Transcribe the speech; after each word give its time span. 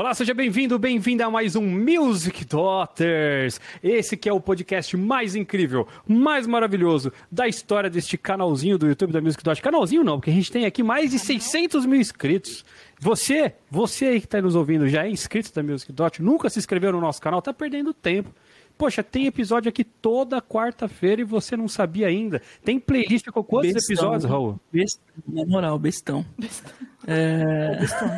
Olá, 0.00 0.14
seja 0.14 0.32
bem-vindo, 0.32 0.78
bem-vinda 0.78 1.26
a 1.26 1.30
mais 1.30 1.54
um 1.54 1.60
Music 1.60 2.42
Daughters. 2.46 3.60
Esse 3.82 4.16
que 4.16 4.30
é 4.30 4.32
o 4.32 4.40
podcast 4.40 4.96
mais 4.96 5.36
incrível, 5.36 5.86
mais 6.08 6.46
maravilhoso 6.46 7.12
da 7.30 7.46
história 7.46 7.90
deste 7.90 8.16
canalzinho 8.16 8.78
do 8.78 8.88
YouTube 8.88 9.12
da 9.12 9.20
Music 9.20 9.44
Daughters. 9.44 9.62
Canalzinho 9.62 10.02
não, 10.02 10.18
porque 10.18 10.30
a 10.30 10.32
gente 10.32 10.50
tem 10.50 10.64
aqui 10.64 10.82
mais 10.82 11.10
de 11.10 11.18
600 11.18 11.84
mil 11.84 12.00
inscritos. 12.00 12.64
Você, 12.98 13.52
você 13.70 14.06
aí 14.06 14.20
que 14.20 14.26
está 14.26 14.40
nos 14.40 14.54
ouvindo, 14.54 14.88
já 14.88 15.04
é 15.04 15.10
inscrito 15.10 15.52
da 15.54 15.62
Music 15.62 15.92
Dot, 15.92 16.22
nunca 16.22 16.48
se 16.48 16.58
inscreveu 16.58 16.92
no 16.92 17.00
nosso 17.02 17.20
canal, 17.20 17.42
tá 17.42 17.52
perdendo 17.52 17.92
tempo. 17.92 18.34
Poxa, 18.78 19.02
tem 19.02 19.26
episódio 19.26 19.68
aqui 19.68 19.84
toda 19.84 20.40
quarta-feira 20.40 21.20
e 21.20 21.24
você 21.24 21.58
não 21.58 21.68
sabia 21.68 22.06
ainda. 22.06 22.40
Tem 22.64 22.80
playlist 22.80 23.26
com 23.26 23.44
quantos 23.44 23.74
bestão, 23.74 23.94
episódios, 23.94 24.24
Raul? 24.24 24.58
Bestão, 24.72 25.04
na 25.28 25.44
moral, 25.44 25.78
bestão. 25.78 26.24
bestão. 26.38 26.72
É... 27.06 27.80
bestão. 27.80 28.08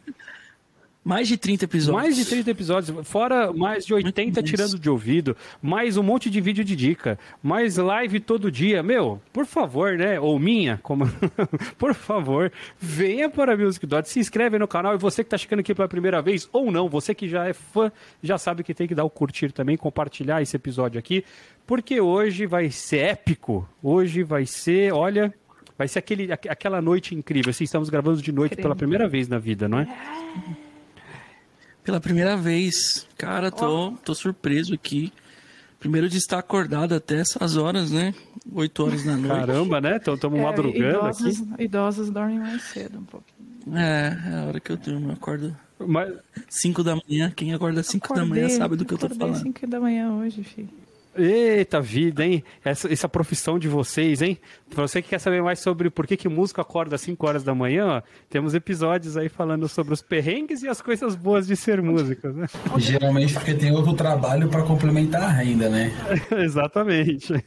Mais 1.08 1.26
de 1.26 1.38
30 1.38 1.64
episódios. 1.64 2.02
Mais 2.02 2.16
de 2.16 2.24
30 2.26 2.50
episódios, 2.50 3.08
fora 3.08 3.50
mais 3.50 3.86
de 3.86 3.94
80 3.94 4.42
tirando 4.42 4.78
de 4.78 4.90
ouvido, 4.90 5.34
mais 5.62 5.96
um 5.96 6.02
monte 6.02 6.28
de 6.28 6.38
vídeo 6.38 6.62
de 6.62 6.76
dica, 6.76 7.18
mais 7.42 7.78
live 7.78 8.20
todo 8.20 8.50
dia. 8.50 8.82
Meu, 8.82 9.18
por 9.32 9.46
favor, 9.46 9.96
né? 9.96 10.20
Ou 10.20 10.38
minha, 10.38 10.78
como. 10.82 11.06
por 11.78 11.94
favor, 11.94 12.52
venha 12.78 13.30
para 13.30 13.54
a 13.54 13.56
Music 13.56 13.86
Dot, 13.86 14.06
se 14.06 14.20
inscreve 14.20 14.58
no 14.58 14.68
canal 14.68 14.94
e 14.94 14.98
você 14.98 15.24
que 15.24 15.28
está 15.28 15.38
chegando 15.38 15.60
aqui 15.60 15.74
pela 15.74 15.88
primeira 15.88 16.20
vez, 16.20 16.46
ou 16.52 16.70
não, 16.70 16.90
você 16.90 17.14
que 17.14 17.26
já 17.26 17.46
é 17.46 17.54
fã, 17.54 17.90
já 18.22 18.36
sabe 18.36 18.62
que 18.62 18.74
tem 18.74 18.86
que 18.86 18.94
dar 18.94 19.04
o 19.04 19.10
curtir 19.10 19.50
também, 19.50 19.78
compartilhar 19.78 20.42
esse 20.42 20.56
episódio 20.56 20.98
aqui, 20.98 21.24
porque 21.66 22.02
hoje 22.02 22.44
vai 22.44 22.70
ser 22.70 22.98
épico. 22.98 23.66
Hoje 23.82 24.22
vai 24.22 24.44
ser, 24.44 24.92
olha, 24.92 25.32
vai 25.78 25.88
ser 25.88 26.00
aquele, 26.00 26.30
aquela 26.30 26.82
noite 26.82 27.14
incrível. 27.14 27.48
Assim, 27.48 27.64
estamos 27.64 27.88
gravando 27.88 28.20
de 28.20 28.30
noite 28.30 28.56
pela 28.56 28.76
primeira 28.76 29.08
vez 29.08 29.26
na 29.26 29.38
vida, 29.38 29.66
não 29.66 29.78
é? 29.78 29.88
Pela 31.88 32.00
primeira 32.02 32.36
vez. 32.36 33.06
Cara, 33.16 33.50
tô, 33.50 33.92
tô 34.04 34.14
surpreso 34.14 34.74
aqui. 34.74 35.10
Primeiro 35.80 36.06
de 36.06 36.18
estar 36.18 36.38
acordado 36.38 36.94
até 36.94 37.16
essas 37.18 37.56
horas, 37.56 37.90
né? 37.90 38.14
8 38.52 38.84
horas 38.84 39.04
da 39.04 39.16
noite. 39.16 39.46
Caramba, 39.46 39.80
né? 39.80 39.96
Estamos 39.96 40.38
é, 40.38 40.42
madrugando 40.42 40.98
idosos, 40.98 41.40
aqui. 41.40 41.64
Idosos 41.64 42.10
dormem 42.10 42.38
mais 42.40 42.60
cedo 42.64 42.98
um 42.98 43.04
pouquinho. 43.04 43.78
É, 43.78 44.18
é 44.26 44.34
a 44.34 44.44
hora 44.44 44.60
que 44.60 44.70
eu 44.70 44.76
durmo. 44.76 45.08
Eu 45.08 45.12
acordo 45.14 45.56
Mas... 45.78 46.12
5 46.50 46.84
da 46.84 46.94
manhã. 46.94 47.32
Quem 47.34 47.54
acorda 47.54 47.82
5 47.82 48.14
da 48.14 48.26
manhã 48.26 48.50
sabe 48.50 48.76
do 48.76 48.84
que 48.84 48.92
eu 48.92 48.98
tô 48.98 49.08
falando. 49.08 49.36
Acordei 49.36 49.52
5 49.54 49.66
da 49.66 49.80
manhã 49.80 50.12
hoje, 50.12 50.44
filho. 50.44 50.68
Eita 51.18 51.80
vida, 51.80 52.24
hein? 52.24 52.44
Essa, 52.64 52.92
essa 52.92 53.08
profissão 53.08 53.58
de 53.58 53.68
vocês, 53.68 54.22
hein? 54.22 54.38
Pra 54.70 54.82
você 54.82 55.02
que 55.02 55.08
quer 55.08 55.18
saber 55.18 55.42
mais 55.42 55.58
sobre 55.58 55.90
por 55.90 56.06
que, 56.06 56.16
que 56.16 56.28
músico 56.28 56.60
acorda 56.60 56.94
às 56.94 57.00
5 57.00 57.26
horas 57.26 57.42
da 57.42 57.54
manhã, 57.54 57.86
ó, 57.86 58.02
temos 58.30 58.54
episódios 58.54 59.16
aí 59.16 59.28
falando 59.28 59.68
sobre 59.68 59.92
os 59.92 60.00
perrengues 60.00 60.62
e 60.62 60.68
as 60.68 60.80
coisas 60.80 61.16
boas 61.16 61.46
de 61.46 61.56
ser 61.56 61.82
músico, 61.82 62.28
né? 62.28 62.46
Geralmente 62.76 63.34
porque 63.34 63.54
tem 63.54 63.72
outro 63.72 63.94
trabalho 63.94 64.48
para 64.48 64.62
complementar 64.62 65.22
a 65.22 65.28
renda, 65.28 65.68
né? 65.68 65.92
Exatamente. 66.38 67.44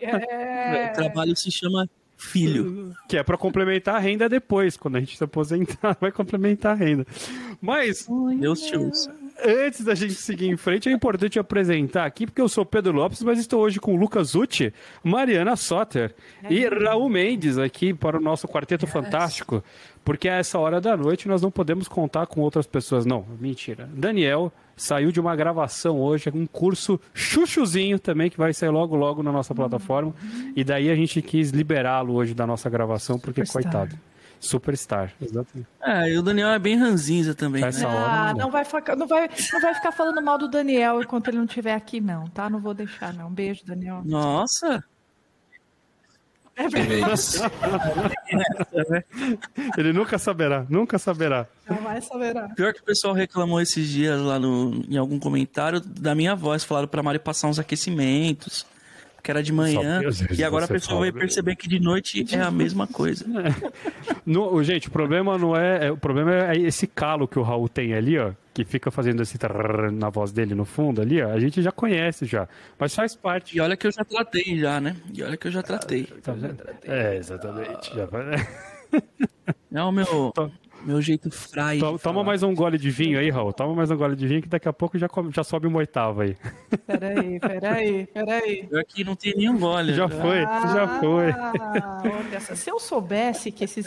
É... 0.00 0.90
O 0.90 0.92
trabalho 0.94 1.36
se 1.36 1.50
chama 1.50 1.88
filho. 2.16 2.94
Que 3.08 3.18
é 3.18 3.22
para 3.22 3.36
complementar 3.36 3.96
a 3.96 3.98
renda 3.98 4.28
depois, 4.28 4.76
quando 4.76 4.96
a 4.96 5.00
gente 5.00 5.18
se 5.18 5.24
aposentar, 5.24 5.96
vai 6.00 6.10
complementar 6.10 6.72
a 6.72 6.76
renda. 6.76 7.06
Mas. 7.60 8.06
Deus 8.38 8.60
te 8.62 8.76
ouça 8.76 9.21
antes 9.44 9.84
da 9.84 9.94
gente 9.94 10.14
seguir 10.14 10.48
em 10.48 10.56
frente, 10.56 10.88
é 10.88 10.92
importante 10.92 11.38
apresentar 11.38 12.04
aqui, 12.04 12.26
porque 12.26 12.40
eu 12.40 12.48
sou 12.48 12.64
Pedro 12.64 12.92
Lopes, 12.92 13.22
mas 13.22 13.38
estou 13.38 13.60
hoje 13.60 13.80
com 13.80 13.96
Lucas 13.96 14.34
Uti, 14.34 14.72
Mariana 15.02 15.56
Soter 15.56 16.14
é. 16.42 16.52
e 16.52 16.68
Raul 16.68 17.08
Mendes 17.08 17.58
aqui 17.58 17.92
para 17.94 18.16
o 18.16 18.20
nosso 18.20 18.46
Quarteto. 18.48 18.86
Fantástico, 18.86 19.62
porque 20.04 20.28
a 20.28 20.34
essa 20.34 20.58
hora 20.58 20.80
da 20.80 20.96
noite 20.96 21.28
nós 21.28 21.42
não 21.42 21.50
podemos 21.50 21.88
contar 21.88 22.26
com 22.26 22.40
outras 22.40 22.66
pessoas. 22.66 23.06
Não, 23.06 23.24
mentira. 23.40 23.88
Daniel 23.92 24.52
saiu 24.76 25.12
de 25.12 25.20
uma 25.20 25.36
gravação 25.36 26.00
hoje, 26.00 26.30
um 26.34 26.46
curso 26.46 27.00
chuchuzinho 27.14 27.98
também, 27.98 28.30
que 28.30 28.38
vai 28.38 28.52
sair 28.52 28.70
logo 28.70 28.96
logo 28.96 29.22
na 29.22 29.30
nossa 29.30 29.54
plataforma, 29.54 30.14
uhum. 30.22 30.52
e 30.56 30.64
daí 30.64 30.90
a 30.90 30.96
gente 30.96 31.22
quis 31.22 31.50
liberá-lo 31.50 32.14
hoje 32.14 32.34
da 32.34 32.46
nossa 32.46 32.68
gravação, 32.68 33.18
porque 33.18 33.44
Superstar. 33.44 33.72
coitado. 33.72 34.11
Superstar, 34.42 35.14
exatamente. 35.20 35.68
Ah, 35.80 36.08
e 36.08 36.18
o 36.18 36.22
Daniel 36.22 36.48
é 36.48 36.58
bem 36.58 36.76
ranzinza 36.76 37.32
também. 37.32 37.64
Essa 37.64 37.86
né? 37.86 37.94
hora, 37.94 38.12
ah, 38.12 38.34
não, 38.34 38.50
vai 38.50 38.64
ficar, 38.64 38.96
não, 38.96 39.06
vai, 39.06 39.30
não 39.52 39.60
vai 39.60 39.72
ficar 39.72 39.92
falando 39.92 40.20
mal 40.20 40.36
do 40.36 40.48
Daniel 40.48 41.00
enquanto 41.00 41.28
ele 41.28 41.36
não 41.36 41.44
estiver 41.44 41.74
aqui, 41.74 42.00
não, 42.00 42.26
tá? 42.26 42.50
Não 42.50 42.58
vou 42.58 42.74
deixar, 42.74 43.14
não. 43.14 43.28
Um 43.28 43.32
beijo, 43.32 43.64
Daniel. 43.64 44.02
Nossa! 44.04 44.82
É 46.56 46.68
verdade. 46.68 47.22
ele 49.78 49.92
nunca 49.92 50.18
saberá, 50.18 50.66
nunca 50.68 50.98
saberá. 50.98 51.46
Jamais 51.66 52.04
saberá. 52.04 52.48
Pior 52.48 52.74
que 52.74 52.80
o 52.80 52.84
pessoal 52.84 53.14
reclamou 53.14 53.60
esses 53.60 53.88
dias 53.88 54.20
lá 54.20 54.40
no, 54.40 54.84
em 54.88 54.96
algum 54.96 55.20
comentário 55.20 55.80
da 55.80 56.16
minha 56.16 56.34
voz. 56.34 56.64
Falaram 56.64 56.88
pra 56.88 57.02
Mari 57.02 57.20
passar 57.20 57.46
uns 57.46 57.60
aquecimentos 57.60 58.66
que 59.22 59.30
era 59.30 59.42
de 59.42 59.52
manhã, 59.52 60.00
e 60.36 60.42
agora 60.42 60.64
a 60.64 60.68
pessoa 60.68 61.00
vai 61.00 61.12
perceber 61.12 61.54
que 61.54 61.68
de 61.68 61.78
noite 61.78 62.26
é 62.34 62.40
a 62.40 62.50
mesma 62.50 62.86
coisa. 62.86 63.24
É. 63.42 64.14
No, 64.24 64.62
gente, 64.62 64.88
o 64.88 64.90
problema 64.90 65.36
não 65.36 65.56
é, 65.56 65.86
é, 65.86 65.90
O 65.90 65.96
problema 65.96 66.52
é 66.52 66.56
esse 66.56 66.86
calo 66.86 67.26
que 67.26 67.38
o 67.38 67.42
Raul 67.42 67.68
tem 67.68 67.94
ali, 67.94 68.18
ó. 68.18 68.32
Que 68.54 68.64
fica 68.64 68.90
fazendo 68.90 69.22
esse 69.22 69.38
na 69.92 70.10
voz 70.10 70.32
dele 70.32 70.54
no 70.54 70.64
fundo 70.64 71.00
ali, 71.00 71.20
ó. 71.22 71.30
A 71.30 71.40
gente 71.40 71.60
já 71.62 71.72
conhece 71.72 72.24
já. 72.26 72.48
Mas 72.78 72.94
faz 72.94 73.16
parte. 73.16 73.56
E 73.56 73.60
olha 73.60 73.76
que 73.76 73.86
eu 73.86 73.92
já 73.92 74.04
tratei 74.04 74.58
já, 74.58 74.80
né? 74.80 74.96
E 75.12 75.22
olha 75.22 75.36
que 75.36 75.48
eu 75.48 75.50
já 75.50 75.62
tratei. 75.62 76.04
Tá 76.22 76.34
é, 76.84 77.16
exatamente. 77.16 77.94
Já... 77.94 78.08
É 79.72 79.82
o 79.82 79.90
meu. 79.90 80.32
Meu 80.84 81.00
jeito 81.00 81.30
frai. 81.30 81.78
Toma, 81.78 81.98
toma 81.98 82.24
mais 82.24 82.42
um 82.42 82.54
gole 82.54 82.76
de 82.76 82.90
vinho 82.90 83.18
aí, 83.18 83.30
Raul. 83.30 83.52
Toma 83.52 83.74
mais 83.74 83.90
um 83.90 83.96
gole 83.96 84.16
de 84.16 84.26
vinho 84.26 84.42
que 84.42 84.48
daqui 84.48 84.68
a 84.68 84.72
pouco 84.72 84.98
já, 84.98 85.08
já 85.34 85.44
sobe 85.44 85.66
uma 85.66 85.78
oitava 85.78 86.24
aí. 86.24 86.36
Peraí, 86.86 87.38
peraí, 87.38 88.06
peraí. 88.06 88.68
Eu 88.70 88.80
aqui 88.80 89.04
não 89.04 89.14
tem 89.14 89.34
nenhum 89.36 89.58
gole. 89.58 89.94
Já 89.94 90.08
foi, 90.08 90.42
ah, 90.44 90.66
já 90.72 91.00
foi. 91.00 91.32
Olha, 92.10 92.40
se 92.40 92.70
eu 92.70 92.78
soubesse 92.78 93.50
que 93.50 93.64
esses, 93.64 93.86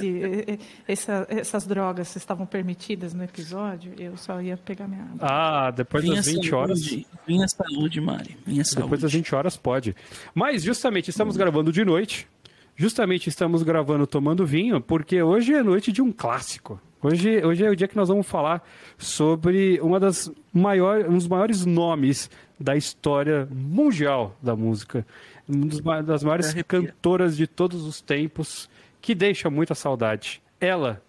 essa, 0.87 1.25
essas 1.29 1.65
drogas 1.65 2.15
estavam 2.15 2.45
permitidas 2.45 3.13
no 3.13 3.23
episódio, 3.23 3.93
eu 3.97 4.15
só 4.17 4.41
ia 4.41 4.55
pegar 4.57 4.87
minha 4.87 5.03
água. 5.03 5.19
Ah, 5.21 5.71
depois 5.71 6.03
Vinha 6.03 6.15
das 6.15 6.27
20 6.27 6.55
horas. 6.55 6.79
Minha 7.27 7.47
saúde, 7.47 8.01
Mari. 8.01 8.37
Minha 8.45 8.63
saúde. 8.63 8.83
Depois 8.83 9.01
das 9.01 9.13
20 9.13 9.35
horas 9.35 9.57
pode. 9.57 9.95
Mas 10.33 10.63
justamente 10.63 11.09
estamos 11.09 11.35
hum. 11.35 11.39
gravando 11.39 11.71
de 11.71 11.83
noite. 11.83 12.27
Justamente 12.75 13.29
estamos 13.29 13.63
gravando 13.63 14.05
tomando 14.05 14.45
vinho, 14.45 14.81
porque 14.81 15.21
hoje 15.21 15.53
é 15.53 15.63
noite 15.63 15.91
de 15.93 16.01
um 16.01 16.11
clássico. 16.11 16.79
Hoje, 17.01 17.45
hoje 17.45 17.63
é 17.63 17.69
o 17.69 17.75
dia 17.75 17.87
que 17.87 17.95
nós 17.95 18.09
vamos 18.09 18.27
falar 18.27 18.67
sobre 18.97 19.79
uma 19.79 19.97
das 19.99 20.29
maiores, 20.51 21.07
um 21.07 21.13
dos 21.13 21.27
maiores 21.27 21.65
nomes 21.65 22.29
da 22.59 22.75
história 22.75 23.47
mundial 23.51 24.35
da 24.41 24.55
música. 24.55 25.05
Uma 25.47 26.03
das 26.03 26.23
maiores 26.23 26.53
cantoras 26.63 27.37
de 27.37 27.47
todos 27.47 27.83
os 27.83 28.01
tempos, 28.01 28.69
que 29.01 29.15
deixa 29.15 29.49
muita 29.49 29.73
saudade. 29.73 30.41
Ela, 30.59 31.01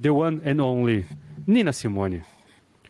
The 0.00 0.10
One 0.10 0.40
and 0.44 0.64
Only, 0.64 1.06
Nina 1.46 1.72
Simone. 1.72 2.24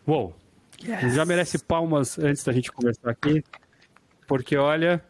Uou! 0.06 0.34
Yes. 0.82 1.14
Já 1.14 1.26
merece 1.26 1.58
palmas 1.58 2.18
antes 2.18 2.42
da 2.44 2.52
gente 2.52 2.72
começar 2.72 3.10
aqui, 3.10 3.44
porque 4.26 4.56
olha, 4.56 5.04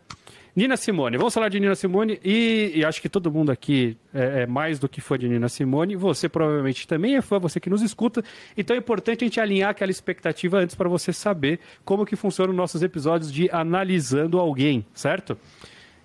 Nina 0.55 0.77
Simone, 0.77 1.16
vamos 1.16 1.33
falar 1.33 1.49
de 1.49 1.61
Nina 1.61 1.75
Simone 1.75 2.21
e, 2.25 2.72
e 2.75 2.84
acho 2.84 3.00
que 3.00 3.09
todo 3.09 3.31
mundo 3.31 3.53
aqui 3.53 3.97
é, 4.12 4.43
é, 4.43 4.47
mais 4.47 4.78
do 4.78 4.88
que 4.88 5.00
fã 5.00 5.16
de 5.16 5.28
Nina 5.28 5.49
Simone. 5.49 5.94
Você 5.94 6.28
provavelmente 6.28 6.88
também 6.88 7.16
é 7.16 7.22
fã, 7.22 7.38
você 7.38 7.61
que 7.61 7.71
nos 7.71 7.83
escuta. 7.83 8.22
Então 8.56 8.75
é 8.75 8.78
importante 8.78 9.22
a 9.22 9.27
gente 9.27 9.41
alinhar 9.41 9.71
aquela 9.71 9.91
expectativa 9.91 10.59
antes 10.59 10.75
para 10.75 10.89
você 10.89 11.12
saber 11.12 11.60
como 11.84 12.05
que 12.05 12.16
funcionam 12.16 12.53
nossos 12.53 12.83
episódios 12.83 13.33
de 13.33 13.49
analisando 13.53 14.39
alguém, 14.39 14.84
certo? 14.92 15.39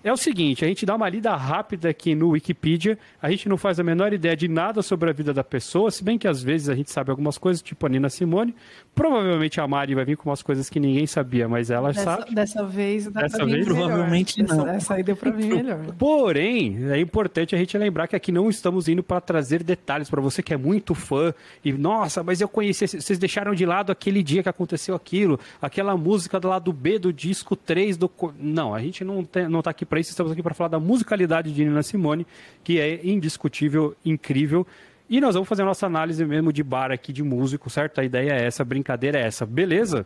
É 0.06 0.12
o 0.12 0.16
seguinte, 0.16 0.64
a 0.64 0.68
gente 0.68 0.86
dá 0.86 0.94
uma 0.94 1.08
lida 1.08 1.34
rápida 1.34 1.88
aqui 1.88 2.14
no 2.14 2.28
Wikipedia, 2.28 2.96
a 3.20 3.28
gente 3.28 3.48
não 3.48 3.56
faz 3.56 3.80
a 3.80 3.82
menor 3.82 4.12
ideia 4.12 4.36
de 4.36 4.46
nada 4.46 4.80
sobre 4.80 5.10
a 5.10 5.12
vida 5.12 5.34
da 5.34 5.42
pessoa, 5.42 5.90
se 5.90 6.04
bem 6.04 6.16
que 6.16 6.28
às 6.28 6.40
vezes 6.40 6.68
a 6.68 6.76
gente 6.76 6.92
sabe 6.92 7.10
algumas 7.10 7.36
coisas, 7.36 7.60
tipo 7.60 7.84
a 7.84 7.88
Nina 7.88 8.08
Simone. 8.08 8.54
Provavelmente 8.94 9.60
a 9.60 9.66
Mari 9.66 9.96
vai 9.96 10.04
vir 10.04 10.16
com 10.16 10.30
umas 10.30 10.42
coisas 10.42 10.70
que 10.70 10.78
ninguém 10.78 11.08
sabia, 11.08 11.48
mas 11.48 11.72
ela 11.72 11.88
dessa, 11.88 12.04
sabe. 12.04 12.32
Dessa 12.32 12.64
vez, 12.64 13.08
dessa 13.08 13.44
vez 13.44 13.66
provavelmente 13.66 14.40
melhor. 14.40 14.56
não. 14.56 14.68
Essa, 14.68 14.94
aí 14.94 15.02
deu 15.02 15.16
pra 15.16 15.32
mim 15.32 15.48
melhor. 15.48 15.84
Porém, 15.98 16.88
é 16.88 17.00
importante 17.00 17.56
a 17.56 17.58
gente 17.58 17.76
lembrar 17.76 18.06
que 18.06 18.14
aqui 18.14 18.30
não 18.30 18.48
estamos 18.48 18.86
indo 18.86 19.02
para 19.02 19.20
trazer 19.20 19.64
detalhes 19.64 20.08
para 20.08 20.20
você 20.20 20.40
que 20.40 20.54
é 20.54 20.56
muito 20.56 20.94
fã 20.94 21.34
e 21.64 21.72
nossa, 21.72 22.22
mas 22.22 22.40
eu 22.40 22.48
conheci, 22.48 22.86
vocês 22.86 23.18
deixaram 23.18 23.56
de 23.56 23.66
lado 23.66 23.90
aquele 23.90 24.22
dia 24.22 24.40
que 24.40 24.48
aconteceu 24.48 24.94
aquilo, 24.94 25.40
aquela 25.60 25.96
música 25.96 26.38
do 26.38 26.46
lado 26.46 26.72
B 26.72 26.96
do 26.96 27.12
disco 27.12 27.56
3 27.56 27.96
do 27.96 28.08
Não, 28.38 28.72
a 28.72 28.80
gente 28.80 29.02
não 29.02 29.24
tem, 29.24 29.48
não 29.48 29.62
tá 29.62 29.70
aqui 29.70 29.84
para 29.96 30.00
isso, 30.00 30.10
estamos 30.10 30.30
aqui 30.30 30.42
para 30.42 30.52
falar 30.52 30.68
da 30.68 30.78
musicalidade 30.78 31.50
de 31.50 31.64
Nina 31.64 31.82
Simone, 31.82 32.26
que 32.62 32.78
é 32.78 33.00
indiscutível, 33.02 33.96
incrível. 34.04 34.66
E 35.08 35.22
nós 35.22 35.34
vamos 35.34 35.48
fazer 35.48 35.62
a 35.62 35.64
nossa 35.64 35.86
análise 35.86 36.22
mesmo 36.22 36.52
de 36.52 36.62
bar 36.62 36.92
aqui 36.92 37.14
de 37.14 37.22
músico, 37.22 37.70
certo? 37.70 37.98
A 37.98 38.04
ideia 38.04 38.32
é 38.32 38.44
essa, 38.44 38.62
a 38.62 38.66
brincadeira 38.66 39.18
é 39.18 39.22
essa, 39.22 39.46
beleza? 39.46 40.04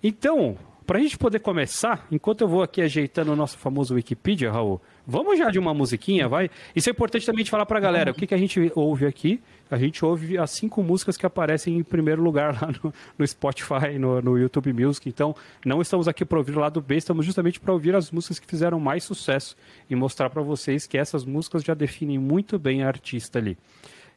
Então, 0.00 0.56
para 0.86 0.98
a 0.98 1.02
gente 1.02 1.18
poder 1.18 1.40
começar, 1.40 2.06
enquanto 2.12 2.42
eu 2.42 2.48
vou 2.48 2.62
aqui 2.62 2.80
ajeitando 2.80 3.32
o 3.32 3.36
nosso 3.36 3.58
famoso 3.58 3.94
Wikipedia, 3.94 4.52
Raul, 4.52 4.80
vamos 5.04 5.36
já 5.36 5.50
de 5.50 5.58
uma 5.58 5.74
musiquinha, 5.74 6.28
vai? 6.28 6.48
Isso 6.76 6.88
é 6.88 6.92
importante 6.92 7.26
também 7.26 7.44
de 7.44 7.50
falar 7.50 7.66
para 7.66 7.78
a 7.78 7.80
galera, 7.80 8.12
o 8.12 8.14
que, 8.14 8.28
que 8.28 8.34
a 8.34 8.38
gente 8.38 8.70
ouve 8.76 9.06
aqui, 9.06 9.40
a 9.70 9.78
gente 9.78 10.04
ouve 10.04 10.36
as 10.36 10.50
cinco 10.50 10.82
músicas 10.82 11.16
que 11.16 11.24
aparecem 11.24 11.78
em 11.78 11.82
primeiro 11.82 12.22
lugar 12.22 12.54
lá 12.60 12.72
no, 12.82 12.92
no 13.16 13.26
Spotify, 13.26 13.98
no, 13.98 14.20
no, 14.20 14.38
YouTube 14.38 14.72
Music. 14.72 15.08
Então, 15.08 15.34
não 15.64 15.80
estamos 15.80 16.08
aqui 16.08 16.24
para 16.24 16.38
ouvir 16.38 16.56
o 16.56 16.60
lado 16.60 16.80
B, 16.80 16.96
estamos 16.96 17.24
justamente 17.24 17.60
para 17.60 17.72
ouvir 17.72 17.94
as 17.94 18.10
músicas 18.10 18.38
que 18.38 18.46
fizeram 18.46 18.80
mais 18.80 19.04
sucesso 19.04 19.56
e 19.88 19.94
mostrar 19.94 20.28
para 20.28 20.42
vocês 20.42 20.86
que 20.86 20.98
essas 20.98 21.24
músicas 21.24 21.62
já 21.62 21.74
definem 21.74 22.18
muito 22.18 22.58
bem 22.58 22.82
a 22.82 22.88
artista 22.88 23.38
ali. 23.38 23.56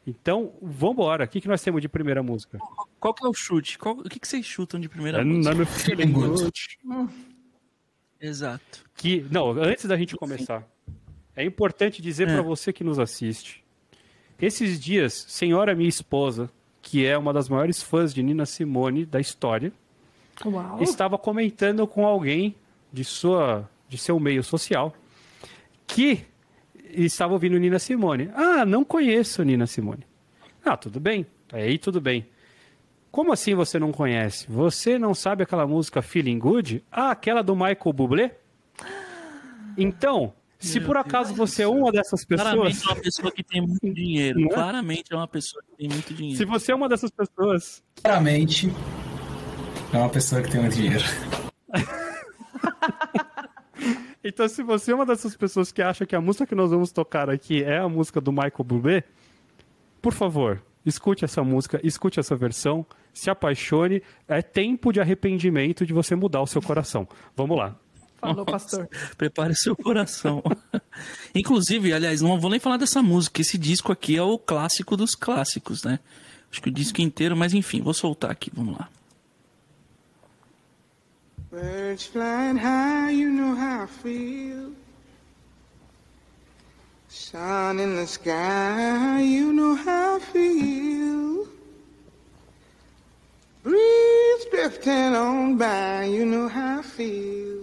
Então, 0.05 0.51
vamos 0.61 0.95
embora. 0.95 1.23
O 1.23 1.27
que, 1.27 1.39
que 1.39 1.47
nós 1.47 1.61
temos 1.61 1.81
de 1.81 1.87
primeira 1.87 2.21
música? 2.21 2.57
Qual 2.99 3.13
que 3.13 3.25
é 3.25 3.29
o 3.29 3.33
chute? 3.33 3.77
Qual, 3.77 3.95
o 3.95 4.03
que, 4.03 4.19
que 4.19 4.27
vocês 4.27 4.45
chutam 4.45 4.79
de 4.79 4.89
primeira 4.89 5.21
é, 5.21 5.23
música? 5.23 5.55
No 5.55 5.65
feeling 5.65 6.11
good. 6.11 6.51
Exato. 8.19 8.83
Que, 8.95 9.25
não, 9.31 9.51
antes 9.51 9.85
da 9.85 9.95
gente 9.95 10.15
começar, 10.15 10.67
é 11.35 11.45
importante 11.45 12.01
dizer 12.01 12.27
é. 12.27 12.33
para 12.33 12.41
você 12.41 12.73
que 12.73 12.83
nos 12.83 12.99
assiste 12.99 13.62
esses 14.45 14.79
dias, 14.79 15.25
senhora 15.27 15.75
minha 15.75 15.89
esposa, 15.89 16.49
que 16.81 17.05
é 17.05 17.17
uma 17.17 17.31
das 17.31 17.47
maiores 17.47 17.81
fãs 17.81 18.13
de 18.13 18.21
Nina 18.21 18.45
Simone 18.45 19.05
da 19.05 19.19
história, 19.19 19.71
Uau. 20.45 20.81
estava 20.81 21.17
comentando 21.17 21.87
com 21.87 22.05
alguém 22.05 22.55
de 22.91 23.03
sua 23.03 23.69
de 23.87 23.97
seu 23.97 24.19
meio 24.19 24.43
social 24.43 24.93
que 25.85 26.25
estava 26.89 27.33
ouvindo 27.33 27.57
Nina 27.57 27.77
Simone. 27.79 28.29
Ah, 28.33 28.65
não 28.65 28.83
conheço 28.83 29.43
Nina 29.43 29.67
Simone. 29.67 30.05
Ah, 30.65 30.75
tudo 30.75 30.99
bem. 30.99 31.25
Aí 31.51 31.77
tudo 31.77 32.01
bem. 32.01 32.25
Como 33.11 33.31
assim 33.31 33.53
você 33.53 33.77
não 33.77 33.91
conhece? 33.91 34.47
Você 34.49 34.97
não 34.97 35.13
sabe 35.13 35.43
aquela 35.43 35.67
música 35.67 36.01
Feeling 36.01 36.39
Good? 36.39 36.83
Ah, 36.91 37.11
aquela 37.11 37.43
do 37.43 37.55
Michael 37.55 37.93
Bublé? 37.93 38.35
Então, 39.77 40.33
se 40.67 40.79
por 40.79 40.97
acaso 40.97 41.33
Deus 41.33 41.49
você 41.49 41.63
é 41.63 41.67
uma 41.67 41.91
dessas 41.91 42.23
pessoas. 42.23 42.51
Claramente 42.51 42.83
é 42.83 42.91
uma 42.91 43.01
pessoa 43.01 43.31
que 43.31 43.43
tem 43.43 43.61
muito 43.61 43.89
dinheiro. 43.93 44.45
É? 44.45 44.49
Claramente 44.49 45.13
é 45.13 45.15
uma 45.15 45.27
pessoa 45.27 45.63
que 45.63 45.77
tem 45.77 45.89
muito 45.89 46.13
dinheiro. 46.13 46.37
Se 46.37 46.45
você 46.45 46.71
é 46.71 46.75
uma 46.75 46.87
dessas 46.87 47.11
pessoas. 47.11 47.83
Claramente 48.01 48.71
é 49.93 49.97
uma 49.97 50.09
pessoa 50.09 50.41
que 50.41 50.51
tem 50.51 50.61
muito 50.61 50.75
dinheiro. 50.75 51.03
então, 54.23 54.47
se 54.47 54.63
você 54.63 54.91
é 54.91 54.95
uma 54.95 55.05
dessas 55.05 55.35
pessoas 55.35 55.71
que 55.71 55.81
acha 55.81 56.05
que 56.05 56.15
a 56.15 56.21
música 56.21 56.47
que 56.47 56.55
nós 56.55 56.71
vamos 56.71 56.91
tocar 56.91 57.29
aqui 57.29 57.63
é 57.63 57.79
a 57.79 57.89
música 57.89 58.21
do 58.21 58.31
Michael 58.31 58.63
Bublé, 58.63 59.03
por 60.01 60.13
favor, 60.13 60.61
escute 60.85 61.25
essa 61.25 61.43
música, 61.43 61.79
escute 61.83 62.19
essa 62.19 62.35
versão, 62.35 62.85
se 63.13 63.29
apaixone. 63.29 64.01
É 64.27 64.41
tempo 64.41 64.91
de 64.91 64.99
arrependimento 64.99 65.85
de 65.85 65.93
você 65.93 66.15
mudar 66.15 66.41
o 66.41 66.47
seu 66.47 66.61
coração. 66.61 67.07
Vamos 67.35 67.57
lá. 67.57 67.75
Falou, 68.23 68.45
pastor. 68.45 68.89
Prepare 69.17 69.53
seu 69.53 69.75
coração. 69.75 70.41
Inclusive, 71.35 71.91
aliás, 71.91 72.21
não 72.21 72.39
vou 72.39 72.49
nem 72.49 72.59
falar 72.59 72.77
dessa 72.77 73.01
música. 73.01 73.41
Esse 73.41 73.57
disco 73.57 73.91
aqui 73.91 74.15
é 74.15 74.23
o 74.23 74.37
clássico 74.37 74.95
dos 74.95 75.13
clássicos, 75.13 75.83
né? 75.83 75.99
Acho 76.49 76.61
que 76.61 76.69
o 76.69 76.73
disco 76.73 77.01
inteiro, 77.01 77.35
mas 77.35 77.53
enfim, 77.53 77.81
vou 77.81 77.93
soltar 77.93 78.31
aqui. 78.31 78.49
Vamos 78.53 78.77
lá. 78.77 78.87
Birds 81.51 82.07
flying 82.07 82.57
high, 82.57 83.11
you 83.11 83.29
know 83.29 83.55
how 83.55 83.83
I 83.83 83.87
feel. 83.87 84.71
Sun 87.09 87.79
in 87.79 87.95
the 87.95 88.07
sky, 88.07 89.21
you 89.21 89.53
know 89.53 89.75
how 89.75 90.15
I 90.15 90.19
feel. 90.19 91.47
Breeze 93.61 94.45
drifting 94.49 95.13
on 95.13 95.57
by, 95.57 96.05
you 96.05 96.25
know 96.25 96.47
how 96.47 96.79
I 96.79 96.81
feel. 96.81 97.62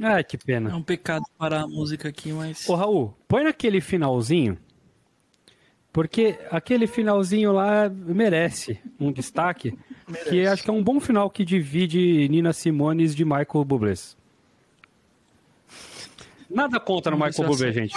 Ah, 0.00 0.22
que 0.22 0.36
pena. 0.36 0.70
É 0.70 0.74
um 0.74 0.82
pecado 0.82 1.24
parar 1.38 1.62
a 1.62 1.66
música 1.66 2.08
aqui, 2.08 2.32
mas. 2.32 2.68
Ô, 2.68 2.74
Raul, 2.74 3.14
põe 3.26 3.44
naquele 3.44 3.80
finalzinho. 3.80 4.58
Porque 5.92 6.38
aquele 6.50 6.86
finalzinho 6.86 7.52
lá 7.52 7.88
merece 7.88 8.78
um 9.00 9.10
destaque. 9.10 9.76
merece. 10.06 10.30
Que 10.30 10.46
acho 10.46 10.62
que 10.62 10.68
é 10.68 10.72
um 10.72 10.82
bom 10.82 11.00
final 11.00 11.30
que 11.30 11.44
divide 11.44 12.28
Nina 12.28 12.52
Simones 12.52 13.14
de 13.14 13.24
Michael 13.24 13.64
Bublé. 13.64 13.94
Nada 16.50 16.78
contra 16.78 17.10
no 17.10 17.16
Michael 17.16 17.48
Bublé, 17.48 17.72
gente. 17.72 17.94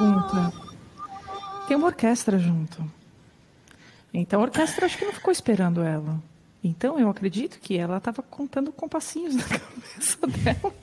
Pergunta. 0.00 0.52
Tem 1.68 1.76
uma 1.76 1.86
orquestra 1.86 2.38
junto. 2.38 2.90
Então 4.12 4.40
a 4.40 4.44
orquestra 4.44 4.86
acho 4.86 4.98
que 4.98 5.04
não 5.04 5.12
ficou 5.12 5.30
esperando 5.30 5.82
ela. 5.82 6.20
Então 6.64 6.98
eu 6.98 7.08
acredito 7.08 7.60
que 7.60 7.76
ela 7.76 7.98
estava 7.98 8.22
contando 8.22 8.72
compassinhos 8.72 9.34
na 9.36 9.44
cabeça 9.44 10.18
dela. 10.26 10.74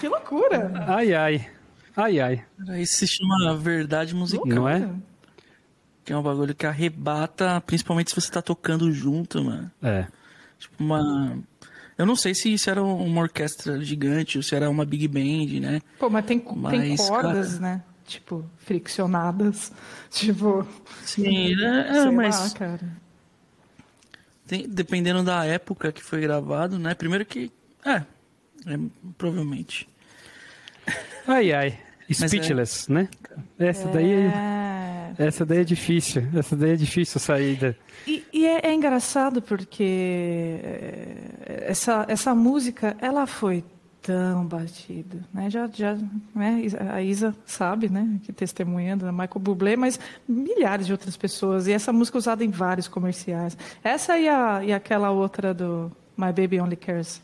que 0.00 0.08
loucura! 0.08 0.72
Ai, 0.86 1.14
ai. 1.14 1.48
Ai, 1.96 2.20
ai. 2.20 2.44
Isso 2.80 2.98
se 2.98 3.06
chama 3.06 3.56
verdade 3.56 4.14
musical. 4.14 4.46
Não 4.46 4.68
é? 4.68 4.88
Que 6.04 6.12
é 6.12 6.16
um 6.16 6.22
bagulho 6.22 6.54
que 6.54 6.66
arrebata, 6.66 7.60
principalmente 7.60 8.10
se 8.10 8.20
você 8.20 8.30
tá 8.30 8.42
tocando 8.42 8.90
junto, 8.92 9.42
mano. 9.42 9.70
É. 9.82 10.06
Tipo, 10.58 10.82
uma 10.82 11.38
eu 11.98 12.06
não 12.06 12.14
sei 12.14 12.32
se 12.32 12.54
isso 12.54 12.70
era 12.70 12.82
uma 12.82 13.22
orquestra 13.22 13.82
gigante 13.82 14.38
ou 14.38 14.42
se 14.42 14.54
era 14.54 14.70
uma 14.70 14.84
big 14.84 15.08
band, 15.08 15.60
né? 15.60 15.82
Pô, 15.98 16.08
mas 16.08 16.24
tem, 16.24 16.40
mas, 16.56 16.80
tem 16.80 16.96
cordas, 16.96 17.54
cara... 17.54 17.60
né? 17.60 17.82
Tipo, 18.06 18.48
friccionadas. 18.56 19.72
Tipo. 20.08 20.66
Sim, 21.02 21.60
é, 21.60 21.98
é 21.98 22.10
mas. 22.10 22.38
Lá, 22.38 22.58
cara. 22.58 22.88
Tem, 24.46 24.66
dependendo 24.66 25.24
da 25.24 25.44
época 25.44 25.92
que 25.92 26.02
foi 26.02 26.20
gravado, 26.20 26.78
né? 26.78 26.94
Primeiro 26.94 27.26
que. 27.26 27.50
É, 27.84 27.96
é 27.96 28.78
provavelmente. 29.18 29.88
Ai, 31.26 31.52
ai. 31.52 31.78
Speechless, 32.12 32.90
é... 32.90 32.94
né? 32.94 33.08
Essa 33.58 33.88
daí 33.88 34.12
é... 34.12 34.58
Essa 35.18 35.44
daí 35.44 35.58
é 35.58 35.64
difícil. 35.64 36.22
Essa 36.34 36.56
daí 36.56 36.72
é 36.72 36.76
difícil 36.76 37.20
saída. 37.20 37.76
E, 38.06 38.24
e 38.32 38.46
é, 38.46 38.68
é, 38.68 38.72
engraçado 38.72 39.42
porque 39.42 39.82
é, 40.62 41.64
essa, 41.66 42.04
essa 42.08 42.34
música, 42.34 42.96
ela 43.00 43.26
foi 43.26 43.64
tão 44.00 44.46
batida, 44.46 45.18
né? 45.34 45.50
Já, 45.50 45.66
já, 45.66 45.98
né? 46.34 46.62
A 46.94 47.02
Isa 47.02 47.34
sabe, 47.44 47.88
né? 47.88 48.20
Que 48.22 48.32
testemunhando, 48.32 49.06
a 49.06 49.12
Michael 49.12 49.40
Bublé, 49.40 49.76
mas 49.76 49.98
milhares 50.26 50.86
de 50.86 50.92
outras 50.92 51.16
pessoas. 51.16 51.66
E 51.66 51.72
essa 51.72 51.92
música 51.92 52.16
usada 52.16 52.44
em 52.44 52.50
vários 52.50 52.86
comerciais. 52.86 53.58
Essa 53.82 54.16
e, 54.16 54.28
a, 54.28 54.64
e 54.64 54.72
aquela 54.72 55.10
outra 55.10 55.52
do 55.52 55.90
My 56.16 56.32
Baby 56.32 56.60
Only 56.60 56.76
Cares 56.76 57.20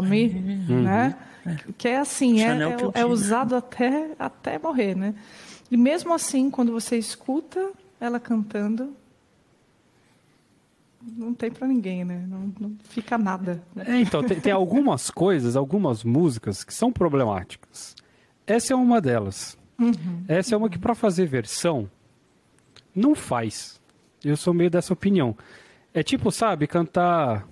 Me, 0.00 0.28
uhum. 0.28 0.82
né? 0.82 1.16
É. 1.44 1.56
Que 1.76 1.88
é 1.88 1.98
assim, 1.98 2.40
é, 2.40 2.48
é, 2.48 3.00
é, 3.00 3.04
usado 3.04 3.56
até, 3.56 4.12
até 4.18 4.58
morrer, 4.58 4.94
né? 4.94 5.14
E 5.70 5.76
mesmo 5.76 6.14
assim, 6.14 6.50
quando 6.50 6.72
você 6.72 6.96
escuta 6.96 7.72
ela 8.00 8.20
cantando, 8.20 8.94
não 11.16 11.34
tem 11.34 11.50
para 11.50 11.66
ninguém, 11.66 12.04
né? 12.04 12.24
Não, 12.28 12.52
não 12.60 12.76
fica 12.84 13.18
nada. 13.18 13.62
Né? 13.74 13.84
É, 13.88 14.00
então, 14.00 14.22
tem, 14.22 14.40
tem 14.40 14.52
algumas 14.52 15.10
coisas, 15.10 15.56
algumas 15.56 16.04
músicas 16.04 16.62
que 16.62 16.72
são 16.72 16.92
problemáticas. 16.92 17.96
Essa 18.46 18.72
é 18.72 18.76
uma 18.76 19.00
delas. 19.00 19.58
Uhum. 19.78 20.24
Essa 20.28 20.54
é 20.54 20.58
uma 20.58 20.70
que, 20.70 20.78
para 20.78 20.94
fazer 20.94 21.26
versão, 21.26 21.90
não 22.94 23.14
faz. 23.14 23.80
Eu 24.24 24.36
sou 24.36 24.54
meio 24.54 24.70
dessa 24.70 24.92
opinião. 24.92 25.36
É 25.92 26.02
tipo, 26.02 26.30
sabe, 26.30 26.66
cantar 26.66 27.46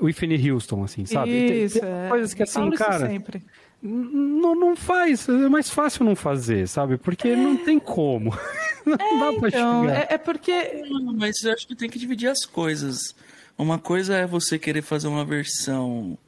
Whitney 0.00 0.50
Houston, 0.50 0.84
assim, 0.84 1.04
sabe? 1.04 1.30
Isso, 1.30 1.80
tem, 1.80 1.82
tem 1.82 1.90
é. 1.90 2.08
coisas 2.08 2.34
que 2.34 2.42
assim, 2.42 2.70
cara. 2.70 3.08
Sempre. 3.08 3.42
Não, 3.82 4.54
não 4.54 4.76
faz, 4.76 5.28
é 5.28 5.48
mais 5.48 5.68
fácil 5.68 6.04
não 6.04 6.14
fazer, 6.14 6.68
sabe? 6.68 6.96
Porque 6.96 7.28
é. 7.28 7.36
não 7.36 7.56
tem 7.56 7.78
como. 7.80 8.32
Não 8.84 8.94
é, 8.94 9.20
dá 9.20 9.38
pra 9.38 9.48
então, 9.48 9.88
é, 9.88 10.06
é, 10.10 10.18
porque. 10.18 10.82
Mas 11.14 11.40
eu 11.44 11.52
acho 11.52 11.68
que 11.68 11.76
tem 11.76 11.88
que 11.88 12.00
dividir 12.00 12.28
as 12.28 12.44
coisas. 12.44 13.14
Uma 13.56 13.78
coisa 13.78 14.16
é 14.16 14.26
você 14.26 14.58
querer 14.58 14.82
fazer 14.82 15.06
uma 15.06 15.24
versão 15.24 16.18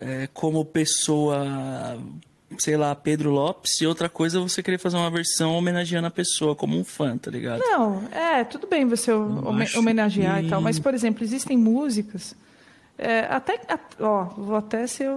é, 0.00 0.28
como 0.32 0.64
pessoa, 0.64 1.98
sei 2.58 2.76
lá, 2.76 2.94
Pedro 2.94 3.30
Lopes, 3.30 3.80
e 3.80 3.86
outra 3.86 4.08
coisa 4.08 4.38
é 4.38 4.40
você 4.40 4.62
querer 4.62 4.78
fazer 4.78 4.96
uma 4.96 5.10
versão 5.10 5.54
homenageando 5.54 6.06
a 6.06 6.10
pessoa, 6.10 6.54
como 6.54 6.78
um 6.78 6.84
fã, 6.84 7.16
tá 7.16 7.30
ligado? 7.30 7.60
Não, 7.60 8.02
é, 8.12 8.44
tudo 8.44 8.66
bem 8.66 8.86
você 8.86 9.12
homenagear 9.12 10.40
que... 10.40 10.46
e 10.46 10.50
tal, 10.50 10.60
mas, 10.60 10.78
por 10.78 10.94
exemplo, 10.94 11.24
existem 11.24 11.56
músicas. 11.56 12.34
É, 13.02 13.26
até, 13.30 13.58
ó, 13.98 14.24
vou 14.24 14.56
até 14.56 14.86
ser 14.86 15.10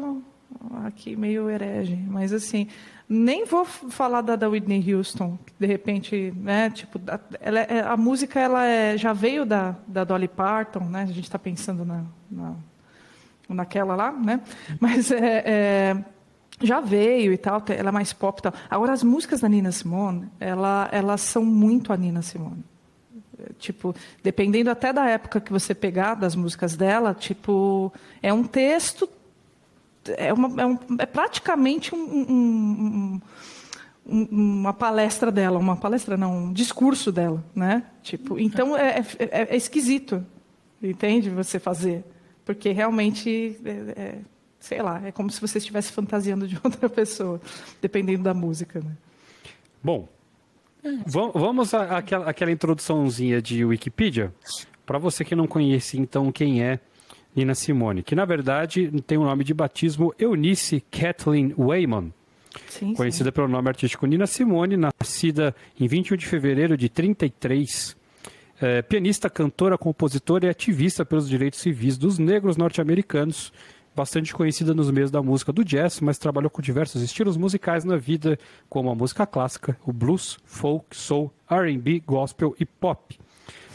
aqui 0.85 1.17
meio 1.17 1.49
herege, 1.49 1.97
mas 2.07 2.31
assim, 2.31 2.69
nem 3.09 3.45
vou 3.45 3.65
falar 3.65 4.21
da, 4.21 4.37
da 4.37 4.47
Whitney 4.47 4.93
Houston, 4.93 5.37
que 5.45 5.53
de 5.59 5.65
repente, 5.65 6.33
né, 6.37 6.69
tipo, 6.69 6.99
ela, 7.41 7.59
é, 7.59 7.81
a 7.81 7.97
música 7.97 8.39
ela 8.39 8.65
é, 8.65 8.97
já 8.97 9.11
veio 9.11 9.45
da, 9.45 9.75
da 9.85 10.05
Dolly 10.05 10.29
Parton, 10.29 10.85
né, 10.85 11.03
a 11.03 11.07
gente 11.07 11.25
está 11.25 11.37
pensando 11.37 11.83
na, 11.83 12.05
na, 12.31 12.55
naquela 13.49 13.97
lá, 13.97 14.13
né, 14.13 14.39
mas 14.79 15.11
é, 15.11 15.43
é, 15.45 16.05
já 16.61 16.79
veio 16.79 17.33
e 17.33 17.37
tal, 17.37 17.61
ela 17.67 17.89
é 17.89 17.91
mais 17.91 18.13
pop 18.13 18.39
e 18.39 18.43
tal. 18.43 18.53
Agora, 18.69 18.93
as 18.93 19.03
músicas 19.03 19.41
da 19.41 19.49
Nina 19.49 19.73
Simone, 19.73 20.29
ela, 20.39 20.87
elas 20.91 21.19
são 21.19 21.43
muito 21.43 21.91
a 21.91 21.97
Nina 21.97 22.21
Simone. 22.21 22.63
Tipo, 23.59 23.95
dependendo 24.23 24.69
até 24.69 24.93
da 24.93 25.07
época 25.07 25.41
que 25.41 25.51
você 25.51 25.73
pegar 25.73 26.15
das 26.15 26.35
músicas 26.35 26.75
dela, 26.75 27.13
tipo, 27.13 27.91
é 28.21 28.33
um 28.33 28.43
texto 28.43 29.09
é, 30.17 30.33
uma, 30.33 30.61
é, 30.61 30.65
um, 30.65 30.77
é 30.99 31.05
praticamente 31.05 31.95
um, 31.95 33.19
um, 34.05 34.27
uma 34.31 34.73
palestra 34.73 35.31
dela, 35.31 35.57
uma 35.57 35.77
palestra 35.77 36.17
não, 36.17 36.45
um 36.45 36.53
discurso 36.53 37.11
dela, 37.11 37.43
né? 37.55 37.83
Tipo, 38.01 38.39
então 38.39 38.77
é, 38.77 38.99
é, 38.99 39.05
é, 39.19 39.47
é 39.51 39.55
esquisito, 39.55 40.25
entende? 40.81 41.29
Você 41.29 41.59
fazer, 41.59 42.03
porque 42.43 42.71
realmente 42.71 43.57
é, 43.63 43.69
é, 43.69 44.17
sei 44.59 44.81
lá, 44.81 45.01
é 45.05 45.11
como 45.11 45.29
se 45.29 45.39
você 45.39 45.57
estivesse 45.57 45.91
fantasiando 45.91 46.47
de 46.47 46.59
outra 46.63 46.89
pessoa, 46.89 47.39
dependendo 47.81 48.23
da 48.23 48.33
música, 48.33 48.79
né? 48.79 48.95
Bom, 49.81 50.07
vamos 51.05 51.73
àquela, 51.73 52.29
àquela 52.29 52.51
introduçãozinha 52.51 53.41
de 53.41 53.63
Wikipedia. 53.63 54.33
Para 54.85 54.97
você 54.97 55.23
que 55.23 55.35
não 55.35 55.47
conhece, 55.47 55.99
então, 55.99 56.31
quem 56.31 56.61
é 56.61 56.79
Nina 57.35 57.55
Simone, 57.55 58.03
que 58.03 58.15
na 58.15 58.25
verdade 58.25 58.91
tem 59.07 59.17
o 59.17 59.23
nome 59.23 59.43
de 59.43 59.53
batismo 59.53 60.13
Eunice 60.19 60.83
Kathleen 60.91 61.53
Wayman. 61.57 62.13
Sim, 62.67 62.93
conhecida 62.93 63.29
sim. 63.29 63.33
pelo 63.33 63.47
nome 63.47 63.67
artístico 63.67 64.05
Nina 64.05 64.27
Simone, 64.27 64.77
nascida 64.77 65.55
em 65.79 65.87
21 65.87 66.17
de 66.17 66.27
fevereiro 66.27 66.77
de 66.77 66.89
33. 66.89 67.97
É, 68.61 68.81
pianista, 68.83 69.29
cantora, 69.29 69.77
compositora 69.77 70.45
e 70.45 70.49
ativista 70.49 71.03
pelos 71.03 71.27
direitos 71.27 71.59
civis 71.59 71.97
dos 71.97 72.19
negros 72.19 72.55
norte-americanos, 72.55 73.51
bastante 73.95 74.33
conhecida 74.33 74.73
nos 74.73 74.89
meios 74.89 75.11
da 75.11 75.21
música 75.21 75.51
do 75.51 75.63
jazz, 75.63 75.99
mas 75.99 76.17
trabalhou 76.17 76.49
com 76.49 76.61
diversos 76.61 77.01
estilos 77.01 77.37
musicais 77.37 77.83
na 77.83 77.95
vida, 77.95 78.37
como 78.69 78.89
a 78.89 78.95
música 78.95 79.25
clássica, 79.25 79.77
o 79.85 79.93
blues, 79.93 80.37
folk, 80.45 80.95
soul, 80.95 81.31
R&B, 81.49 82.01
gospel 82.05 82.55
e 82.59 82.65
pop. 82.65 83.19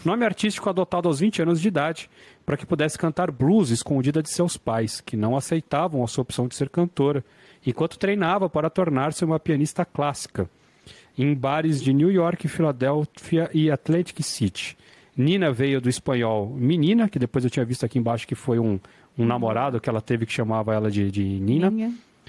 Nome 0.05 0.25
artístico 0.25 0.69
adotado 0.69 1.09
aos 1.09 1.21
20 1.21 1.43
anos 1.43 1.61
de 1.61 1.69
idade, 1.69 2.11
para 2.47 2.57
que 2.57 2.65
pudesse 2.65 2.97
cantar 2.97 3.31
blues 3.31 3.71
escondida 3.71 4.23
de 4.23 4.31
seus 4.31 4.57
pais, 4.57 5.01
que 5.01 5.17
não 5.17 5.37
aceitavam 5.37 6.03
a 6.03 6.07
sua 6.07 6.23
opção 6.23 6.49
de 6.49 6.55
ser 6.55 6.69
cantora, 6.69 7.25
enquanto 7.67 7.99
treinava 7.99 8.49
para 8.49 8.71
tornar-se 8.71 9.25
uma 9.25 9.39
pianista 9.39 9.85
clássica, 9.85 10.49
em 11.17 11.35
bares 11.35 11.83
de 11.83 11.93
New 11.93 12.11
York, 12.11 12.47
Filadélfia 12.49 13.51
e 13.53 13.71
Atlantic 13.71 14.23
City. 14.23 14.77
Nina 15.17 15.51
veio 15.51 15.81
do 15.81 15.89
espanhol 15.89 16.49
Menina, 16.57 17.09
que 17.09 17.19
depois 17.19 17.45
eu 17.45 17.51
tinha 17.51 17.65
visto 17.65 17.85
aqui 17.85 17.99
embaixo 17.99 18.27
que 18.27 18.37
foi 18.37 18.61
um, 18.61 18.79
um 19.19 19.27
namorado 19.27 19.81
que 19.81 19.89
ela 19.91 20.01
teve 20.01 20.25
que 20.25 20.33
chamava 20.33 20.75
ela 20.75 20.91
de, 20.91 21.11
de 21.11 21.25
Nina. 21.25 21.73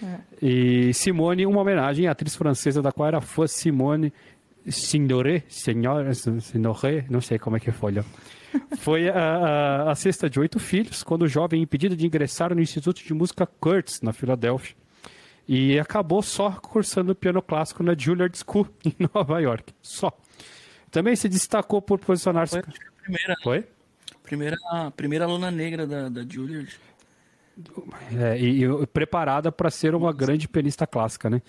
É. 0.02 0.20
E 0.42 0.94
Simone, 0.94 1.46
uma 1.46 1.62
homenagem 1.62 2.08
à 2.08 2.12
atriz 2.12 2.36
francesa 2.36 2.82
da 2.82 2.92
qual 2.92 3.08
era 3.08 3.22
fã 3.22 3.46
Simone 3.46 4.14
Signoret, 4.68 5.44
Senhor, 5.48 6.14
Signoret, 6.14 7.06
não 7.10 7.22
sei 7.22 7.40
como 7.40 7.58
é 7.58 7.60
que 7.60 7.72
foi. 7.72 7.94
Foi 8.78 9.10
a, 9.10 9.14
a, 9.14 9.92
a, 9.92 9.96
sexta 9.96 10.30
de 10.30 10.40
oito 10.40 10.60
filhos, 10.60 11.04
quando 11.04 11.24
o 11.24 11.28
jovem 11.28 11.62
impedido 11.62 11.96
de 11.96 12.06
ingressar 12.06 12.54
no 12.54 12.62
Instituto 12.62 13.04
de 13.04 13.14
Música 13.14 13.46
Curtis, 13.46 14.02
na 14.02 14.12
Filadélfia. 14.12 14.76
E 15.48 15.80
acabou 15.80 16.22
só 16.22 16.52
cursando 16.52 17.16
piano 17.16 17.42
clássico 17.42 17.84
na 17.84 17.96
Juilliard 17.98 18.38
School, 18.38 18.68
em 18.86 18.96
Nova 19.14 19.40
York. 19.40 19.74
Só. 19.82 20.12
Também 20.92 21.16
se 21.16 21.30
destacou 21.30 21.82
por 21.82 22.00
posicionar-se... 22.00 22.62
Foi 22.62 22.62
a 22.62 23.04
primeira, 23.04 23.36
Foi? 23.44 23.66
Primeira, 24.30 24.58
primeira 24.96 25.26
aluna 25.26 25.50
negra 25.50 25.88
da, 25.88 26.08
da 26.08 26.22
Juilliard. 26.22 26.80
É, 28.16 28.40
e, 28.40 28.64
e 28.64 28.88
preparada 28.88 29.52
para 29.52 29.72
ser 29.72 29.96
uma 29.96 30.14
grande 30.14 30.48
pianista 30.48 30.86
clássica, 30.86 31.32
né? 31.32 31.42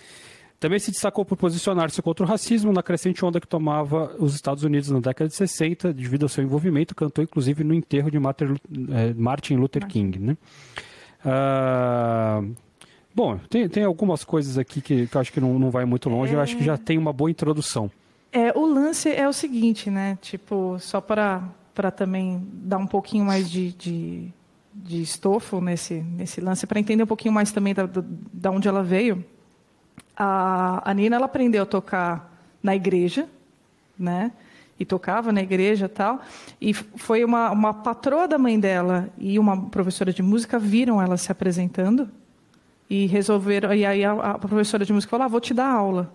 Também 0.58 0.78
se 0.78 0.90
destacou 0.90 1.22
por 1.22 1.36
posicionar-se 1.36 2.00
contra 2.00 2.24
o 2.24 2.28
racismo 2.28 2.72
na 2.72 2.82
crescente 2.82 3.22
onda 3.22 3.38
que 3.38 3.46
tomava 3.46 4.16
os 4.18 4.34
Estados 4.34 4.64
Unidos 4.64 4.90
na 4.90 4.98
década 4.98 5.28
de 5.28 5.34
60, 5.34 5.92
devido 5.92 6.22
ao 6.22 6.28
seu 6.30 6.42
envolvimento, 6.42 6.94
cantou 6.94 7.22
inclusive 7.22 7.62
no 7.62 7.74
enterro 7.74 8.10
de 8.10 8.18
Martin 9.14 9.56
Luther 9.56 9.86
King. 9.86 10.18
Né? 10.18 10.36
Ah, 11.22 12.42
bom, 13.14 13.38
tem, 13.50 13.68
tem 13.68 13.84
algumas 13.84 14.24
coisas 14.24 14.56
aqui 14.56 14.80
que, 14.80 15.06
que 15.06 15.14
eu 15.14 15.20
acho 15.20 15.32
que 15.32 15.40
não, 15.40 15.58
não 15.58 15.70
vai 15.70 15.84
muito 15.84 16.08
longe, 16.08 16.32
é... 16.32 16.36
eu 16.36 16.40
acho 16.40 16.56
que 16.56 16.64
já 16.64 16.78
tem 16.78 16.96
uma 16.96 17.12
boa 17.12 17.30
introdução. 17.30 17.90
É, 18.32 18.56
o 18.56 18.64
lance 18.64 19.10
é 19.10 19.28
o 19.28 19.32
seguinte, 19.32 19.90
né? 19.90 20.16
Tipo, 20.22 20.78
só 20.78 21.00
para 21.00 21.42
também 21.88 22.44
dar 22.52 22.78
um 22.78 22.86
pouquinho 22.86 23.24
mais 23.24 23.48
de, 23.48 23.70
de, 23.74 24.28
de 24.74 25.00
estofo 25.00 25.60
nesse, 25.60 25.94
nesse 25.94 26.40
lance, 26.40 26.66
para 26.66 26.80
entender 26.80 27.04
um 27.04 27.06
pouquinho 27.06 27.32
mais 27.32 27.52
também 27.52 27.72
da, 27.72 27.88
da, 28.32 28.50
onde 28.50 28.66
ela 28.66 28.82
veio 28.82 29.24
a, 30.22 30.90
a 30.90 30.92
Nina 30.92 31.16
ela 31.16 31.24
aprendeu 31.24 31.62
a 31.62 31.66
tocar 31.66 32.30
na 32.62 32.76
igreja, 32.76 33.26
né? 33.98 34.32
E 34.78 34.84
tocava 34.84 35.32
na 35.32 35.40
igreja 35.40 35.88
tal. 35.88 36.20
E 36.60 36.74
foi 36.74 37.24
uma, 37.24 37.50
uma 37.50 37.72
patroa 37.72 38.28
da 38.28 38.36
mãe 38.36 38.60
dela 38.60 39.08
e 39.16 39.38
uma 39.38 39.68
professora 39.68 40.12
de 40.12 40.22
música 40.22 40.58
viram 40.58 41.00
ela 41.00 41.16
se 41.16 41.32
apresentando 41.32 42.10
e 42.88 43.06
resolveram. 43.06 43.72
E 43.72 43.86
aí 43.86 44.04
a, 44.04 44.12
a 44.12 44.38
professora 44.38 44.84
de 44.84 44.92
música 44.92 45.10
falou: 45.10 45.24
ah, 45.24 45.28
vou 45.28 45.40
te 45.40 45.54
dar 45.54 45.70
aula. 45.70 46.14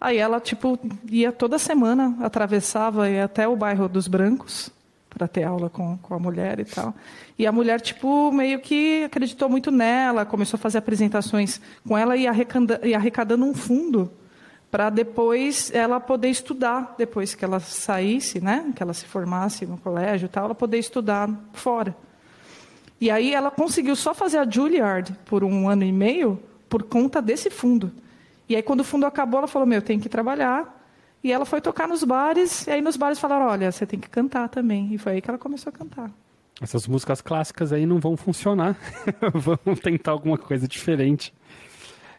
Aí 0.00 0.18
ela, 0.18 0.38
tipo, 0.40 0.78
ia 1.10 1.32
toda 1.32 1.58
semana, 1.58 2.16
atravessava 2.20 3.06
até 3.24 3.48
o 3.48 3.56
bairro 3.56 3.88
dos 3.88 4.06
Brancos, 4.06 4.70
para 5.16 5.26
ter 5.26 5.44
aula 5.44 5.70
com, 5.70 5.96
com 5.96 6.12
a 6.12 6.18
mulher 6.18 6.60
e 6.60 6.64
tal. 6.66 6.94
E 7.38 7.46
a 7.46 7.52
mulher, 7.52 7.80
tipo, 7.80 8.30
meio 8.30 8.60
que 8.60 9.04
acreditou 9.04 9.48
muito 9.48 9.70
nela, 9.70 10.26
começou 10.26 10.58
a 10.58 10.60
fazer 10.60 10.76
apresentações 10.76 11.58
com 11.88 11.96
ela 11.96 12.18
e, 12.18 12.26
arrecada, 12.26 12.78
e 12.84 12.94
arrecadando 12.94 13.46
um 13.46 13.54
fundo 13.54 14.12
para 14.70 14.90
depois 14.90 15.72
ela 15.72 15.98
poder 15.98 16.28
estudar, 16.28 16.94
depois 16.98 17.34
que 17.34 17.42
ela 17.42 17.60
saísse, 17.60 18.40
né, 18.40 18.70
que 18.76 18.82
ela 18.82 18.92
se 18.92 19.06
formasse 19.06 19.64
no 19.64 19.78
colégio 19.78 20.26
e 20.26 20.28
tal, 20.28 20.44
ela 20.44 20.54
poder 20.54 20.78
estudar 20.78 21.30
fora. 21.54 21.96
E 23.00 23.10
aí 23.10 23.32
ela 23.32 23.50
conseguiu 23.50 23.96
só 23.96 24.12
fazer 24.12 24.36
a 24.36 24.48
Juilliard 24.48 25.16
por 25.24 25.42
um 25.42 25.66
ano 25.66 25.82
e 25.82 25.92
meio 25.92 26.38
por 26.68 26.82
conta 26.82 27.22
desse 27.22 27.48
fundo. 27.48 27.90
E 28.46 28.54
aí 28.54 28.62
quando 28.62 28.80
o 28.80 28.84
fundo 28.84 29.06
acabou, 29.06 29.38
ela 29.38 29.48
falou: 29.48 29.66
"Meu, 29.66 29.80
tem 29.80 29.98
que 29.98 30.10
trabalhar, 30.10 30.75
e 31.22 31.32
ela 31.32 31.44
foi 31.44 31.60
tocar 31.60 31.88
nos 31.88 32.04
bares, 32.04 32.66
e 32.66 32.70
aí 32.70 32.80
nos 32.80 32.96
bares 32.96 33.18
falaram: 33.18 33.46
olha, 33.46 33.70
você 33.72 33.86
tem 33.86 33.98
que 33.98 34.08
cantar 34.08 34.48
também. 34.48 34.94
E 34.94 34.98
foi 34.98 35.12
aí 35.12 35.20
que 35.20 35.30
ela 35.30 35.38
começou 35.38 35.70
a 35.70 35.72
cantar. 35.72 36.10
Essas 36.60 36.86
músicas 36.86 37.20
clássicas 37.20 37.72
aí 37.72 37.84
não 37.84 37.98
vão 37.98 38.16
funcionar. 38.16 38.76
Vamos 39.34 39.80
tentar 39.80 40.12
alguma 40.12 40.38
coisa 40.38 40.66
diferente. 40.66 41.34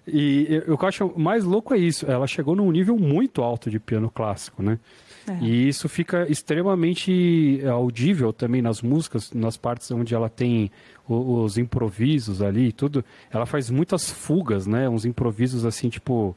E 0.08 0.64
o 0.68 0.78
que 0.78 0.86
eu 0.86 0.88
acho 0.88 1.14
mais 1.20 1.44
louco 1.44 1.74
é 1.74 1.78
isso. 1.78 2.10
Ela 2.10 2.28
chegou 2.28 2.56
num 2.56 2.72
nível 2.72 2.98
muito 2.98 3.42
alto 3.42 3.70
de 3.70 3.80
piano 3.80 4.10
clássico, 4.10 4.64
né? 4.64 4.80
É. 5.28 5.44
E 5.44 5.68
isso 5.68 5.90
fica 5.90 6.26
extremamente 6.32 7.62
audível 7.70 8.32
também 8.32 8.62
nas 8.62 8.82
músicas, 8.82 9.34
nas 9.34 9.58
partes 9.58 9.92
onde 9.92 10.16
ela 10.16 10.30
tem 10.30 10.72
os 11.08 11.58
improvisos 11.58 12.42
ali 12.42 12.70
e 12.70 12.72
tudo. 12.72 13.04
Ela 13.30 13.46
faz 13.46 13.70
muitas 13.70 14.10
fugas, 14.10 14.66
né? 14.66 14.88
Uns 14.88 15.04
improvisos 15.04 15.66
assim, 15.66 15.90
tipo 15.90 16.36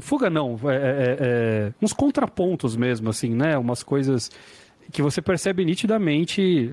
fuga 0.00 0.30
não, 0.30 0.58
é, 0.64 0.74
é, 0.74 1.16
é, 1.20 1.72
uns 1.80 1.92
contrapontos 1.92 2.76
mesmo, 2.76 3.10
assim, 3.10 3.30
né? 3.34 3.58
Umas 3.58 3.82
coisas 3.82 4.30
que 4.90 5.02
você 5.02 5.22
percebe 5.22 5.64
nitidamente, 5.64 6.70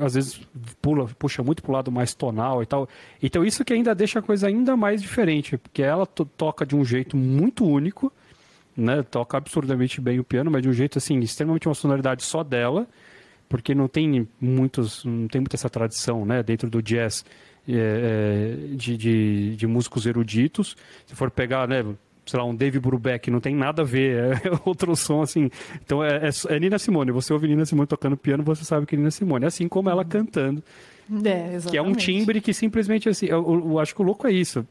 às 0.00 0.14
vezes 0.14 0.40
pula, 0.80 1.06
puxa 1.18 1.42
muito 1.42 1.62
para 1.62 1.70
o 1.70 1.74
lado 1.74 1.92
mais 1.92 2.14
tonal 2.14 2.62
e 2.62 2.66
tal. 2.66 2.88
Então 3.22 3.44
isso 3.44 3.64
que 3.64 3.72
ainda 3.72 3.94
deixa 3.94 4.18
a 4.20 4.22
coisa 4.22 4.46
ainda 4.46 4.76
mais 4.76 5.02
diferente, 5.02 5.58
porque 5.58 5.82
ela 5.82 6.06
toca 6.06 6.64
de 6.64 6.74
um 6.74 6.84
jeito 6.84 7.16
muito 7.16 7.64
único, 7.64 8.12
né? 8.76 9.02
Toca 9.02 9.36
absurdamente 9.36 10.00
bem 10.00 10.18
o 10.18 10.24
piano, 10.24 10.50
mas 10.50 10.62
de 10.62 10.68
um 10.68 10.72
jeito 10.72 10.98
assim, 10.98 11.18
extremamente 11.20 11.68
uma 11.68 11.74
sonoridade 11.74 12.22
só 12.22 12.42
dela. 12.42 12.86
porque 13.48 13.74
não 13.74 13.86
tem 13.88 14.26
muitos, 14.40 15.04
não 15.04 15.28
tem 15.28 15.40
muita 15.40 15.56
essa 15.56 15.70
tradição, 15.70 16.24
né, 16.24 16.42
dentro 16.42 16.68
do 16.68 16.82
jazz 16.82 17.24
é, 17.68 17.72
é, 18.72 18.76
de, 18.76 18.96
de, 18.96 19.56
de, 19.56 19.66
músicos 19.66 20.06
eruditos. 20.06 20.76
Se 21.06 21.14
for 21.14 21.30
pegar, 21.30 21.66
né, 21.66 21.84
sei 22.26 22.38
lá, 22.38 22.44
um 22.44 22.54
Dave 22.54 22.78
Brubeck, 22.78 23.30
não 23.30 23.40
tem 23.40 23.54
nada 23.54 23.82
a 23.82 23.84
ver, 23.84 24.34
é 24.34 24.40
outro 24.64 24.96
som 24.96 25.22
assim. 25.22 25.50
Então 25.84 26.02
é, 26.02 26.28
é, 26.28 26.54
é, 26.54 26.60
Nina 26.60 26.78
Simone. 26.78 27.12
Você 27.12 27.32
ouve 27.32 27.46
Nina 27.46 27.66
Simone 27.66 27.86
tocando 27.86 28.16
piano, 28.16 28.42
você 28.42 28.64
sabe 28.64 28.86
que 28.86 28.94
é 28.94 28.98
Nina 28.98 29.10
Simone. 29.10 29.44
Assim 29.44 29.68
como 29.68 29.90
ela 29.90 30.04
cantando. 30.04 30.62
É, 31.24 31.58
que 31.70 31.76
é 31.76 31.82
um 31.82 31.92
timbre 31.92 32.40
que 32.40 32.54
simplesmente 32.54 33.08
assim. 33.08 33.26
Eu, 33.26 33.62
eu, 33.66 33.78
acho 33.78 33.94
que 33.94 34.00
o 34.00 34.04
louco 34.04 34.26
é 34.26 34.32
isso. 34.32 34.66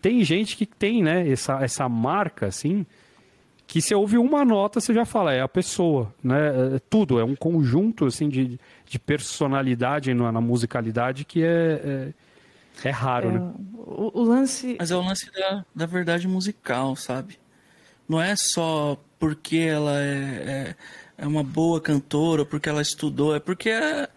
Tem 0.00 0.22
gente 0.24 0.56
que 0.56 0.66
tem, 0.66 1.02
né, 1.02 1.28
essa, 1.28 1.62
essa 1.62 1.88
marca, 1.88 2.46
assim, 2.46 2.84
que 3.68 3.80
se 3.80 3.94
ouve 3.94 4.18
uma 4.18 4.44
nota, 4.44 4.80
você 4.80 4.92
já 4.92 5.04
fala, 5.04 5.32
é 5.32 5.40
a 5.40 5.48
pessoa, 5.48 6.12
né? 6.22 6.74
É 6.76 6.78
tudo, 6.90 7.20
é 7.20 7.24
um 7.24 7.36
conjunto, 7.36 8.06
assim, 8.06 8.28
de, 8.28 8.58
de 8.84 8.98
personalidade 8.98 10.12
na, 10.12 10.32
na 10.32 10.40
musicalidade 10.40 11.24
que 11.24 11.42
é, 11.44 11.80
é 11.84 12.12
é 12.84 12.90
raro, 12.90 13.28
é, 13.28 13.32
né? 13.32 13.52
O, 13.74 14.20
o, 14.20 14.22
lance. 14.22 14.76
Mas 14.78 14.90
é 14.90 14.96
o 14.96 15.02
lance 15.02 15.30
da, 15.32 15.64
da 15.74 15.86
verdade 15.86 16.26
musical, 16.26 16.96
sabe? 16.96 17.38
Não 18.08 18.20
é 18.20 18.34
só 18.36 18.98
porque 19.18 19.56
ela 19.58 20.00
é, 20.00 20.04
é, 20.04 20.76
é 21.18 21.26
uma 21.26 21.44
boa 21.44 21.80
cantora, 21.80 22.42
ou 22.42 22.46
porque 22.46 22.68
ela 22.68 22.82
estudou, 22.82 23.34
é 23.34 23.40
porque 23.40 23.70
é, 23.70 24.08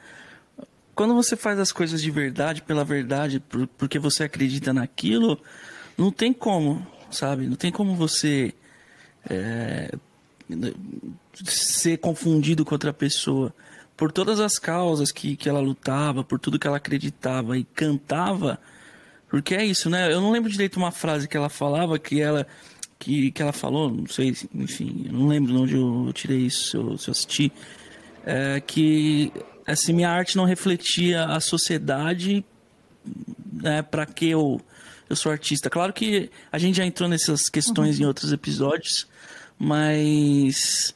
quando 0.96 1.14
você 1.14 1.36
faz 1.36 1.60
as 1.60 1.72
coisas 1.72 2.02
de 2.02 2.10
verdade, 2.10 2.62
pela 2.62 2.84
verdade, 2.84 3.40
por, 3.40 3.68
porque 3.68 4.00
você 4.00 4.24
acredita 4.24 4.74
naquilo, 4.74 5.40
não 5.98 6.12
tem 6.12 6.34
como, 6.34 6.86
sabe? 7.12 7.48
Não 7.48 7.56
tem 7.56 7.72
como 7.72 7.96
você 7.96 8.54
é, 9.30 9.92
ser 11.44 11.98
confundido 11.98 12.64
com 12.64 12.74
outra 12.74 12.94
pessoa 12.94 13.54
por 13.96 14.12
todas 14.12 14.40
as 14.40 14.60
causas 14.60 15.12
que, 15.12 15.36
que 15.36 15.48
ela 15.48 15.60
lutava, 15.60 16.24
por 16.24 16.40
tudo 16.40 16.60
que 16.60 16.68
ela 16.68 16.78
acreditava 16.78 17.58
e 17.58 17.64
cantava, 17.64 18.60
porque 19.30 19.56
é 19.56 19.66
isso, 19.66 19.90
né? 19.90 20.12
Eu 20.12 20.22
não 20.22 20.32
lembro 20.32 20.50
direito 20.50 20.78
uma 20.78 20.92
frase 20.92 21.28
que 21.28 21.38
ela 21.38 21.50
falava 21.50 21.98
que 21.98 22.22
ela 22.22 22.46
que, 22.98 23.32
que 23.32 23.42
ela 23.42 23.52
falou, 23.52 23.92
não 23.92 24.08
sei, 24.08 24.36
enfim, 24.54 25.04
eu 25.08 25.14
não 25.14 25.28
lembro 25.28 25.52
de 25.52 25.58
onde 25.58 25.76
eu 25.76 26.14
tirei 26.14 26.40
isso, 26.40 26.70
se 26.70 26.78
eu, 26.78 26.98
se 26.98 27.10
eu 27.10 27.12
assisti, 27.12 27.52
é, 28.26 28.62
que 28.62 29.32
assim, 29.68 29.94
minha 29.94 30.10
arte 30.10 30.38
não 30.38 30.46
refletia 30.46 31.26
a 31.26 31.40
sociedade 31.40 32.44
né, 33.52 33.82
para 33.82 34.06
que 34.06 34.30
eu, 34.30 34.62
eu 35.10 35.16
sou 35.16 35.32
artista. 35.32 35.70
Claro 35.70 35.92
que 35.92 36.30
a 36.52 36.58
gente 36.58 36.78
já 36.78 36.86
entrou 36.86 37.10
nessas 37.10 37.50
questões 37.50 37.98
uhum. 37.98 38.04
em 38.04 38.08
outros 38.08 38.32
episódios, 38.32 39.08
mas 39.60 40.95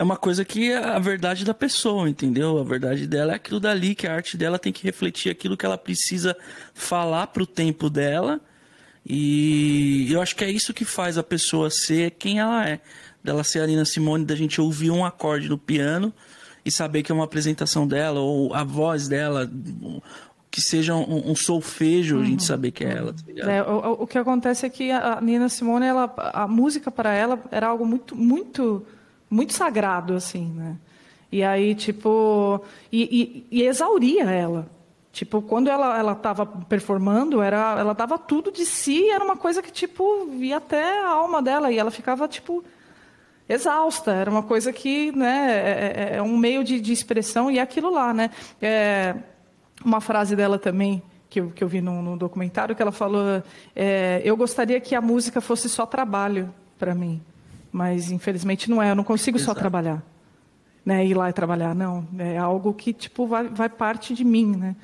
é 0.00 0.02
uma 0.02 0.16
coisa 0.16 0.46
que 0.46 0.72
é 0.72 0.78
a 0.78 0.98
verdade 0.98 1.44
da 1.44 1.52
pessoa, 1.52 2.08
entendeu? 2.08 2.56
A 2.56 2.64
verdade 2.64 3.06
dela 3.06 3.32
é 3.32 3.34
aquilo 3.34 3.60
dali, 3.60 3.94
que 3.94 4.06
a 4.06 4.14
arte 4.14 4.34
dela 4.34 4.58
tem 4.58 4.72
que 4.72 4.82
refletir 4.82 5.30
aquilo 5.30 5.58
que 5.58 5.66
ela 5.66 5.76
precisa 5.76 6.34
falar 6.72 7.26
pro 7.26 7.44
tempo 7.44 7.90
dela. 7.90 8.40
E 9.04 10.10
eu 10.10 10.22
acho 10.22 10.34
que 10.34 10.42
é 10.42 10.50
isso 10.50 10.72
que 10.72 10.86
faz 10.86 11.18
a 11.18 11.22
pessoa 11.22 11.68
ser 11.68 12.12
quem 12.12 12.38
ela 12.38 12.66
é. 12.66 12.80
Dela 13.22 13.44
ser 13.44 13.60
a 13.60 13.66
Nina 13.66 13.84
Simone, 13.84 14.24
da 14.24 14.34
gente 14.34 14.58
ouvir 14.58 14.90
um 14.90 15.04
acorde 15.04 15.50
no 15.50 15.58
piano 15.58 16.14
e 16.64 16.72
saber 16.72 17.02
que 17.02 17.12
é 17.12 17.14
uma 17.14 17.24
apresentação 17.24 17.86
dela, 17.86 18.20
ou 18.20 18.54
a 18.54 18.64
voz 18.64 19.06
dela, 19.06 19.50
que 20.50 20.62
seja 20.62 20.94
um, 20.94 21.30
um 21.30 21.36
solfejo, 21.36 22.16
uhum. 22.16 22.22
a 22.22 22.24
gente 22.24 22.40
uhum. 22.40 22.46
saber 22.46 22.70
que 22.70 22.86
é 22.86 22.96
ela. 22.96 23.12
Tá 23.12 23.52
é, 23.52 23.62
o, 23.62 24.02
o, 24.02 24.06
que 24.06 24.16
acontece 24.16 24.64
é 24.64 24.70
que 24.70 24.90
a 24.90 25.20
Nina 25.20 25.50
Simone, 25.50 25.84
ela, 25.84 26.10
a 26.32 26.48
música 26.48 26.90
para 26.90 27.12
ela 27.12 27.38
era 27.50 27.66
algo 27.66 27.84
muito, 27.84 28.16
muito 28.16 28.82
muito 29.30 29.52
sagrado, 29.52 30.14
assim, 30.14 30.52
né? 30.52 30.76
E 31.32 31.44
aí, 31.44 31.74
tipo, 31.74 32.60
e, 32.90 33.46
e, 33.50 33.60
e 33.60 33.62
exauria 33.62 34.24
ela. 34.24 34.68
Tipo, 35.12 35.42
quando 35.42 35.68
ela 35.68 35.98
ela 35.98 36.12
estava 36.12 36.46
performando, 36.46 37.42
era, 37.42 37.76
ela 37.78 37.92
dava 37.92 38.18
tudo 38.18 38.52
de 38.52 38.64
si, 38.64 39.08
era 39.10 39.24
uma 39.24 39.36
coisa 39.36 39.60
que 39.60 39.72
tipo 39.72 40.28
ia 40.34 40.56
até 40.58 41.00
a 41.00 41.08
alma 41.08 41.42
dela 41.42 41.70
e 41.70 41.78
ela 41.78 41.90
ficava 41.90 42.28
tipo 42.28 42.64
exausta. 43.48 44.12
Era 44.12 44.30
uma 44.30 44.42
coisa 44.42 44.72
que, 44.72 45.10
né, 45.12 45.50
é, 45.52 46.12
é, 46.14 46.16
é 46.18 46.22
um 46.22 46.36
meio 46.36 46.62
de, 46.62 46.80
de, 46.80 46.92
expressão 46.92 47.50
e 47.50 47.58
é 47.58 47.62
aquilo 47.62 47.90
lá, 47.90 48.14
né? 48.14 48.30
É, 48.62 49.16
uma 49.84 50.00
frase 50.00 50.36
dela 50.36 50.58
também 50.58 51.02
que 51.28 51.40
eu, 51.40 51.50
que 51.50 51.62
eu 51.64 51.68
vi 51.68 51.80
no, 51.80 52.02
no 52.02 52.16
documentário 52.16 52.76
que 52.76 52.82
ela 52.82 52.92
falou: 52.92 53.42
é, 53.74 54.22
eu 54.24 54.36
gostaria 54.36 54.80
que 54.80 54.94
a 54.94 55.00
música 55.00 55.40
fosse 55.40 55.68
só 55.68 55.84
trabalho 55.86 56.54
para 56.78 56.94
mim. 56.94 57.20
Mas 57.72 58.10
infelizmente 58.10 58.68
não 58.70 58.82
é, 58.82 58.90
eu 58.90 58.94
não 58.94 59.04
consigo 59.04 59.38
Exato. 59.38 59.54
só 59.54 59.58
trabalhar. 59.58 60.02
Né, 60.84 61.04
ir 61.04 61.14
lá 61.14 61.28
e 61.28 61.32
trabalhar, 61.32 61.74
não. 61.74 62.08
É 62.18 62.38
algo 62.38 62.72
que 62.72 62.92
tipo 62.92 63.26
vai, 63.26 63.48
vai 63.48 63.68
parte 63.68 64.14
de 64.14 64.24
mim, 64.24 64.56
né? 64.56 64.74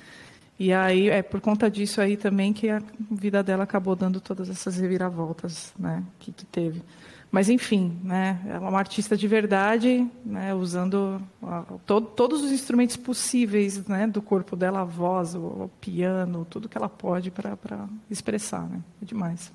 E 0.59 0.73
aí 0.73 1.11
é 1.11 1.23
por 1.23 1.41
conta 1.41 1.71
disso 1.71 2.01
aí 2.01 2.17
também 2.17 2.53
que 2.53 2.71
a 2.71 2.83
vida 3.11 3.43
dela 3.43 3.65
acabou 3.65 3.95
dando 3.95 4.21
todas 4.21 4.49
essas 4.49 4.79
reviravoltas, 4.79 5.73
né, 5.79 6.03
que, 6.19 6.33
que 6.33 6.47
teve. 6.47 6.83
Mas 7.31 7.51
enfim, 7.51 7.99
né, 8.03 8.41
ela 8.47 8.67
é 8.67 8.69
uma 8.71 8.79
artista 8.79 9.17
de 9.17 9.29
verdade, 9.29 10.09
né, 10.25 10.55
usando 10.55 11.21
a, 11.43 11.63
todo, 11.85 12.07
todos 12.07 12.43
os 12.43 12.51
instrumentos 12.51 12.97
possíveis, 12.97 13.87
né, 13.87 14.07
do 14.07 14.23
corpo 14.23 14.57
dela, 14.57 14.81
a 14.81 14.85
voz, 14.85 15.35
o, 15.35 15.39
o 15.39 15.71
piano, 15.81 16.47
tudo 16.49 16.69
que 16.69 16.79
ela 16.79 16.89
pode 16.89 17.31
para 17.31 17.87
expressar, 18.11 18.63
né? 18.63 18.81
É 19.03 19.05
demais. 19.05 19.53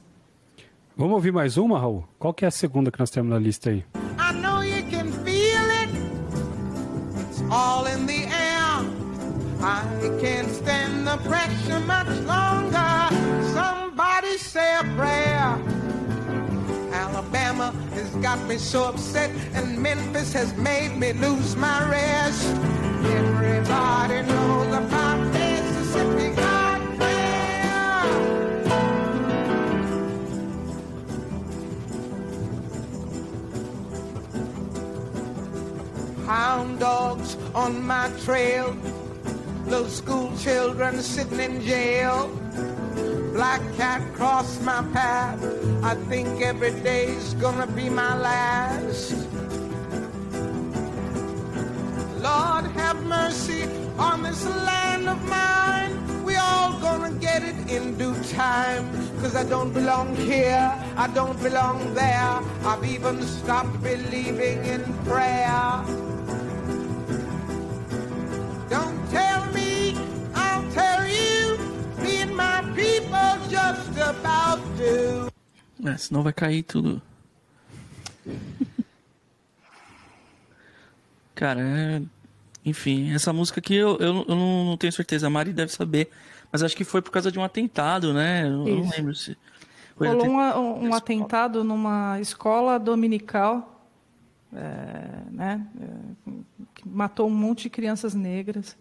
Vamos 1.01 1.15
ouvir 1.15 1.33
mais 1.33 1.57
uma, 1.57 1.79
Raul? 1.79 2.03
Qual 2.19 2.31
que 2.31 2.45
é 2.45 2.47
a 2.47 2.51
segunda 2.51 2.91
que 2.91 2.99
nós 2.99 3.09
temos 3.09 3.31
na 3.31 3.39
lista 3.39 3.71
aí? 3.71 3.83
I 4.19 4.33
know 4.39 4.63
you 4.63 4.83
can 4.91 5.11
feel 5.25 5.67
it. 5.81 5.89
It's 7.19 7.41
all 7.49 7.87
in 7.87 8.05
the 8.05 8.27
air. 8.27 8.85
I 9.63 9.81
can't 10.21 10.47
stand 10.51 11.07
the 11.07 11.17
pressure 11.27 11.79
much 11.87 12.07
longer. 12.27 13.09
Somebody 13.51 14.37
say 14.37 14.75
a 14.75 14.83
prayer. 14.95 15.57
Alabama 16.93 17.73
has 17.95 18.11
got 18.21 18.37
me 18.47 18.59
so 18.59 18.83
upset, 18.89 19.31
and 19.55 19.79
Memphis 19.79 20.31
has 20.33 20.55
made 20.55 20.95
me 20.99 21.13
lose 21.13 21.55
my 21.55 21.81
rest. 21.89 22.45
Everybody 23.05 24.21
knows 24.21 24.75
about 24.75 25.30
hound 36.31 36.79
dogs 36.79 37.35
on 37.53 37.83
my 37.85 38.09
trail, 38.23 38.73
little 39.65 39.89
school 39.89 40.31
children 40.37 41.01
sitting 41.01 41.41
in 41.41 41.61
jail. 41.61 42.29
Black 43.33 43.61
cat 43.75 44.01
crossed 44.13 44.61
my 44.61 44.81
path. 44.93 45.39
I 45.83 45.93
think 46.09 46.41
every 46.41 46.73
day's 46.91 47.33
gonna 47.33 47.67
be 47.67 47.89
my 47.89 48.13
last. 48.17 49.11
Lord, 52.27 52.65
have 52.79 52.99
mercy 53.03 53.63
on 53.97 54.23
this 54.23 54.45
land 54.69 55.09
of 55.09 55.19
mine. 55.27 55.93
We 56.23 56.35
all 56.37 56.79
gonna 56.79 57.13
get 57.27 57.43
it 57.43 57.59
in 57.69 57.97
due 57.97 58.17
time. 58.43 58.85
Cause 59.21 59.35
I 59.35 59.43
don't 59.43 59.73
belong 59.73 60.15
here, 60.15 60.71
I 60.95 61.07
don't 61.07 61.39
belong 61.43 61.93
there. 61.93 62.33
I've 62.69 62.85
even 62.85 63.21
stopped 63.21 63.75
believing 63.83 64.63
in 64.73 64.81
prayer. 65.09 66.10
Don't 68.71 68.97
tell 69.11 69.51
me, 69.51 69.93
I'll 70.33 70.63
tell 70.71 71.05
you. 71.05 71.57
Me 72.01 72.21
and 72.21 72.33
my 72.37 72.61
people 72.73 73.35
just 73.49 73.91
about 73.99 74.61
to. 74.77 75.29
É, 75.85 75.97
senão 75.97 76.23
vai 76.23 76.31
cair 76.31 76.63
tudo. 76.63 77.01
Cara, 81.35 81.59
é... 81.59 82.01
enfim, 82.63 83.13
essa 83.13 83.33
música 83.33 83.59
aqui 83.59 83.75
eu, 83.75 83.97
eu, 83.97 84.25
eu, 84.25 84.35
não 84.35 84.77
tenho 84.77 84.93
certeza. 84.93 85.27
A 85.27 85.29
Mari 85.29 85.51
deve 85.51 85.73
saber. 85.73 86.09
Mas 86.49 86.63
acho 86.63 86.77
que 86.77 86.85
foi 86.85 87.01
por 87.01 87.11
causa 87.11 87.29
de 87.29 87.37
um 87.37 87.43
atentado, 87.43 88.13
né? 88.13 88.45
Eu 88.45 88.51
não 88.51 88.89
lembro 88.89 89.13
se. 89.13 89.37
Rolou 89.99 90.27
um, 90.27 90.87
um 90.87 90.93
atentado 90.93 91.61
numa 91.61 92.21
escola 92.21 92.79
dominical, 92.79 93.80
é, 94.53 95.31
né? 95.31 95.67
É, 95.79 96.31
que 96.73 96.87
matou 96.87 97.27
um 97.27 97.33
monte 97.33 97.63
de 97.63 97.69
crianças 97.69 98.13
negras. 98.13 98.77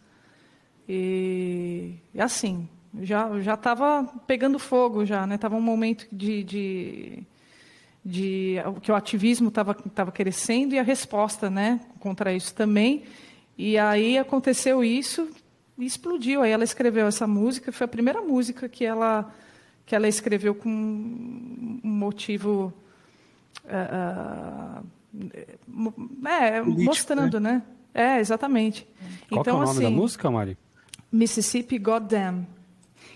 E, 0.89 1.95
e 2.13 2.21
assim, 2.21 2.69
já 3.01 3.41
já 3.41 3.55
estava 3.55 4.05
pegando 4.27 4.59
fogo 4.59 5.05
já, 5.05 5.27
né? 5.27 5.39
Tava 5.39 5.57
um 5.57 5.61
momento 5.61 6.07
de, 6.11 6.43
de, 6.43 7.23
de 8.05 8.57
que 8.83 8.91
o 8.91 8.95
ativismo 8.95 9.49
estava 9.49 9.75
tava 9.75 10.11
crescendo 10.11 10.75
e 10.75 10.79
a 10.79 10.83
resposta, 10.83 11.49
né, 11.49 11.81
contra 12.01 12.33
isso 12.33 12.55
também. 12.55 13.05
E 13.57 13.79
aí 13.79 14.19
aconteceu 14.19 14.83
isso 14.83 15.31
e 15.79 15.85
explodiu. 15.85 16.43
Aí 16.43 16.51
ela 16.51 16.65
escreveu 16.65 17.07
essa 17.07 17.27
música, 17.27 17.71
foi 17.71 17.85
a 17.85 17.89
primeira 17.89 18.21
música 18.21 18.69
que 18.69 18.85
ela 18.85 19.33
que 19.87 19.95
ela 19.95 20.07
escreveu 20.07 20.55
com 20.55 20.69
um 20.69 21.81
motivo 21.83 22.73
uh, 23.65 24.87
é, 26.25 26.63
mostrando, 26.63 27.41
né? 27.41 27.53
né? 27.53 27.63
É, 27.93 28.21
exatamente. 28.21 28.87
Qual 29.29 29.41
então, 29.41 29.55
é 29.55 29.63
o 29.63 29.67
nome 29.67 29.71
assim, 29.79 29.83
da 29.83 29.91
música, 29.91 30.31
Mari? 30.31 30.57
Mississippi 31.11 31.79
Goddamn. 31.79 32.47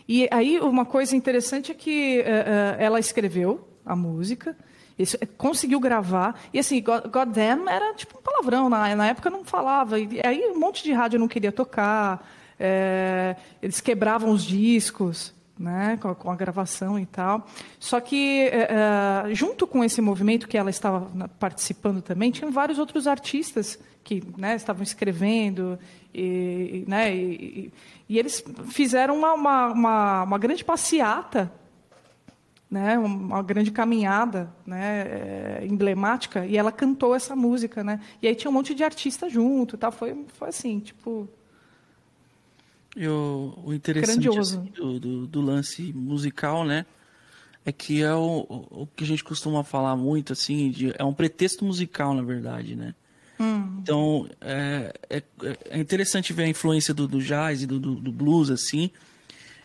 E 0.08 0.28
aí 0.30 0.58
uma 0.60 0.84
coisa 0.84 1.16
interessante 1.16 1.72
é 1.72 1.74
que 1.74 2.20
uh, 2.20 2.22
uh, 2.22 2.82
ela 2.82 3.00
escreveu 3.00 3.66
a 3.86 3.96
música, 3.96 4.56
isso, 4.98 5.18
conseguiu 5.36 5.80
gravar, 5.80 6.38
e 6.52 6.58
assim, 6.58 6.82
God, 6.82 7.06
Goddamn 7.06 7.68
era 7.68 7.94
tipo 7.94 8.18
um 8.18 8.22
palavrão, 8.22 8.68
na, 8.68 8.94
na 8.94 9.08
época 9.08 9.30
não 9.30 9.44
falava, 9.44 9.98
e 9.98 10.20
aí 10.24 10.50
um 10.50 10.58
monte 10.58 10.82
de 10.82 10.92
rádio 10.92 11.18
não 11.18 11.28
queria 11.28 11.50
tocar, 11.50 12.26
é, 12.58 13.36
eles 13.62 13.80
quebravam 13.80 14.30
os 14.30 14.44
discos, 14.44 15.34
né, 15.58 15.98
com 15.98 16.30
a, 16.30 16.36
gravação 16.36 16.98
e 16.98 17.06
tal. 17.06 17.46
Só 17.78 18.00
que, 18.00 18.48
é, 18.48 19.32
junto 19.32 19.66
com 19.66 19.84
esse 19.84 20.00
movimento 20.00 20.48
que 20.48 20.58
ela 20.58 20.70
estava 20.70 21.08
participando 21.38 22.02
também, 22.02 22.30
tinham 22.30 22.50
vários 22.50 22.78
outros 22.78 23.06
artistas 23.06 23.78
que 24.02 24.22
né, 24.36 24.56
estavam 24.56 24.82
escrevendo, 24.82 25.78
e, 26.12 26.84
né, 26.86 27.14
e, 27.14 27.72
e 28.08 28.18
eles 28.18 28.44
fizeram 28.70 29.16
uma, 29.16 29.32
uma, 29.32 29.66
uma, 29.68 30.22
uma 30.24 30.38
grande 30.38 30.64
passeata 30.64 31.50
né, 32.74 32.98
uma 32.98 33.40
grande 33.40 33.70
caminhada 33.70 34.52
né, 34.66 35.02
é, 35.02 35.66
emblemática, 35.70 36.44
e 36.44 36.56
ela 36.56 36.72
cantou 36.72 37.14
essa 37.14 37.36
música. 37.36 37.84
Né? 37.84 38.00
E 38.20 38.26
aí 38.26 38.34
tinha 38.34 38.50
um 38.50 38.54
monte 38.54 38.74
de 38.74 38.82
artista 38.82 39.30
junto. 39.30 39.78
Tal. 39.78 39.92
Foi, 39.92 40.26
foi 40.34 40.48
assim, 40.48 40.80
tipo. 40.80 41.28
E 42.96 43.08
o, 43.08 43.58
o 43.64 43.74
interessante 43.74 44.28
assim, 44.38 44.64
do, 44.74 45.00
do, 45.00 45.26
do, 45.26 45.40
lance 45.40 45.92
musical, 45.92 46.64
né? 46.64 46.86
É 47.64 47.72
que 47.72 48.02
é 48.02 48.14
o, 48.14 48.46
o 48.70 48.88
que 48.94 49.04
a 49.04 49.06
gente 49.06 49.24
costuma 49.24 49.64
falar 49.64 49.96
muito, 49.96 50.32
assim, 50.32 50.70
de, 50.70 50.94
é 50.96 51.04
um 51.04 51.14
pretexto 51.14 51.64
musical, 51.64 52.14
na 52.14 52.22
verdade, 52.22 52.76
né? 52.76 52.94
Hum. 53.40 53.78
Então, 53.82 54.28
é, 54.40 54.94
é, 55.10 55.22
é, 55.70 55.78
interessante 55.78 56.32
ver 56.32 56.44
a 56.44 56.48
influência 56.48 56.94
do, 56.94 57.08
do 57.08 57.20
jazz 57.20 57.62
e 57.62 57.66
do, 57.66 57.80
do, 57.80 57.94
do 57.96 58.12
blues, 58.12 58.50
assim, 58.50 58.90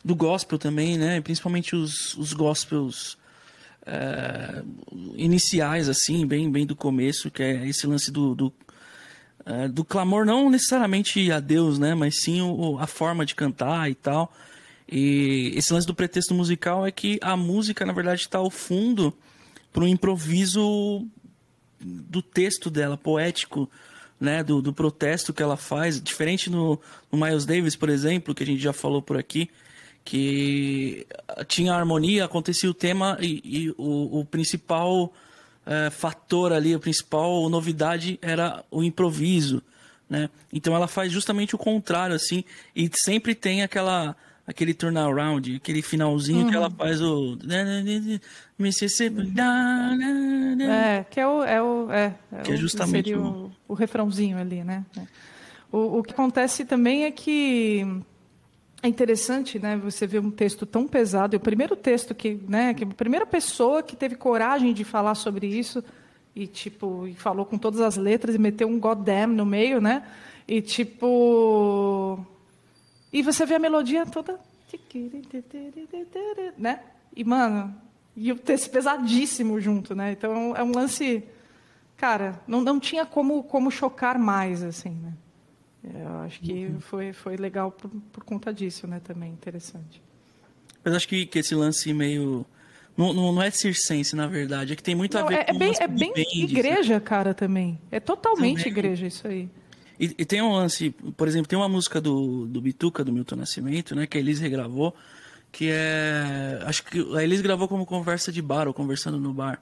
do 0.04 0.15
gospel 0.15 0.58
também, 0.58 0.98
né? 0.98 1.22
Principalmente 1.22 1.76
os, 1.76 2.15
os 2.18 2.34
gospels 2.34 3.18
é, 3.86 4.63
iniciais, 5.15 5.89
assim, 5.89 6.26
bem, 6.26 6.50
bem 6.52 6.65
do 6.65 6.76
começo, 6.76 7.30
que 7.30 7.44
é 7.44 7.68
esse 7.68 7.86
lance 7.86 8.12
do, 8.12 8.34
do, 8.34 8.54
é, 9.49 9.67
do 9.67 9.83
clamor, 9.83 10.25
não 10.25 10.47
necessariamente 10.47 11.31
a 11.31 11.39
Deus, 11.39 11.79
né? 11.79 11.95
Mas 11.95 12.21
sim 12.21 12.39
o, 12.39 12.77
a 12.77 12.85
forma 12.85 13.25
de 13.25 13.33
cantar 13.33 13.89
e 13.89 13.95
tal. 13.95 14.31
E 14.88 15.51
esse 15.55 15.73
lance 15.73 15.88
do 15.88 15.95
pretexto 15.95 16.35
musical 16.35 16.85
é 16.85 16.91
que 16.91 17.19
a 17.21 17.35
música, 17.35 17.83
na 17.83 17.91
verdade, 17.91 18.21
está 18.21 18.38
ao 18.38 18.51
fundo 18.51 19.12
para 19.73 19.83
um 19.83 19.88
improviso 19.88 21.03
do 21.79 22.21
texto 22.21 22.69
dela, 22.69 22.95
poético, 22.95 23.69
né, 24.19 24.43
do, 24.43 24.62
do 24.62 24.71
protesto 24.71 25.33
que 25.33 25.41
ela 25.41 25.57
faz, 25.57 26.01
diferente 26.01 26.49
no, 26.49 26.79
no 27.12 27.17
Miles 27.17 27.45
Davis, 27.45 27.75
por 27.75 27.89
exemplo, 27.89 28.35
que 28.35 28.43
a 28.43 28.45
gente 28.45 28.62
já 28.62 28.73
falou 28.73 29.01
por 29.01 29.17
aqui, 29.17 29.49
que 30.03 31.07
tinha 31.47 31.73
harmonia, 31.73 32.25
acontecia 32.25 32.69
o 32.69 32.73
tema 32.73 33.17
e, 33.21 33.41
e 33.43 33.69
o, 33.77 34.19
o, 34.19 34.25
principal 34.25 35.13
é, 35.69 35.91
fator 35.91 36.51
ali, 36.51 36.73
a 36.73 36.79
principal 36.79 37.47
novidade 37.47 38.17
era 38.23 38.65
o 38.71 38.84
improviso, 38.84 39.62
né? 40.10 40.27
Então 40.51 40.75
ela 40.75 40.88
faz 40.88 41.12
justamente 41.12 41.53
o 41.53 41.60
contrário, 41.60 42.15
assim, 42.15 42.43
e 42.75 42.89
sempre 42.91 43.36
tem 43.36 43.62
aquela 43.62 44.15
aquele 44.47 44.73
turnaround, 44.73 45.58
aquele 45.58 45.84
finalzinho 45.84 46.45
uhum. 46.45 46.49
que 46.49 46.55
ela 46.55 46.69
uhum. 46.69 46.75
faz 46.75 46.99
o 46.99 47.38
Mississippi, 48.58 49.32
é 50.60 51.05
que 51.08 51.19
é 51.19 51.27
o 51.27 51.43
é 51.43 51.62
o 51.62 51.91
é, 51.91 52.15
é 52.32 52.41
que 52.41 52.53
é 52.53 52.58
justamente 52.58 53.13
o, 53.13 53.21
o, 53.23 53.51
o 53.67 53.73
refrãozinho 53.75 54.39
ali, 54.39 54.63
né? 54.63 54.84
O, 55.71 55.99
o 55.99 56.03
que 56.03 56.13
acontece 56.13 56.65
também 56.65 57.03
é 57.03 57.12
que 57.12 57.86
é 58.82 58.88
interessante, 58.88 59.60
né, 59.60 59.76
você 59.76 60.08
ver 60.08 60.20
um 60.20 60.32
texto 60.32 60.65
tão 60.65 60.88
pesado. 60.88 61.36
o 61.36 61.39
primeiro 61.39 61.76
texto 61.76 62.15
que, 62.15 62.39
né, 62.48 62.74
que 62.74 62.84
a 62.84 62.88
primeira 62.88 63.26
pessoa 63.26 63.84
que 63.84 63.96
teve 63.96 64.15
coragem 64.15 64.74
de 64.74 64.84
falar 64.84 65.15
sobre 65.15 65.48
isso 65.48 65.84
e 66.36 66.48
tipo, 66.48 67.06
e 67.08 67.13
falou 67.13 67.46
com 67.46 67.58
todas 67.58 67.82
as 67.82 67.98
letras 67.98 68.36
e 68.36 68.38
meteu 68.38 68.68
um 68.68 68.80
goddamn 68.80 69.34
no 69.34 69.46
meio, 69.46 69.82
né? 69.82 70.08
E 70.48 70.62
tipo, 70.62 72.26
e 73.12 73.22
você 73.22 73.46
vê 73.46 73.56
a 73.56 73.60
melodia 73.60 74.06
toda, 74.06 74.39
né? 76.58 76.80
E 77.15 77.24
mano, 77.24 77.76
e 78.15 78.32
o 78.32 78.38
texto 78.38 78.70
pesadíssimo 78.72 79.60
junto, 79.60 79.94
né? 79.94 80.13
Então 80.13 80.56
é 80.56 80.63
um 80.63 80.72
lance, 80.72 81.24
cara, 81.98 82.39
não, 82.48 82.62
não 82.62 82.80
tinha 82.80 83.06
como 83.06 83.44
como 83.44 83.70
chocar 83.70 84.18
mais 84.18 84.63
assim, 84.63 84.92
né? 84.92 85.13
Eu 85.84 86.20
acho 86.20 86.42
que 86.42 86.65
uhum. 86.65 86.80
foi, 86.80 87.13
foi 87.13 87.38
legal 87.38 87.72
por, 87.72 87.89
por 88.12 88.24
conta 88.24 88.54
disso, 88.54 88.86
né? 88.86 89.00
Também 89.00 89.32
interessante. 89.32 90.02
Mas 90.84 90.94
acho 90.94 91.08
que, 91.08 91.26
que 91.26 91.39
esse 91.39 91.56
lance 91.56 91.94
meio. 91.94 92.46
Não, 92.98 93.13
não, 93.13 93.32
não 93.32 93.42
é 93.42 93.50
circense, 93.50 94.15
na 94.15 94.28
verdade. 94.28 94.74
É 94.74 94.76
que 94.76 94.84
tem 94.84 94.96
muito 94.96 95.18
não, 95.18 95.26
a 95.26 95.30
ver 95.30 95.36
é, 95.36 95.44
com. 95.46 95.56
É 95.56 95.58
bem, 95.58 95.74
é 95.80 95.88
bem 95.88 96.13
igreja, 96.44 97.00
cara, 97.00 97.34
também. 97.34 97.80
É 97.92 98.00
totalmente 98.00 98.63
também. 98.63 98.72
igreja 98.74 99.08
isso 99.08 99.28
aí. 99.28 99.50
E, 100.00 100.15
e, 100.18 100.26
tem 100.26 100.42
um 100.42 100.54
lance, 100.54 100.92
por 101.18 101.28
exemplo, 101.28 101.48
tem 101.48 101.60
uma 101.60 101.68
música 101.68 102.00
do, 102.00 102.46
do 102.46 102.62
Bituca, 102.62 103.04
do 103.04 103.12
Milton 103.12 103.36
Nascimento, 103.38 103.96
né? 103.96 104.06
Que 104.06 104.18
a 104.18 104.22
Elis 104.22 104.39
regravou, 104.39 104.96
que 105.52 105.70
é. 105.72 106.60
Acho 106.65 106.84
que 106.84 107.00
a 107.15 107.24
Elis 107.24 107.42
gravou 107.42 107.68
como 107.68 107.86
conversa 107.86 108.32
de 108.32 108.42
bar, 108.42 108.68
ou 108.68 108.74
conversando 108.74 109.20
no 109.20 109.34
bar. 109.34 109.62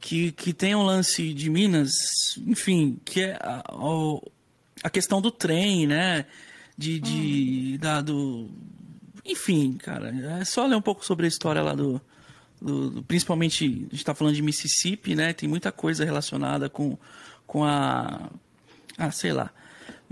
Que, 0.00 0.32
que 0.32 0.54
tem 0.54 0.74
um 0.74 0.82
lance 0.82 1.34
de 1.34 1.50
Minas, 1.50 1.92
enfim, 2.46 2.98
que 3.04 3.22
é. 3.22 3.38
A, 3.40 3.62
a, 4.82 4.90
questão 4.90 5.20
do 5.20 5.30
trem, 5.30 5.86
né? 5.86 6.26
De, 6.76 6.98
de 6.98 7.78
da, 7.78 8.00
do, 8.00 8.48
enfim, 9.24 9.74
cara, 9.74 10.08
é 10.40 10.44
só 10.44 10.66
ler 10.66 10.76
um 10.76 10.82
pouco 10.82 11.04
sobre 11.04 11.26
a 11.26 11.28
história 11.28 11.62
lá 11.62 11.74
do, 11.74 12.00
do, 12.60 12.90
do 12.90 13.02
principalmente 13.02 13.64
a 13.64 13.68
gente 13.68 13.94
está 13.96 14.14
falando 14.14 14.34
de 14.34 14.42
Mississippi, 14.42 15.14
né? 15.14 15.32
Tem 15.32 15.48
muita 15.48 15.70
coisa 15.70 16.04
relacionada 16.04 16.70
com, 16.70 16.96
com 17.46 17.64
a, 17.64 18.30
ah, 18.96 19.10
sei 19.10 19.32
lá. 19.32 19.50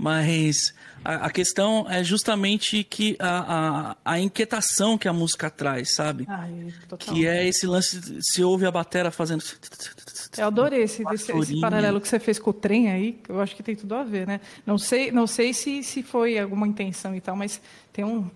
Mas 0.01 0.73
a, 1.03 1.25
a 1.25 1.29
questão 1.29 1.85
é 1.89 2.01
justamente 2.05 2.85
que 2.85 3.17
a, 3.19 3.95
a, 4.05 4.13
a, 4.13 4.19
inquietação 4.21 4.97
que 4.97 5.09
a 5.09 5.13
música 5.13 5.49
traz, 5.49 5.93
sabe? 5.93 6.25
Ai, 6.25 6.73
que 6.97 7.27
é 7.27 7.45
esse 7.45 7.67
lance, 7.67 7.99
se 8.21 8.41
ouve 8.41 8.65
a 8.65 8.71
batera 8.71 9.11
fazendo 9.11 9.43
eu 10.37 10.47
adorei 10.47 10.83
esse, 10.83 11.03
esse, 11.11 11.31
esse, 11.33 11.59
paralelo 11.59 11.99
que 11.99 12.07
você 12.07 12.17
fez 12.17 12.39
com 12.39 12.51
o 12.51 12.53
trem 12.53 12.89
aí, 12.89 13.19
eu 13.27 13.41
acho 13.41 13.53
que 13.53 13.61
tem 13.61 13.75
tudo 13.75 13.93
a 13.93 14.03
ver, 14.03 14.25
né? 14.25 14.39
Não 14.65 14.77
sei, 14.77 15.11
não 15.11 15.27
sei 15.27 15.53
se, 15.53 15.83
se 15.83 16.01
foi 16.01 16.39
alguma 16.39 16.65
intenção 16.65 17.13
e 17.13 17.19
tal, 17.19 17.35
mas 17.35 17.59
tem 17.91 18.05
um 18.05 18.29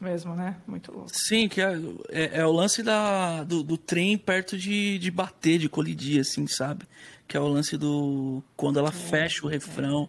mesmo, 0.00 0.34
né? 0.34 0.56
Muito 0.66 0.92
louco. 0.92 1.10
Sim, 1.12 1.48
que 1.48 1.60
é, 1.60 1.72
é, 2.10 2.40
é 2.40 2.46
o 2.46 2.52
lance 2.52 2.82
da, 2.82 3.42
do, 3.42 3.62
do, 3.62 3.78
trem 3.78 4.18
perto 4.18 4.56
de, 4.56 4.98
de 4.98 5.10
bater, 5.10 5.58
de 5.58 5.68
colidir, 5.68 6.20
assim, 6.20 6.46
sabe? 6.46 6.84
Que 7.26 7.36
é 7.36 7.40
o 7.40 7.48
lance 7.48 7.76
do. 7.76 8.42
quando 8.56 8.78
ela 8.78 8.90
é, 8.90 8.92
fecha 8.92 9.44
o 9.44 9.48
refrão. 9.48 10.08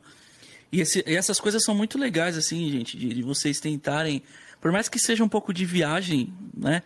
E, 0.72 0.82
esse, 0.82 1.04
e, 1.08 1.16
essas 1.16 1.40
coisas 1.40 1.64
são 1.64 1.74
muito 1.74 1.98
legais, 1.98 2.38
assim, 2.38 2.70
gente, 2.70 2.98
de, 2.98 3.14
de, 3.14 3.22
vocês 3.22 3.60
tentarem. 3.60 4.22
Por 4.60 4.72
mais 4.72 4.90
que 4.90 5.00
seja 5.00 5.24
um 5.24 5.30
pouco 5.30 5.54
de 5.54 5.66
viagem, 5.66 6.34
né? 6.56 6.82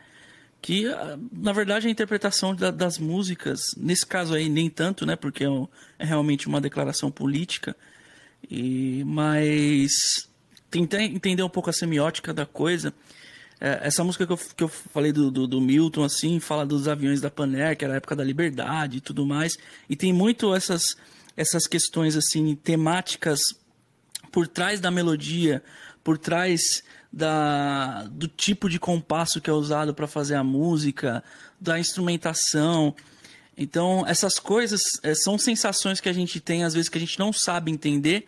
que 0.61 0.87
ah, 0.87 1.17
na 1.31 1.53
verdade 1.53 1.87
a 1.87 1.91
interpretação 1.91 2.53
da, 2.53 2.71
das 2.71 2.97
músicas 2.97 3.61
nesse 3.77 4.05
caso 4.05 4.33
aí 4.33 4.49
nem 4.49 4.69
tanto 4.69 5.05
né 5.05 5.15
porque 5.15 5.43
é, 5.43 5.49
um, 5.49 5.67
é 5.97 6.05
realmente 6.05 6.47
uma 6.47 6.59
declaração 6.59 7.09
política 7.09 7.75
e 8.49 9.03
mas 9.05 10.27
tentar 10.69 11.01
entender 11.01 11.43
um 11.43 11.49
pouco 11.49 11.69
a 11.69 11.73
semiótica 11.73 12.33
da 12.33 12.45
coisa 12.45 12.93
é, 13.59 13.79
essa 13.83 14.03
música 14.03 14.25
que 14.25 14.33
eu, 14.33 14.37
que 14.37 14.63
eu 14.63 14.67
falei 14.67 15.11
do, 15.11 15.29
do, 15.29 15.47
do, 15.47 15.61
Milton 15.61 16.03
assim 16.03 16.39
fala 16.39 16.65
dos 16.65 16.87
aviões 16.87 17.21
da 17.21 17.29
Paner 17.29 17.77
que 17.77 17.83
era 17.83 17.95
a 17.95 17.97
época 17.97 18.15
da 18.15 18.23
liberdade 18.23 18.97
e 18.97 19.01
tudo 19.01 19.25
mais 19.25 19.57
e 19.89 19.95
tem 19.95 20.13
muito 20.13 20.53
essas 20.55 20.95
essas 21.35 21.67
questões 21.67 22.15
assim 22.15 22.55
temáticas 22.55 23.41
por 24.31 24.47
trás 24.47 24.79
da 24.79 24.89
melodia 24.89 25.63
por 26.03 26.17
trás 26.17 26.83
da, 27.11 28.03
do 28.03 28.27
tipo 28.27 28.69
de 28.69 28.79
compasso 28.79 29.41
que 29.41 29.49
é 29.49 29.53
usado 29.53 29.93
para 29.93 30.07
fazer 30.07 30.35
a 30.35 30.43
música, 30.43 31.23
da 31.59 31.79
instrumentação. 31.79 32.95
Então, 33.57 34.05
essas 34.07 34.39
coisas 34.39 34.81
é, 35.03 35.13
são 35.15 35.37
sensações 35.37 35.99
que 35.99 36.07
a 36.07 36.13
gente 36.13 36.39
tem, 36.39 36.63
às 36.63 36.73
vezes, 36.73 36.87
que 36.87 36.97
a 36.97 37.01
gente 37.01 37.19
não 37.19 37.33
sabe 37.33 37.71
entender, 37.71 38.27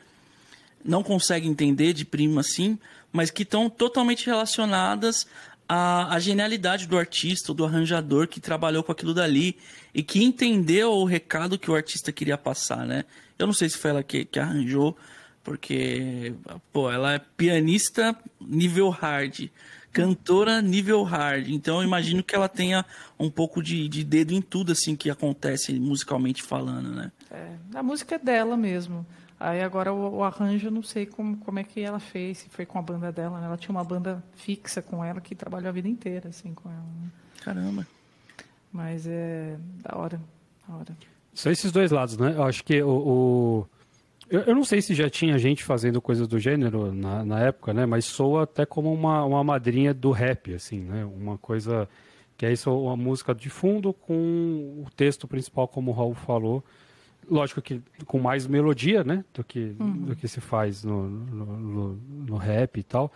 não 0.83 1.03
consegue 1.03 1.47
entender 1.47 1.93
de 1.93 2.03
prima 2.03 2.41
assim, 2.41 2.77
mas 3.11 3.29
que 3.29 3.43
estão 3.43 3.69
totalmente 3.69 4.25
relacionadas 4.25 5.27
à, 5.67 6.15
à, 6.15 6.19
genialidade 6.19 6.87
do 6.87 6.97
artista, 6.97 7.53
do 7.53 7.65
arranjador 7.65 8.27
que 8.27 8.39
trabalhou 8.39 8.83
com 8.83 8.91
aquilo 8.91 9.13
dali 9.13 9.57
e 9.93 10.01
que 10.01 10.23
entendeu 10.23 10.91
o 10.91 11.05
recado 11.05 11.59
que 11.59 11.69
o 11.69 11.75
artista 11.75 12.11
queria 12.11 12.37
passar, 12.37 12.85
né? 12.85 13.05
Eu 13.37 13.47
não 13.47 13.53
sei 13.53 13.69
se 13.69 13.77
foi 13.77 13.91
ela 13.91 14.03
que, 14.03 14.25
que 14.25 14.39
arranjou, 14.39 14.97
porque, 15.43 16.33
pô, 16.71 16.91
ela 16.91 17.13
é 17.13 17.19
pianista 17.19 18.15
nível 18.39 18.89
hard. 18.89 19.49
cantora 19.91 20.61
nível 20.61 21.03
hard. 21.03 21.49
Então 21.49 21.77
eu 21.77 21.83
imagino 21.83 22.23
que 22.23 22.35
ela 22.35 22.47
tenha 22.47 22.85
um 23.19 23.29
pouco 23.29 23.61
de, 23.61 23.87
de 23.89 24.03
dedo 24.03 24.33
em 24.33 24.41
tudo 24.41 24.71
assim 24.71 24.95
que 24.95 25.09
acontece 25.09 25.73
musicalmente 25.73 26.43
falando, 26.43 26.91
né? 26.91 27.11
É, 27.29 27.55
a 27.73 27.83
música 27.83 28.15
é 28.15 28.19
dela 28.19 28.55
mesmo. 28.55 29.05
Aí 29.43 29.59
agora 29.59 29.91
o, 29.91 30.17
o, 30.17 30.23
arranjo 30.23 30.69
não 30.69 30.83
sei 30.83 31.07
como, 31.07 31.35
como 31.37 31.57
é 31.57 31.63
que 31.63 31.81
ela 31.81 31.99
fez, 31.99 32.37
se 32.37 32.49
foi 32.49 32.63
com 32.63 32.77
a 32.77 32.81
banda 32.83 33.11
dela, 33.11 33.39
né? 33.39 33.47
Ela 33.47 33.57
tinha 33.57 33.71
uma 33.71 33.83
banda 33.83 34.23
fixa 34.35 34.83
com 34.83 35.03
ela 35.03 35.19
que 35.19 35.33
trabalhou 35.33 35.69
a 35.69 35.71
vida 35.71 35.87
inteira 35.87 36.29
assim 36.29 36.53
com 36.53 36.69
ela. 36.69 36.79
Né? 36.79 37.09
Caramba. 37.43 37.87
Mas 38.71 39.07
é 39.07 39.57
da 39.81 39.97
hora, 39.97 40.21
da 40.67 40.75
hora. 40.75 40.95
São 41.33 41.51
esses 41.51 41.71
dois 41.71 41.89
lados, 41.89 42.17
né? 42.17 42.35
Eu 42.35 42.43
acho 42.43 42.63
que 42.63 42.83
o, 42.83 42.89
o... 42.89 43.67
Eu, 44.29 44.41
eu, 44.41 44.55
não 44.55 44.63
sei 44.63 44.79
se 44.79 44.93
já 44.93 45.09
tinha 45.09 45.35
gente 45.39 45.63
fazendo 45.63 45.99
coisas 45.99 46.27
do 46.27 46.37
gênero 46.37 46.93
na, 46.93 47.25
na 47.25 47.39
época, 47.39 47.73
né? 47.73 47.83
Mas 47.87 48.05
soa 48.05 48.43
até 48.43 48.63
como 48.63 48.93
uma, 48.93 49.25
uma 49.25 49.43
madrinha 49.43 49.91
do 49.91 50.11
rap, 50.11 50.53
assim, 50.53 50.81
né? 50.81 51.03
Uma 51.03 51.39
coisa 51.39 51.89
que 52.37 52.45
é 52.45 52.53
isso, 52.53 52.71
uma 52.71 52.95
música 52.95 53.33
de 53.33 53.49
fundo 53.49 53.91
com 53.91 54.83
o 54.85 54.87
texto 54.95 55.27
principal, 55.27 55.67
como 55.67 55.89
o 55.89 55.93
Raul 55.95 56.13
falou. 56.13 56.63
Lógico 57.29 57.61
que 57.61 57.81
com 58.05 58.19
mais 58.19 58.47
melodia, 58.47 59.03
né? 59.03 59.23
Do 59.33 59.43
que, 59.43 59.75
uhum. 59.79 60.05
do 60.05 60.15
que 60.15 60.27
se 60.27 60.41
faz 60.41 60.83
no, 60.83 61.07
no, 61.07 61.45
no, 61.45 61.99
no 62.27 62.37
rap 62.37 62.79
e 62.79 62.83
tal. 62.83 63.11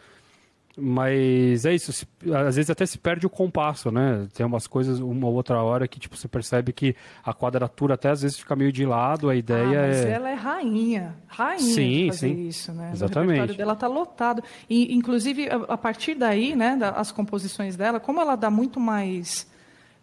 Mas 0.78 1.66
é 1.66 1.74
isso, 1.74 1.94
se, 1.94 2.06
às 2.34 2.56
vezes 2.58 2.70
até 2.70 2.86
se 2.86 2.98
perde 2.98 3.26
o 3.26 3.30
compasso, 3.30 3.90
né? 3.92 4.28
Tem 4.34 4.46
umas 4.46 4.68
coisas, 4.68 5.00
uma 5.00 5.28
outra 5.28 5.62
hora 5.64 5.88
que 5.88 6.00
tipo, 6.00 6.18
você 6.18 6.28
percebe 6.28 6.74
que 6.74 6.96
a 7.24 7.34
quadratura 7.34 7.94
até 7.94 8.10
às 8.10 8.22
vezes 8.22 8.38
fica 8.38 8.56
meio 8.56 8.74
de 8.74 8.86
lado, 8.86 9.30
a 9.30 9.36
ideia 9.36 9.86
ah, 9.86 9.88
mas 9.88 10.06
é. 10.06 10.12
ela 10.12 10.30
é 10.30 10.34
rainha, 10.34 11.16
rainha 11.28 11.60
sim, 11.60 12.08
fazer 12.08 12.28
sim. 12.28 12.48
isso, 12.48 12.74
né? 12.74 12.92
Exatamente. 12.94 13.54
O 13.54 13.58
dela 13.58 13.76
tá 13.76 13.88
lotado. 13.88 14.44
E, 14.70 14.94
inclusive, 14.94 15.50
a, 15.50 15.74
a 15.74 15.78
partir 15.78 16.16
daí, 16.16 16.56
né, 16.56 16.78
as 16.96 17.12
composições 17.12 17.78
dela, 17.78 18.00
como 18.00 18.20
ela 18.20 18.36
dá 18.36 18.50
muito 18.50 18.80
mais. 18.80 19.48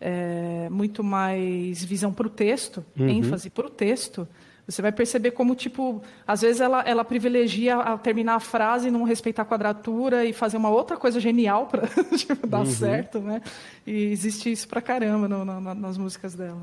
É, 0.04 0.68
muito 0.68 1.04
mais 1.04 1.84
visão 1.84 2.12
para 2.12 2.26
o 2.26 2.30
texto, 2.30 2.84
uhum. 2.98 3.08
ênfase 3.08 3.48
para 3.48 3.68
o 3.68 3.70
texto, 3.70 4.26
você 4.66 4.80
vai 4.80 4.92
perceber 4.92 5.32
como, 5.32 5.54
tipo, 5.54 6.02
às 6.26 6.40
vezes 6.40 6.60
ela, 6.60 6.82
ela 6.82 7.04
privilegia 7.04 7.76
a 7.76 7.98
terminar 7.98 8.36
a 8.36 8.40
frase 8.40 8.88
e 8.88 8.90
não 8.90 9.02
respeitar 9.02 9.42
a 9.42 9.44
quadratura 9.44 10.24
e 10.24 10.32
fazer 10.32 10.56
uma 10.56 10.70
outra 10.70 10.96
coisa 10.96 11.18
genial 11.18 11.66
para 11.66 11.88
tipo, 12.16 12.46
dar 12.46 12.60
uhum. 12.60 12.66
certo, 12.66 13.20
né? 13.20 13.42
E 13.86 14.04
existe 14.06 14.50
isso 14.50 14.68
pra 14.68 14.80
caramba 14.80 15.28
no, 15.28 15.44
no, 15.44 15.74
nas 15.74 15.98
músicas 15.98 16.34
dela. 16.34 16.62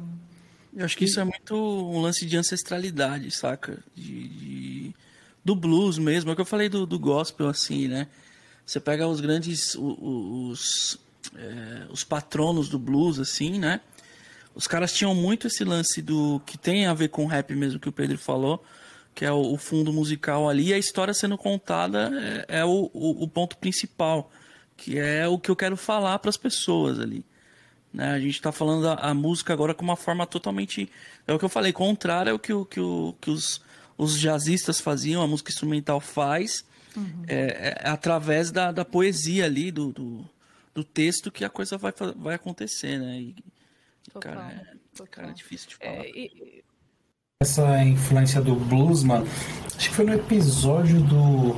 Eu 0.75 0.85
acho 0.85 0.97
que 0.97 1.05
isso 1.05 1.19
é 1.19 1.23
muito 1.23 1.55
um 1.55 2.01
lance 2.01 2.25
de 2.25 2.37
ancestralidade, 2.37 3.31
saca? 3.31 3.79
De, 3.95 4.27
de... 4.27 4.95
do 5.43 5.55
blues 5.55 5.97
mesmo. 5.97 6.29
É 6.29 6.33
o 6.33 6.35
que 6.35 6.41
eu 6.41 6.45
falei 6.45 6.69
do, 6.69 6.85
do 6.85 6.97
gospel, 6.97 7.47
assim, 7.47 7.87
né? 7.87 8.07
Você 8.65 8.79
pega 8.79 9.07
os 9.07 9.19
grandes, 9.19 9.75
os, 9.75 9.97
os, 9.99 10.99
é, 11.35 11.87
os 11.89 12.03
patronos 12.03 12.69
do 12.69 12.79
blues, 12.79 13.19
assim, 13.19 13.59
né? 13.59 13.81
os 14.59 14.67
caras 14.67 14.91
tinham 14.91 15.15
muito 15.15 15.47
esse 15.47 15.63
lance 15.63 16.01
do 16.01 16.41
que 16.45 16.57
tem 16.57 16.85
a 16.85 16.93
ver 16.93 17.07
com 17.07 17.25
rap 17.25 17.55
mesmo 17.55 17.79
que 17.79 17.87
o 17.87 17.93
Pedro 17.93 18.17
falou, 18.17 18.61
que 19.15 19.23
é 19.23 19.31
o, 19.31 19.53
o 19.53 19.57
fundo 19.57 19.93
musical 19.93 20.49
ali, 20.49 20.67
e 20.67 20.73
a 20.73 20.77
história 20.77 21.13
sendo 21.13 21.37
contada 21.37 22.11
é, 22.49 22.59
é 22.59 22.65
o, 22.65 22.89
o, 22.93 23.23
o, 23.23 23.27
ponto 23.27 23.57
principal, 23.57 24.31
que 24.75 24.97
é 24.97 25.27
o 25.27 25.39
que 25.39 25.49
eu 25.49 25.55
quero 25.55 25.77
falar 25.77 26.19
para 26.19 26.29
as 26.29 26.37
pessoas 26.37 26.99
ali. 26.99 27.25
Né? 27.93 28.11
A 28.11 28.19
gente 28.19 28.35
está 28.35 28.51
falando 28.51 28.87
a, 28.87 28.95
a, 28.95 29.13
música 29.13 29.53
agora 29.53 29.73
com 29.73 29.83
uma 29.83 29.95
forma 29.95 30.25
totalmente, 30.25 30.89
é 31.27 31.33
o 31.33 31.39
que 31.39 31.45
eu 31.45 31.49
falei, 31.49 31.71
contrária 31.71 32.31
ao 32.31 32.39
que, 32.39 32.51
o, 32.51 32.65
que, 32.65 32.79
o, 32.79 33.15
que 33.21 33.31
os, 33.31 33.61
os 33.97 34.19
jazzistas 34.19 34.79
faziam, 34.79 35.21
a 35.21 35.27
música 35.27 35.51
instrumental 35.51 35.99
faz, 35.99 36.65
uhum. 36.97 37.23
é, 37.27 37.77
é, 37.81 37.89
através 37.89 38.51
da, 38.51 38.71
da 38.71 38.83
poesia 38.83 39.45
ali, 39.45 39.71
do, 39.71 39.91
do, 39.91 40.29
do, 40.79 40.83
texto 40.83 41.31
que 41.31 41.43
a 41.45 41.49
coisa 41.49 41.77
vai, 41.77 41.93
vai 42.15 42.35
acontecer, 42.35 42.97
né? 42.97 43.19
E, 43.19 43.35
Total, 44.13 44.33
cara, 44.33 44.51
é, 44.51 44.75
total. 44.95 45.07
cara, 45.11 45.27
é 45.29 45.33
difícil 45.33 45.69
de 45.69 45.75
falar. 45.75 45.95
É, 45.95 46.09
e... 46.09 46.63
Essa 47.41 47.83
influência 47.83 48.41
do 48.41 48.53
blues, 48.53 49.03
mano, 49.03 49.25
acho 49.65 49.89
que 49.89 49.95
foi 49.95 50.05
no 50.05 50.13
episódio 50.13 50.99
do. 51.01 51.53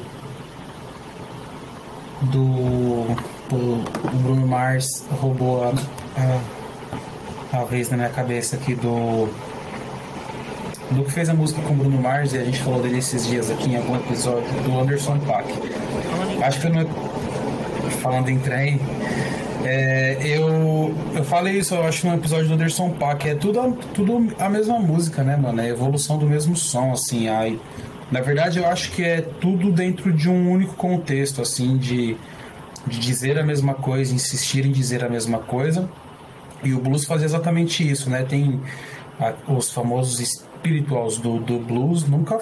Do. 2.30 3.32
O 3.52 4.18
Bruno 4.24 4.48
Mars 4.48 5.06
roubou 5.10 5.64
a, 5.64 5.74
a, 7.52 7.62
a 7.62 7.66
vez 7.66 7.90
na 7.90 7.98
minha 7.98 8.10
cabeça 8.10 8.56
aqui 8.58 8.76
do. 8.76 9.28
Do 10.92 11.06
que 11.06 11.12
fez 11.12 11.30
a 11.30 11.34
música 11.34 11.62
com 11.62 11.74
o 11.74 11.78
Bruno 11.78 12.00
Mars 12.00 12.34
e 12.34 12.38
a 12.38 12.44
gente 12.44 12.62
falou 12.62 12.82
dele 12.82 12.98
esses 12.98 13.26
dias 13.26 13.50
aqui 13.50 13.70
em 13.70 13.78
algum 13.78 13.96
episódio 13.96 14.52
do 14.62 14.80
Anderson 14.80 15.20
Paak. 15.22 15.48
Acho 16.44 16.58
que 16.58 16.68
foi 16.68 16.72
no. 16.72 17.21
Falando 18.00 18.30
em 18.30 18.40
trem, 18.40 18.80
é, 19.64 20.18
eu, 20.22 20.94
eu 21.14 21.24
falei 21.24 21.60
isso, 21.60 21.76
eu 21.76 21.84
acho, 21.84 22.08
no 22.08 22.16
episódio 22.16 22.48
do 22.48 22.54
Anderson 22.56 22.90
Paak. 22.92 23.30
É 23.30 23.36
tudo, 23.36 23.78
tudo 23.94 24.34
a 24.40 24.50
mesma 24.50 24.80
música, 24.80 25.24
né, 25.24 25.38
mano? 25.38 25.62
É 25.62 25.66
a 25.66 25.70
evolução 25.70 26.18
do 26.18 26.26
mesmo 26.26 26.56
som, 26.56 26.92
assim. 26.92 27.28
Aí, 27.30 27.60
na 28.12 28.22
verdade, 28.22 28.60
eu 28.60 28.68
acho 28.68 28.92
que 28.92 29.04
é 29.04 29.22
tudo 29.22 29.72
dentro 29.72 30.12
de 30.12 30.30
um 30.30 30.52
único 30.52 30.74
contexto, 30.76 31.42
assim, 31.42 31.78
de, 31.78 32.18
de 32.88 33.00
dizer 33.00 33.38
a 33.38 33.44
mesma 33.44 33.74
coisa, 33.74 34.14
insistir 34.14 34.66
em 34.66 34.72
dizer 34.72 35.04
a 35.04 35.10
mesma 35.10 35.40
coisa. 35.40 35.90
E 36.64 36.74
o 36.74 36.80
blues 36.80 37.06
faz 37.06 37.24
exatamente 37.24 37.88
isso, 37.90 38.10
né? 38.10 38.24
Tem 38.24 38.60
a, 39.20 39.34
os 39.52 39.72
famosos 39.72 40.20
espirituals 40.20 41.18
do, 41.18 41.40
do 41.40 41.60
blues, 41.60 42.08
nunca, 42.08 42.40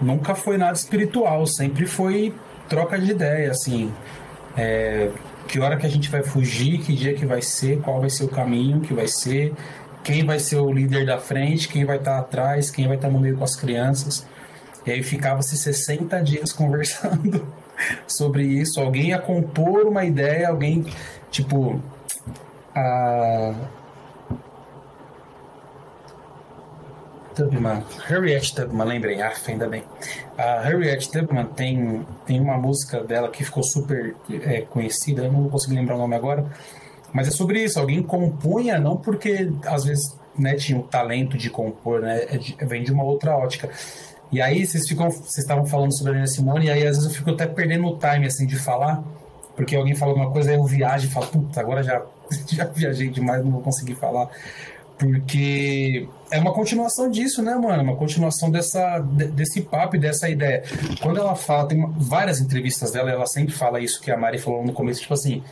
nunca 0.00 0.34
foi 0.34 0.56
nada 0.56 0.74
espiritual, 0.74 1.46
sempre 1.46 1.86
foi 1.86 2.34
troca 2.68 2.98
de 2.98 3.10
ideia, 3.10 3.50
assim. 3.50 3.92
É, 4.58 5.12
que 5.46 5.60
hora 5.60 5.76
que 5.76 5.86
a 5.86 5.88
gente 5.88 6.10
vai 6.10 6.22
fugir, 6.24 6.80
que 6.80 6.92
dia 6.92 7.14
que 7.14 7.24
vai 7.24 7.40
ser, 7.40 7.80
qual 7.80 8.00
vai 8.00 8.10
ser 8.10 8.24
o 8.24 8.28
caminho 8.28 8.80
que 8.80 8.92
vai 8.92 9.06
ser, 9.06 9.54
quem 10.02 10.26
vai 10.26 10.40
ser 10.40 10.56
o 10.56 10.72
líder 10.72 11.06
da 11.06 11.18
frente, 11.18 11.68
quem 11.68 11.84
vai 11.84 11.96
estar 11.96 12.14
tá 12.14 12.18
atrás, 12.18 12.70
quem 12.70 12.88
vai 12.88 12.96
estar 12.96 13.06
tá 13.06 13.14
no 13.14 13.20
meio 13.20 13.36
com 13.36 13.44
as 13.44 13.54
crianças. 13.54 14.26
E 14.84 14.90
aí 14.90 15.02
ficava-se 15.02 15.56
60 15.56 16.20
dias 16.22 16.50
conversando 16.52 17.46
sobre 18.06 18.42
isso. 18.42 18.80
Alguém 18.80 19.10
ia 19.10 19.18
compor 19.18 19.86
uma 19.86 20.04
ideia, 20.04 20.48
alguém, 20.48 20.84
tipo, 21.30 21.80
a, 22.74 23.54
Tubman, 27.38 27.84
Harriet 28.08 28.52
Tubman, 28.52 28.84
lembrei, 28.84 29.22
ah, 29.22 29.32
ainda 29.46 29.68
bem. 29.68 29.84
A 30.36 30.60
Harriet 30.60 31.08
Tubman 31.08 31.46
tem, 31.46 32.04
tem 32.26 32.40
uma 32.40 32.58
música 32.58 33.04
dela 33.04 33.28
que 33.28 33.44
ficou 33.44 33.62
super 33.62 34.16
é, 34.28 34.62
conhecida, 34.62 35.24
eu 35.24 35.32
não 35.32 35.48
conseguir 35.48 35.76
lembrar 35.76 35.94
o 35.94 35.98
nome 35.98 36.16
agora, 36.16 36.44
mas 37.12 37.28
é 37.28 37.30
sobre 37.30 37.62
isso, 37.62 37.78
alguém 37.78 38.02
compunha, 38.02 38.78
não 38.80 38.96
porque 38.96 39.52
às 39.64 39.84
vezes 39.84 40.18
né, 40.36 40.56
tinha 40.56 40.78
o 40.78 40.82
talento 40.82 41.38
de 41.38 41.48
compor, 41.48 42.00
né, 42.00 42.24
é 42.58 42.66
vem 42.66 42.82
de 42.82 42.92
uma 42.92 43.04
outra 43.04 43.36
ótica. 43.36 43.70
E 44.32 44.42
aí 44.42 44.66
vocês 44.66 44.86
ficam, 44.88 45.08
vocês 45.08 45.38
estavam 45.38 45.64
falando 45.64 45.96
sobre 45.96 46.12
a 46.12 46.14
Nina 46.16 46.26
Simone, 46.26 46.66
e 46.66 46.70
aí 46.70 46.86
às 46.86 46.96
vezes 46.96 47.04
eu 47.04 47.16
fico 47.16 47.30
até 47.30 47.46
perdendo 47.46 47.86
o 47.86 47.96
time 47.96 48.26
assim 48.26 48.46
de 48.46 48.56
falar, 48.56 49.02
porque 49.54 49.76
alguém 49.76 49.94
fala 49.94 50.12
alguma 50.12 50.30
coisa, 50.32 50.50
aí 50.50 50.56
eu 50.56 50.64
viajo 50.64 51.06
e 51.06 51.10
falo, 51.10 51.26
puta, 51.28 51.60
agora 51.60 51.84
já, 51.84 52.02
já 52.50 52.64
viajei 52.64 53.08
demais, 53.08 53.44
não 53.44 53.52
vou 53.52 53.60
conseguir 53.60 53.94
falar. 53.94 54.28
Porque 54.98 56.08
é 56.30 56.38
uma 56.40 56.52
continuação 56.52 57.08
disso, 57.08 57.40
né, 57.40 57.54
mano? 57.54 57.82
Uma 57.84 57.96
continuação 57.96 58.50
dessa, 58.50 58.98
desse 58.98 59.62
papo 59.62 59.96
dessa 59.96 60.28
ideia. 60.28 60.64
Quando 61.00 61.20
ela 61.20 61.36
fala, 61.36 61.68
tem 61.68 61.88
várias 61.96 62.40
entrevistas 62.40 62.90
dela, 62.90 63.10
ela 63.10 63.26
sempre 63.26 63.54
fala 63.54 63.80
isso 63.80 64.00
que 64.00 64.10
a 64.10 64.16
Mari 64.16 64.38
falou 64.38 64.64
no 64.64 64.72
começo, 64.72 65.00
tipo 65.00 65.14
assim, 65.14 65.42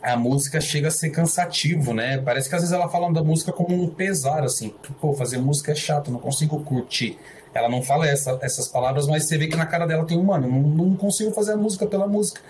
a 0.00 0.16
música 0.16 0.60
chega 0.60 0.86
a 0.86 0.90
ser 0.90 1.10
cansativo, 1.10 1.92
né? 1.92 2.18
Parece 2.18 2.48
que 2.48 2.54
às 2.54 2.62
vezes 2.62 2.72
ela 2.72 2.88
fala 2.88 3.12
da 3.12 3.24
música 3.24 3.52
como 3.52 3.74
um 3.74 3.88
pesar, 3.88 4.44
assim. 4.44 4.72
Pô, 5.00 5.12
fazer 5.14 5.38
música 5.38 5.72
é 5.72 5.74
chato, 5.74 6.10
não 6.10 6.20
consigo 6.20 6.60
curtir. 6.60 7.18
Ela 7.52 7.68
não 7.68 7.82
fala 7.82 8.06
essa, 8.06 8.38
essas 8.40 8.68
palavras, 8.68 9.08
mas 9.08 9.24
você 9.24 9.36
vê 9.36 9.48
que 9.48 9.56
na 9.56 9.66
cara 9.66 9.84
dela 9.84 10.04
tem 10.04 10.16
um, 10.16 10.22
mano, 10.22 10.48
não, 10.48 10.60
não 10.60 10.96
consigo 10.96 11.32
fazer 11.32 11.52
a 11.52 11.56
música 11.56 11.86
pela 11.86 12.06
música. 12.06 12.40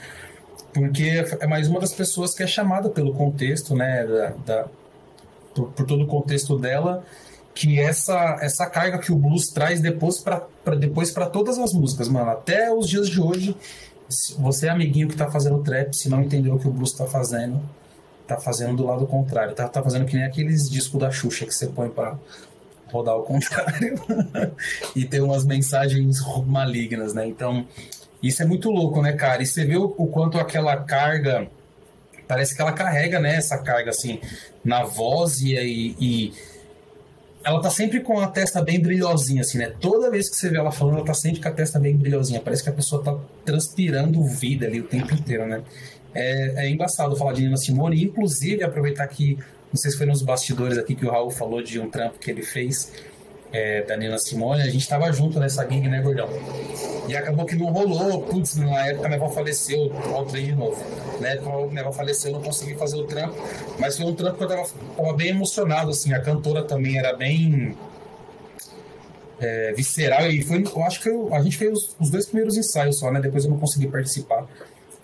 Porque 0.72 1.24
é 1.40 1.46
mais 1.46 1.66
uma 1.66 1.80
das 1.80 1.94
pessoas 1.94 2.34
que 2.34 2.42
é 2.42 2.46
chamada 2.46 2.90
pelo 2.90 3.14
contexto, 3.14 3.74
né, 3.74 4.06
da, 4.06 4.28
da 4.44 4.68
por, 5.58 5.72
por 5.72 5.86
todo 5.86 6.04
o 6.04 6.06
contexto 6.06 6.56
dela, 6.58 7.04
que 7.54 7.80
essa 7.80 8.38
essa 8.40 8.66
carga 8.66 8.98
que 8.98 9.10
o 9.10 9.16
blues 9.16 9.48
traz 9.48 9.80
depois 9.80 10.18
para 10.18 10.46
depois 10.78 11.10
para 11.10 11.26
todas 11.26 11.58
as 11.58 11.72
músicas, 11.72 12.08
mano, 12.08 12.30
até 12.30 12.72
os 12.72 12.88
dias 12.88 13.08
de 13.08 13.20
hoje, 13.20 13.56
você 14.38 14.66
é 14.66 14.70
amiguinho 14.70 15.08
que 15.08 15.16
tá 15.16 15.30
fazendo 15.30 15.62
trap, 15.62 15.92
se 15.94 16.08
não 16.08 16.22
entendeu 16.22 16.54
o 16.54 16.58
que 16.58 16.68
o 16.68 16.70
blues 16.70 16.92
tá 16.92 17.06
fazendo, 17.06 17.60
tá 18.26 18.38
fazendo 18.38 18.76
do 18.76 18.86
lado 18.86 19.06
contrário, 19.06 19.54
tá, 19.54 19.68
tá 19.68 19.82
fazendo 19.82 20.06
que 20.06 20.14
nem 20.16 20.24
aqueles 20.24 20.70
discos 20.70 21.00
da 21.00 21.10
Xuxa 21.10 21.46
que 21.46 21.54
você 21.54 21.66
põe 21.66 21.88
para 21.88 22.16
rodar 22.92 23.14
ao 23.14 23.22
contrário 23.22 24.00
e 24.94 25.04
ter 25.04 25.20
umas 25.20 25.44
mensagens 25.44 26.18
malignas, 26.46 27.12
né? 27.12 27.26
Então, 27.26 27.66
isso 28.22 28.42
é 28.42 28.46
muito 28.46 28.70
louco, 28.70 29.02
né, 29.02 29.12
cara? 29.12 29.42
E 29.42 29.46
você 29.46 29.64
vê 29.64 29.76
o, 29.76 29.94
o 29.96 30.06
quanto 30.06 30.38
aquela 30.38 30.76
carga 30.76 31.48
parece 32.28 32.54
que 32.54 32.60
ela 32.60 32.72
carrega 32.72 33.18
né, 33.18 33.36
essa 33.36 33.58
carga 33.58 33.90
assim 33.90 34.20
na 34.64 34.84
voz 34.84 35.40
e, 35.40 35.96
e, 35.98 36.32
ela 37.42 37.60
tá 37.60 37.70
sempre 37.70 38.00
com 38.00 38.20
a 38.20 38.26
testa 38.26 38.60
bem 38.62 38.78
brilhosinha, 38.78 39.40
assim, 39.40 39.56
né? 39.58 39.72
Toda 39.80 40.10
vez 40.10 40.28
que 40.28 40.36
você 40.36 40.50
vê 40.50 40.58
ela 40.58 40.70
falando, 40.70 40.96
ela 40.96 41.06
tá 41.06 41.14
sempre 41.14 41.40
com 41.40 41.48
a 41.48 41.52
testa 41.52 41.78
bem 41.78 41.96
brilhosinha. 41.96 42.40
Parece 42.40 42.62
que 42.62 42.68
a 42.68 42.72
pessoa 42.72 43.02
tá 43.02 43.16
transpirando 43.44 44.22
vida 44.24 44.66
ali 44.66 44.80
o 44.80 44.84
tempo 44.84 45.14
inteiro, 45.14 45.46
né? 45.46 45.62
É, 46.14 46.66
é 46.66 46.70
embaçado 46.70 47.16
falar 47.16 47.32
de 47.32 47.42
Nina 47.42 47.56
Simone, 47.56 48.04
inclusive 48.04 48.62
aproveitar 48.62 49.06
que, 49.06 49.38
não 49.72 49.80
sei 49.80 49.90
se 49.90 49.96
foi 49.96 50.06
nos 50.06 50.20
bastidores 50.20 50.76
aqui 50.76 50.94
que 50.94 51.06
o 51.06 51.10
Raul 51.10 51.30
falou 51.30 51.62
de 51.62 51.78
um 51.78 51.88
trampo 51.88 52.18
que 52.18 52.30
ele 52.30 52.42
fez 52.42 52.92
é, 53.52 53.82
da 53.82 53.96
Nina 53.96 54.18
Simone, 54.18 54.62
a 54.62 54.70
gente 54.70 54.86
tava 54.86 55.10
junto 55.12 55.40
nessa 55.40 55.66
gig, 55.68 55.88
né, 55.88 56.00
Gordão? 56.02 56.28
E 57.08 57.16
acabou 57.16 57.46
que 57.46 57.56
não 57.56 57.66
rolou, 57.72 58.22
putz, 58.22 58.56
na 58.56 58.86
época 58.86 59.08
minha 59.08 59.20
avó 59.20 59.30
faleceu, 59.30 59.88
voltei 59.88 60.44
de 60.44 60.54
novo. 60.54 60.76
Na 61.20 61.28
época 61.28 61.66
minha 61.68 61.80
avó 61.80 61.92
faleceu, 61.92 62.30
eu 62.30 62.36
não 62.36 62.42
consegui 62.42 62.74
fazer 62.74 62.96
o 62.96 63.04
trampo, 63.04 63.36
mas 63.78 63.96
foi 63.96 64.06
um 64.06 64.14
trampo 64.14 64.36
que 64.36 64.44
eu 64.44 64.48
tava, 64.48 64.68
tava 64.96 65.12
bem 65.14 65.28
emocionado, 65.28 65.90
assim, 65.90 66.12
a 66.12 66.20
cantora 66.20 66.62
também 66.62 66.98
era 66.98 67.14
bem 67.14 67.74
é, 69.40 69.72
visceral, 69.72 70.30
e 70.30 70.42
foi, 70.42 70.62
eu 70.62 70.82
acho 70.84 71.00
que 71.00 71.08
eu, 71.08 71.32
a 71.32 71.40
gente 71.42 71.56
fez 71.56 71.72
os, 71.72 71.96
os, 71.98 72.10
dois 72.10 72.26
primeiros 72.26 72.56
ensaios 72.56 72.98
só, 72.98 73.10
né, 73.10 73.20
depois 73.20 73.44
eu 73.44 73.50
não 73.50 73.58
consegui 73.58 73.88
participar. 73.88 74.46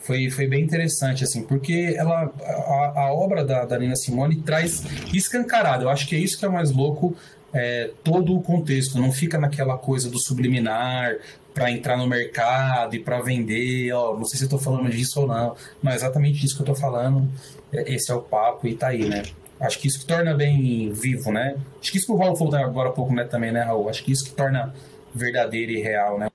Foi, 0.00 0.28
foi 0.28 0.46
bem 0.46 0.62
interessante, 0.62 1.24
assim, 1.24 1.42
porque 1.42 1.94
ela, 1.96 2.30
a, 2.42 3.00
a 3.04 3.14
obra 3.14 3.42
da, 3.42 3.64
da 3.64 3.78
Nina 3.78 3.96
Simone 3.96 4.37
traz 4.37 4.83
escancarado, 5.14 5.85
eu 5.85 5.88
acho 5.88 6.07
que 6.07 6.14
é 6.14 6.18
isso 6.18 6.38
que 6.38 6.44
é 6.44 6.48
mais 6.48 6.70
louco 6.70 7.16
é, 7.55 7.90
todo 8.03 8.37
o 8.37 8.43
contexto, 8.43 8.99
não 8.99 9.12
fica 9.12 9.38
naquela 9.38 9.79
coisa 9.79 10.11
do 10.11 10.19
subliminar 10.19 11.17
para 11.55 11.71
entrar 11.71 11.97
no 11.97 12.07
mercado 12.07 12.97
e 12.97 12.99
para 12.99 13.21
vender, 13.21 13.93
ó, 13.93 14.17
não 14.17 14.25
sei 14.25 14.38
se 14.38 14.45
eu 14.45 14.49
tô 14.49 14.59
falando 14.59 14.90
disso 14.90 15.21
ou 15.21 15.29
não, 15.29 15.57
mas 15.81 15.95
é 15.95 15.97
exatamente 15.99 16.45
isso 16.45 16.57
que 16.57 16.62
eu 16.62 16.67
tô 16.67 16.75
falando, 16.75 17.31
é, 17.73 17.95
esse 17.95 18.11
é 18.11 18.14
o 18.14 18.21
papo 18.21 18.67
e 18.67 18.75
tá 18.75 18.88
aí, 18.88 19.09
né? 19.09 19.23
Acho 19.61 19.79
que 19.79 19.87
isso 19.87 20.01
que 20.01 20.05
torna 20.05 20.35
bem 20.35 20.93
vivo, 20.93 21.31
né? 21.31 21.57
Acho 21.81 21.93
que 21.93 21.99
isso 21.99 22.07
que 22.07 22.12
o 22.12 22.17
Raul 22.17 22.35
falou 22.35 22.57
agora 22.57 22.88
há 22.88 22.93
pouco, 22.93 23.14
né, 23.14 23.23
também, 23.23 23.53
né, 23.53 23.62
Raul? 23.62 23.88
Acho 23.88 24.03
que 24.03 24.11
isso 24.11 24.25
que 24.25 24.33
torna 24.33 24.75
verdadeiro 25.14 25.71
e 25.71 25.81
real, 25.81 26.19
né? 26.19 26.29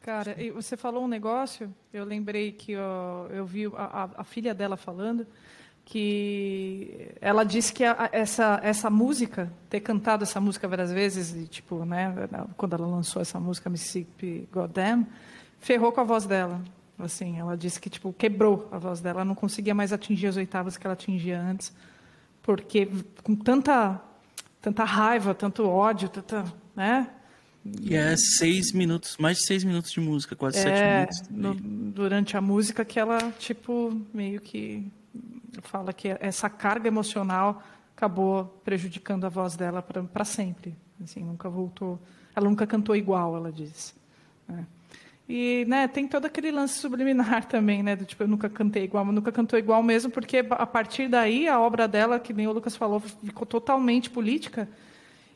Cara, 0.00 0.36
você 0.54 0.76
falou 0.76 1.04
um 1.04 1.08
negócio, 1.08 1.70
eu 1.92 2.04
lembrei 2.04 2.52
que 2.52 2.76
ó, 2.76 3.26
eu 3.26 3.44
vi 3.44 3.66
a, 3.74 4.08
a 4.16 4.24
filha 4.24 4.54
dela 4.54 4.76
falando, 4.76 5.26
que 5.90 7.12
ela 7.18 7.44
disse 7.44 7.72
que 7.72 7.82
a, 7.82 8.10
essa 8.12 8.60
essa 8.62 8.90
música 8.90 9.50
ter 9.70 9.80
cantado 9.80 10.22
essa 10.22 10.38
música 10.38 10.68
várias 10.68 10.92
vezes 10.92 11.34
e 11.34 11.48
tipo 11.48 11.82
né 11.86 12.14
quando 12.58 12.74
ela 12.74 12.86
lançou 12.86 13.22
essa 13.22 13.40
música 13.40 13.70
Mississippi 13.70 14.46
Goddamn 14.52 15.06
ferrou 15.58 15.90
com 15.90 16.02
a 16.02 16.04
voz 16.04 16.26
dela 16.26 16.60
assim 16.98 17.38
ela 17.38 17.56
disse 17.56 17.80
que 17.80 17.88
tipo 17.88 18.12
quebrou 18.12 18.68
a 18.70 18.76
voz 18.76 19.00
dela 19.00 19.20
ela 19.20 19.24
não 19.24 19.34
conseguia 19.34 19.74
mais 19.74 19.90
atingir 19.90 20.26
as 20.26 20.36
oitavas 20.36 20.76
que 20.76 20.86
ela 20.86 20.92
atingia 20.92 21.40
antes 21.40 21.72
porque 22.42 22.90
com 23.22 23.34
tanta 23.34 23.98
tanta 24.60 24.84
raiva 24.84 25.34
tanto 25.34 25.66
ódio 25.66 26.10
tanta 26.10 26.44
né 26.76 27.08
e 27.82 27.94
é 27.94 28.16
seis 28.16 28.72
minutos, 28.72 29.16
mais 29.18 29.38
de 29.38 29.44
seis 29.44 29.62
minutos 29.62 29.90
de 29.90 30.00
música, 30.00 30.34
quase 30.34 30.58
é, 30.58 30.62
sete 30.62 31.30
minutos. 31.30 31.60
No, 31.60 31.90
durante 31.92 32.34
a 32.34 32.40
música 32.40 32.82
que 32.82 32.98
ela, 32.98 33.18
tipo, 33.38 34.00
meio 34.14 34.40
que 34.40 34.90
fala 35.62 35.92
que 35.92 36.16
essa 36.20 36.48
carga 36.48 36.88
emocional 36.88 37.62
acabou 37.96 38.44
prejudicando 38.64 39.24
a 39.24 39.28
voz 39.28 39.56
dela 39.56 39.82
para 39.82 40.24
sempre. 40.24 40.76
Assim, 41.02 41.24
nunca 41.24 41.48
voltou. 41.48 41.98
Ela 42.34 42.48
nunca 42.48 42.66
cantou 42.66 42.94
igual, 42.94 43.36
ela 43.36 43.50
diz. 43.50 43.94
Né? 44.46 44.66
E 45.28 45.64
né, 45.68 45.86
tem 45.86 46.08
todo 46.08 46.24
aquele 46.24 46.50
lance 46.50 46.78
subliminar 46.78 47.44
também, 47.48 47.82
né? 47.82 47.94
Do 47.94 48.04
tipo, 48.04 48.22
eu 48.22 48.28
nunca 48.28 48.48
cantei 48.48 48.84
igual, 48.84 49.04
mas 49.04 49.14
nunca 49.14 49.30
cantou 49.30 49.58
igual 49.58 49.82
mesmo, 49.82 50.10
porque 50.10 50.38
a 50.50 50.66
partir 50.66 51.08
daí 51.08 51.46
a 51.46 51.60
obra 51.60 51.86
dela, 51.86 52.18
que 52.18 52.32
nem 52.32 52.46
o 52.46 52.52
Lucas 52.52 52.76
falou, 52.76 53.00
ficou 53.00 53.44
totalmente 53.44 54.08
política. 54.08 54.68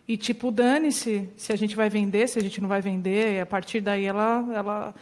E 0.09 0.17
tipo, 0.17 0.51
dane-se 0.51 1.29
se 1.37 1.53
a 1.53 1.57
gente 1.57 1.77
vai 1.77 1.89
vender, 1.89 2.29
se 2.29 2.39
a 2.39 2.43
gente 2.43 2.61
não 2.61 2.69
vai 2.69 2.81
vender. 2.81 3.35
E 3.35 3.41
a 3.41 3.47
partir 3.47 3.81
daí 3.81 4.05
ela, 4.05 4.45
ela 4.53 4.95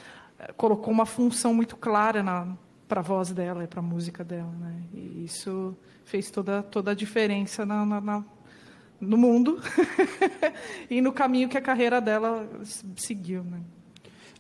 colocou 0.57 0.93
uma 0.93 1.07
função 1.07 1.55
muito 1.55 1.77
clara 1.77 2.23
na, 2.23 2.49
para 2.91 3.01
a 3.01 3.05
voz 3.05 3.31
dela 3.31 3.63
e 3.63 3.69
para 3.69 3.79
a 3.79 3.83
música 3.83 4.25
dela, 4.25 4.51
né? 4.59 4.83
E 4.93 5.25
isso 5.25 5.77
fez 6.05 6.29
toda 6.29 6.61
toda 6.61 6.91
a 6.91 6.95
diferença 6.95 7.65
na, 7.65 7.87
na, 7.87 8.01
na 8.01 8.25
no 9.01 9.17
mundo 9.17 9.61
e 10.91 11.01
no 11.01 11.13
caminho 11.13 11.49
que 11.49 11.57
a 11.57 11.61
carreira 11.61 12.01
dela 12.01 12.45
seguiu, 12.97 13.45
né? 13.45 13.61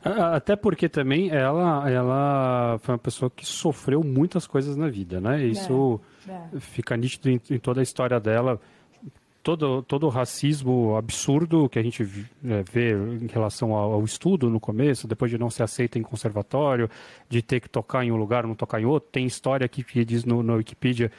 Até 0.02 0.56
porque 0.56 0.88
também 0.88 1.30
ela, 1.30 1.88
ela 1.88 2.78
foi 2.82 2.94
uma 2.94 2.98
pessoa 2.98 3.30
que 3.30 3.46
sofreu 3.46 4.02
muitas 4.02 4.46
coisas 4.48 4.76
na 4.76 4.88
vida, 4.88 5.20
né? 5.20 5.44
Isso 5.44 6.00
é, 6.26 6.32
é. 6.32 6.60
fica 6.60 6.96
nítido 6.96 7.30
em, 7.30 7.40
em, 7.50 7.58
toda 7.58 7.80
a 7.80 7.82
história 7.82 8.18
dela 8.18 8.60
todo, 9.42 9.82
todo 9.82 10.06
o 10.06 10.08
racismo 10.08 10.96
absurdo 10.96 11.68
que 11.68 11.78
a 11.78 11.82
gente 11.82 12.02
é, 12.44 12.62
vê 12.70 12.92
em 12.92 13.26
relação 13.26 13.74
ao, 13.74 14.04
estudo 14.04 14.50
no 14.50 14.60
começo, 14.60 15.08
depois 15.08 15.30
de 15.30 15.38
não 15.38 15.50
ser 15.50 15.62
aceita 15.62 15.98
em 15.98 16.02
conservatório, 16.02 16.88
de 17.28 17.42
ter 17.42 17.60
que 17.60 17.68
tocar 17.68 18.04
em 18.04 18.12
um 18.12 18.16
lugar, 18.16 18.46
não 18.46 18.54
tocar 18.54 18.80
em 18.80 18.84
outro. 18.84 19.08
Tem 19.10 19.26
história 19.26 19.64
aqui 19.64 19.82
que 19.82 20.04
diz 20.04 20.24
no, 20.24 20.42
no 20.42 20.54
Wikipedia 20.56 21.10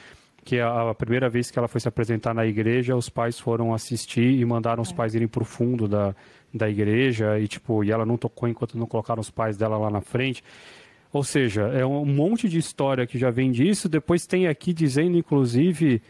que 0.44 0.58
a, 0.58 0.90
a, 0.90 0.94
primeira 0.94 1.28
vez 1.28 1.50
que 1.50 1.58
ela 1.58 1.68
foi 1.68 1.80
se 1.80 1.88
apresentar 1.88 2.34
na 2.34 2.44
igreja, 2.46 2.96
os 2.96 3.08
pais 3.08 3.38
foram 3.38 3.72
assistir 3.72 4.40
e 4.40 4.44
mandaram 4.44 4.82
os 4.82 4.90
é. 4.90 4.94
pais 4.94 5.14
irem 5.14 5.28
para 5.28 5.42
o 5.42 5.46
fundo 5.46 5.86
da, 5.86 6.14
da 6.52 6.68
igreja 6.68 7.38
e 7.38 7.46
tipo, 7.46 7.84
e 7.84 7.90
ela 7.90 8.04
não 8.04 8.16
tocou 8.16 8.48
enquanto 8.48 8.76
não 8.76 8.86
colocaram 8.86 9.20
os 9.20 9.30
pais 9.30 9.56
dela 9.56 9.76
lá 9.76 9.90
na 9.90 10.00
frente. 10.00 10.42
Ou 11.12 11.22
seja, 11.22 11.62
é 11.68 11.84
um 11.84 12.06
monte 12.06 12.48
de 12.48 12.58
história 12.58 13.06
que 13.06 13.18
já 13.18 13.30
vem 13.30 13.50
disso. 13.50 13.86
Depois 13.88 14.26
tem 14.26 14.46
aqui 14.46 14.72
dizendo, 14.72 15.18
inclusive, 15.18 16.00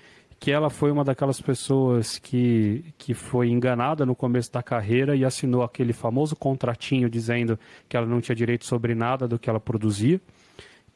que 0.42 0.50
ela 0.50 0.68
foi 0.68 0.90
uma 0.90 1.04
daquelas 1.04 1.40
pessoas 1.40 2.18
que, 2.18 2.84
que 2.98 3.14
foi 3.14 3.48
enganada 3.48 4.04
no 4.04 4.12
começo 4.12 4.50
da 4.50 4.60
carreira 4.60 5.14
e 5.14 5.24
assinou 5.24 5.62
aquele 5.62 5.92
famoso 5.92 6.34
contratinho 6.34 7.08
dizendo 7.08 7.56
que 7.88 7.96
ela 7.96 8.08
não 8.08 8.20
tinha 8.20 8.34
direito 8.34 8.66
sobre 8.66 8.92
nada 8.92 9.28
do 9.28 9.38
que 9.38 9.48
ela 9.48 9.60
produzia. 9.60 10.20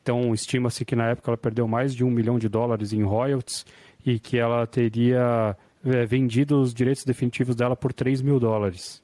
Então, 0.02 0.35
estima-se 0.35 0.85
que 0.85 0.96
na 0.96 1.11
época 1.11 1.30
ela 1.30 1.37
perdeu 1.37 1.68
mais 1.68 1.94
de 1.94 2.02
um 2.02 2.11
milhão 2.11 2.40
de 2.40 2.48
dólares 2.48 2.92
em 2.92 3.04
royalties 3.04 3.64
e 4.04 4.18
que 4.18 4.37
ela 4.37 4.66
teria 4.66 5.56
é, 5.85 6.04
vendido 6.04 6.61
os 6.61 6.74
direitos 6.74 7.04
definitivos 7.04 7.54
dela 7.54 7.76
por 7.76 7.92
3 7.92 8.22
mil 8.22 8.40
dólares. 8.40 9.00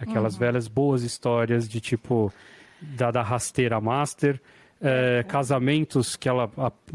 Aquelas 0.00 0.34
uhum. 0.34 0.40
velhas 0.40 0.66
boas 0.66 1.04
histórias 1.04 1.68
de 1.68 1.80
tipo 1.80 2.32
da, 2.82 3.12
da 3.12 3.22
rasteira 3.22 3.80
master 3.80 4.40
é, 4.80 5.24
casamentos 5.26 6.16
que 6.16 6.28
ela 6.28 6.50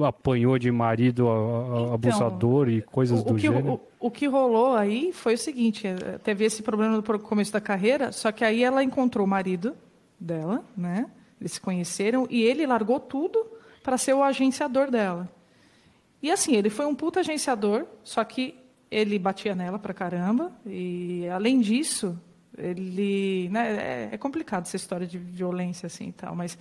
apanhou 0.05 0.57
de 0.59 0.71
marido 0.71 1.23
então, 1.23 1.93
abusador 1.93 2.69
e 2.69 2.81
coisas 2.81 3.21
o, 3.21 3.23
do 3.23 3.35
que, 3.35 3.41
gênero? 3.41 3.81
O, 3.99 4.07
o, 4.07 4.11
que 4.11 4.27
rolou 4.27 4.75
aí 4.75 5.11
foi 5.11 5.33
o 5.33 5.37
seguinte: 5.37 5.87
é, 5.87 6.17
teve 6.19 6.45
esse 6.45 6.61
problema 6.61 6.97
no 6.97 7.19
começo 7.19 7.51
da 7.51 7.61
carreira, 7.61 8.11
só 8.11 8.31
que 8.31 8.43
aí 8.43 8.63
ela 8.63 8.83
encontrou 8.83 9.25
o 9.25 9.29
marido 9.29 9.75
dela, 10.19 10.63
né? 10.77 11.09
Eles 11.39 11.53
se 11.53 11.61
conheceram 11.61 12.27
e 12.29 12.43
ele 12.43 12.67
largou 12.67 12.99
tudo 12.99 13.45
para 13.83 13.97
ser 13.97 14.13
o 14.13 14.21
agenciador 14.21 14.91
dela. 14.91 15.27
E 16.21 16.29
assim, 16.29 16.55
ele 16.55 16.69
foi 16.69 16.85
um 16.85 16.93
puta 16.93 17.21
agenciador, 17.21 17.85
só 18.03 18.23
que 18.23 18.53
ele 18.91 19.17
batia 19.17 19.55
nela 19.55 19.79
pra 19.79 19.93
caramba 19.93 20.51
e 20.67 21.27
além 21.29 21.59
disso, 21.59 22.15
ele, 22.55 23.49
né, 23.49 24.09
é, 24.11 24.15
é 24.15 24.17
complicado 24.17 24.65
essa 24.65 24.75
história 24.75 25.07
de 25.07 25.17
violência 25.17 25.87
assim 25.87 26.09
e 26.09 26.11
tal, 26.11 26.35
mas 26.35 26.57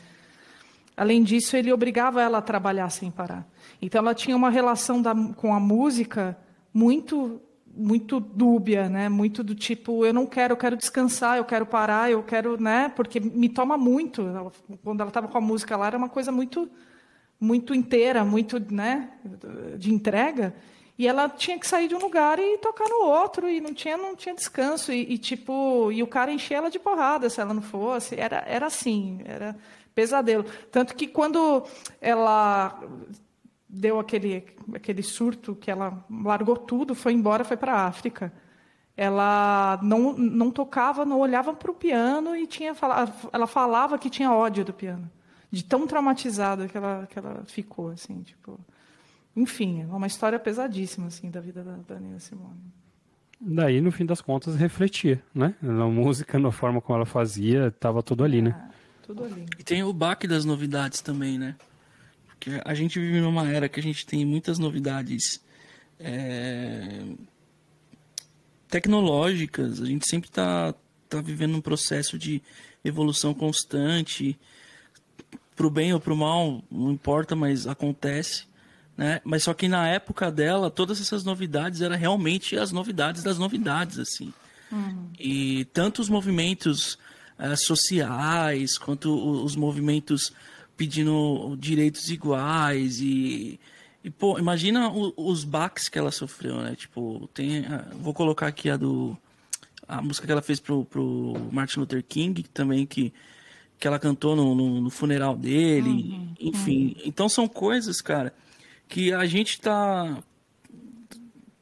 Além 0.97 1.23
disso, 1.23 1.57
ele 1.57 1.73
obrigava 1.73 2.21
ela 2.21 2.39
a 2.39 2.43
trabalhar 2.43 2.91
sem 2.91 3.11
parar. 3.11 3.47
Então, 3.81 4.01
ela 4.01 4.15
tinha 4.15 4.37
uma 4.37 4.51
relação 4.51 5.01
da, 5.01 5.15
com 5.37 5.55
a 5.55 5.61
música 5.61 6.37
muito 6.73 7.41
muito 7.73 8.19
dúbia, 8.19 8.89
né? 8.89 9.09
Muito 9.09 9.45
do 9.45 9.55
tipo, 9.55 10.05
eu 10.05 10.13
não 10.13 10.27
quero, 10.27 10.55
eu 10.55 10.57
quero 10.57 10.77
descansar, 10.77 11.37
eu 11.37 11.45
quero 11.45 11.65
parar, 11.65 12.11
eu 12.11 12.21
quero, 12.21 12.61
né? 12.61 12.89
Porque 12.89 13.21
me 13.21 13.49
toma 13.49 13.79
muito. 13.79 14.23
Ela, 14.23 14.53
quando 14.83 15.01
ela 15.01 15.09
estava 15.09 15.29
com 15.29 15.39
a 15.39 15.41
música 15.41 15.77
lá, 15.77 15.87
era 15.87 15.97
uma 15.97 16.09
coisa 16.09 16.33
muito 16.33 16.69
muito 17.41 17.75
inteira, 17.75 18.23
muito, 18.23 18.61
né, 18.71 19.09
de 19.79 19.93
entrega. 19.93 20.55
E 20.99 21.09
ela 21.09 21.31
tinha 21.31 21.59
que 21.59 21.67
sair 21.67 21.89
de 21.89 21.95
um 21.95 21.99
lugar 21.99 22.39
e 22.39 22.59
tocar 22.59 22.87
no 22.87 23.07
outro, 23.07 23.49
e 23.49 23.59
não 23.59 23.73
tinha, 23.73 23.97
não 23.97 24.15
tinha 24.15 24.35
descanso. 24.35 24.93
E, 24.93 25.15
e 25.15 25.17
tipo, 25.17 25.91
e 25.91 26.03
o 26.03 26.07
cara 26.07 26.31
enchia 26.31 26.59
ela 26.59 26.71
de 26.71 26.79
porrada 26.79 27.31
se 27.31 27.41
ela 27.41 27.55
não 27.55 27.63
fosse. 27.63 28.21
Era, 28.21 28.45
era 28.47 28.67
assim, 28.67 29.21
era 29.25 29.57
Pesadelo. 29.95 30.45
Tanto 30.71 30.95
que 30.95 31.07
quando 31.07 31.65
ela 32.01 32.81
deu 33.69 34.01
aquele, 34.01 34.45
aquele 34.75 35.03
surto, 35.03 35.55
que 35.55 35.71
ela 35.71 36.05
largou 36.11 36.57
tudo, 36.57 36.95
foi 36.95 37.13
embora, 37.13 37.45
foi 37.45 37.57
para 37.57 37.75
a 37.75 37.87
África. 37.87 38.33
Ela 38.97 39.79
não, 39.83 40.13
não 40.13 40.51
tocava, 40.51 41.05
não 41.05 41.21
olhava 41.21 41.55
para 41.55 41.71
o 41.71 41.75
piano 41.75 42.37
e 42.37 42.47
tinha 42.47 42.75
ela 43.33 43.47
falava 43.47 43.99
que 43.99 44.11
tinha 44.11 44.33
ódio 44.33 44.65
do 44.65 44.73
piano, 44.73 45.11
de 45.51 45.65
tão 45.65 45.87
traumatizada 45.87 46.69
que 46.69 46.77
ela, 46.77 47.07
que 47.09 47.19
ela 47.19 47.43
ficou, 47.47 47.91
assim, 47.91 48.23
tipo. 48.23 48.59
Enfim, 49.35 49.83
é 49.83 49.87
uma 49.87 50.09
história 50.09 50.39
pesadíssima 50.41 51.07
assim 51.07 51.31
da 51.31 51.41
vida 51.41 51.63
da, 51.63 51.77
da 51.77 52.01
Nina 52.01 52.19
Simone. 52.19 52.61
Daí, 53.41 53.81
no 53.81 53.91
fim 53.91 54.05
das 54.05 54.21
contas, 54.21 54.57
refletia, 54.57 55.23
né? 55.35 55.55
Na 55.63 55.87
música, 55.87 56.39
na 56.39 56.51
forma 56.51 56.81
como 56.81 56.97
ela 56.97 57.07
fazia, 57.07 57.69
estava 57.69 58.03
tudo 58.03 58.23
ali, 58.23 58.43
né? 58.43 58.71
Tudo 59.11 59.25
ali. 59.25 59.45
E 59.59 59.65
tem 59.65 59.83
o 59.83 59.93
baque 59.93 60.29
das 60.29 60.45
novidades 60.45 61.01
também, 61.01 61.37
né? 61.37 61.57
Porque 62.29 62.63
a 62.65 62.75
gente 62.75 63.01
vive 63.01 63.21
numa 63.21 63.49
era 63.51 63.69
que 63.69 63.81
a 63.81 63.83
gente 63.83 64.07
tem 64.07 64.25
muitas 64.25 64.57
novidades 64.57 65.41
é... 65.99 67.03
tecnológicas. 68.69 69.81
A 69.81 69.87
gente 69.87 70.09
sempre 70.09 70.29
está 70.29 70.73
tá 71.09 71.21
vivendo 71.21 71.57
um 71.57 71.61
processo 71.61 72.17
de 72.17 72.41
evolução 72.85 73.35
constante. 73.35 74.39
Para 75.57 75.67
o 75.67 75.71
bem 75.71 75.93
ou 75.93 75.99
para 75.99 76.13
o 76.13 76.17
mal, 76.17 76.63
não 76.71 76.93
importa, 76.93 77.35
mas 77.35 77.67
acontece. 77.67 78.45
Né? 78.97 79.21
Mas 79.25 79.43
só 79.43 79.53
que 79.53 79.67
na 79.67 79.89
época 79.89 80.31
dela, 80.31 80.71
todas 80.71 81.01
essas 81.01 81.25
novidades 81.25 81.81
eram 81.81 81.97
realmente 81.97 82.57
as 82.57 82.71
novidades 82.71 83.25
das 83.25 83.39
novidades, 83.39 83.99
assim. 83.99 84.33
Uhum. 84.71 85.11
E 85.19 85.65
tanto 85.73 86.01
os 86.01 86.09
movimentos 86.09 86.97
uh, 87.41 87.57
sociais, 87.57 88.77
quanto 88.79 89.13
os 89.43 89.57
movimentos 89.57 90.33
pedindo 90.77 91.57
direitos 91.59 92.09
iguais 92.09 93.01
e, 93.01 93.61
e 94.03 94.11
pô, 94.11 94.39
imagina 94.39 94.89
o, 94.91 95.13
os 95.17 95.45
baques 95.45 95.89
que 95.89 95.99
ela 95.99 96.11
sofreu, 96.11 96.57
né? 96.63 96.75
Tipo, 96.75 97.29
tem, 97.35 97.65
vou 98.01 98.15
colocar 98.15 98.47
aqui 98.47 98.71
a 98.71 98.77
do 98.77 99.17
a 99.87 100.01
música 100.01 100.25
que 100.25 100.33
ela 100.33 100.41
fez 100.41 100.61
pro, 100.61 100.85
pro 100.85 101.35
Martin 101.51 101.81
Luther 101.81 102.03
King 102.03 102.45
também 102.45 102.87
que 102.87 103.13
que 103.81 103.87
ela 103.87 103.99
cantou 103.99 104.37
no, 104.37 104.55
no, 104.55 104.81
no 104.83 104.91
funeral 104.91 105.35
dele, 105.35 105.89
uhum, 105.89 106.35
enfim. 106.39 106.95
Uhum. 106.97 107.03
Então 107.07 107.31
são 107.31 107.49
coisas, 107.49 108.03
cara, 108.03 108.35
que 108.87 109.11
a 109.11 109.25
gente 109.25 109.59
tá 109.59 110.23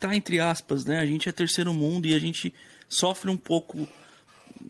tá 0.00 0.14
entre 0.16 0.40
aspas, 0.40 0.84
né? 0.84 0.98
A 0.98 1.06
gente 1.06 1.28
é 1.28 1.32
terceiro 1.32 1.72
mundo 1.72 2.06
e 2.06 2.14
a 2.14 2.18
gente 2.18 2.52
sofre 2.88 3.30
um 3.30 3.36
pouco 3.36 3.86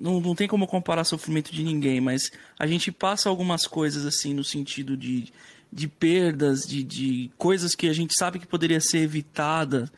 não, 0.00 0.20
não 0.20 0.34
tem 0.34 0.48
como 0.48 0.66
comparar 0.66 1.04
sofrimento 1.04 1.52
de 1.52 1.62
ninguém, 1.62 2.00
mas 2.00 2.30
a 2.58 2.66
gente 2.66 2.92
passa 2.92 3.28
algumas 3.28 3.66
coisas 3.66 4.06
assim 4.06 4.32
no 4.32 4.44
sentido 4.44 4.96
de, 4.96 5.32
de 5.72 5.88
perdas, 5.88 6.66
de, 6.66 6.82
de 6.82 7.30
coisas 7.36 7.74
que 7.74 7.88
a 7.88 7.92
gente 7.92 8.14
sabe 8.14 8.38
que 8.38 8.46
poderia 8.46 8.80
ser 8.80 8.98
evitada 8.98 9.90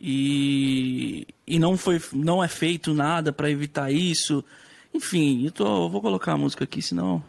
e, 0.00 1.26
e 1.46 1.58
não 1.58 1.76
foi 1.76 2.00
não 2.12 2.42
é 2.42 2.48
feito 2.48 2.92
nada 2.92 3.32
para 3.32 3.50
evitar 3.50 3.90
isso. 3.90 4.44
Enfim, 4.92 5.44
eu, 5.44 5.52
tô, 5.52 5.84
eu 5.84 5.88
vou 5.88 6.00
colocar 6.00 6.32
a 6.32 6.38
música 6.38 6.64
aqui, 6.64 6.82
senão 6.82 7.22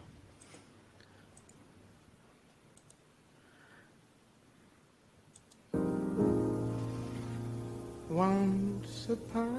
Once 8.09 9.11
upon 9.11 9.56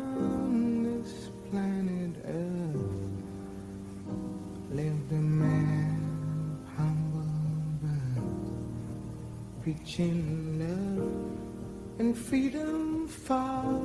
preaching 9.68 10.58
love 10.64 12.00
and 12.00 12.16
freedom 12.16 13.06
for 13.06 13.84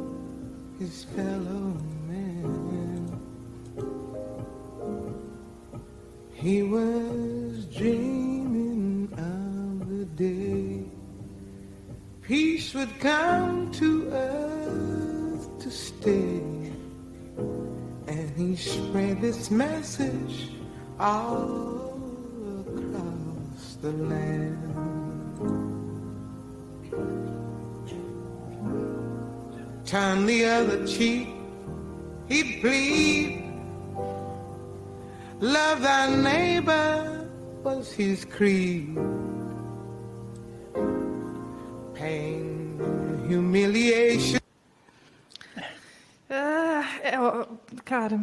his 0.79 1.03
fellow 1.13 1.75
man. 2.07 3.19
He 6.31 6.63
was 6.63 7.65
dreaming 7.65 9.09
of 9.11 9.89
the 9.89 10.05
day 10.15 10.85
peace 12.21 12.73
would 12.73 12.97
come 13.01 13.69
to 13.73 14.07
earth 14.07 15.59
to 15.59 15.69
stay 15.69 16.71
and 18.07 18.31
he 18.37 18.55
spread 18.55 19.19
this 19.19 19.51
message 19.51 20.47
all 20.97 21.99
across 22.69 23.75
the 23.81 23.91
land. 23.91 25.02
Turn 29.85 30.25
the 30.25 30.45
other 30.45 30.87
cheek, 30.87 31.27
he 32.27 32.59
plead. 32.61 33.43
Love 35.39 35.81
thy 35.81 36.15
neighbor 36.15 37.29
was 37.63 37.91
his 37.91 38.25
creed. 38.25 38.97
Pain, 41.93 42.79
humiliation. 43.27 44.39
É, 46.29 47.13
cara. 47.85 48.19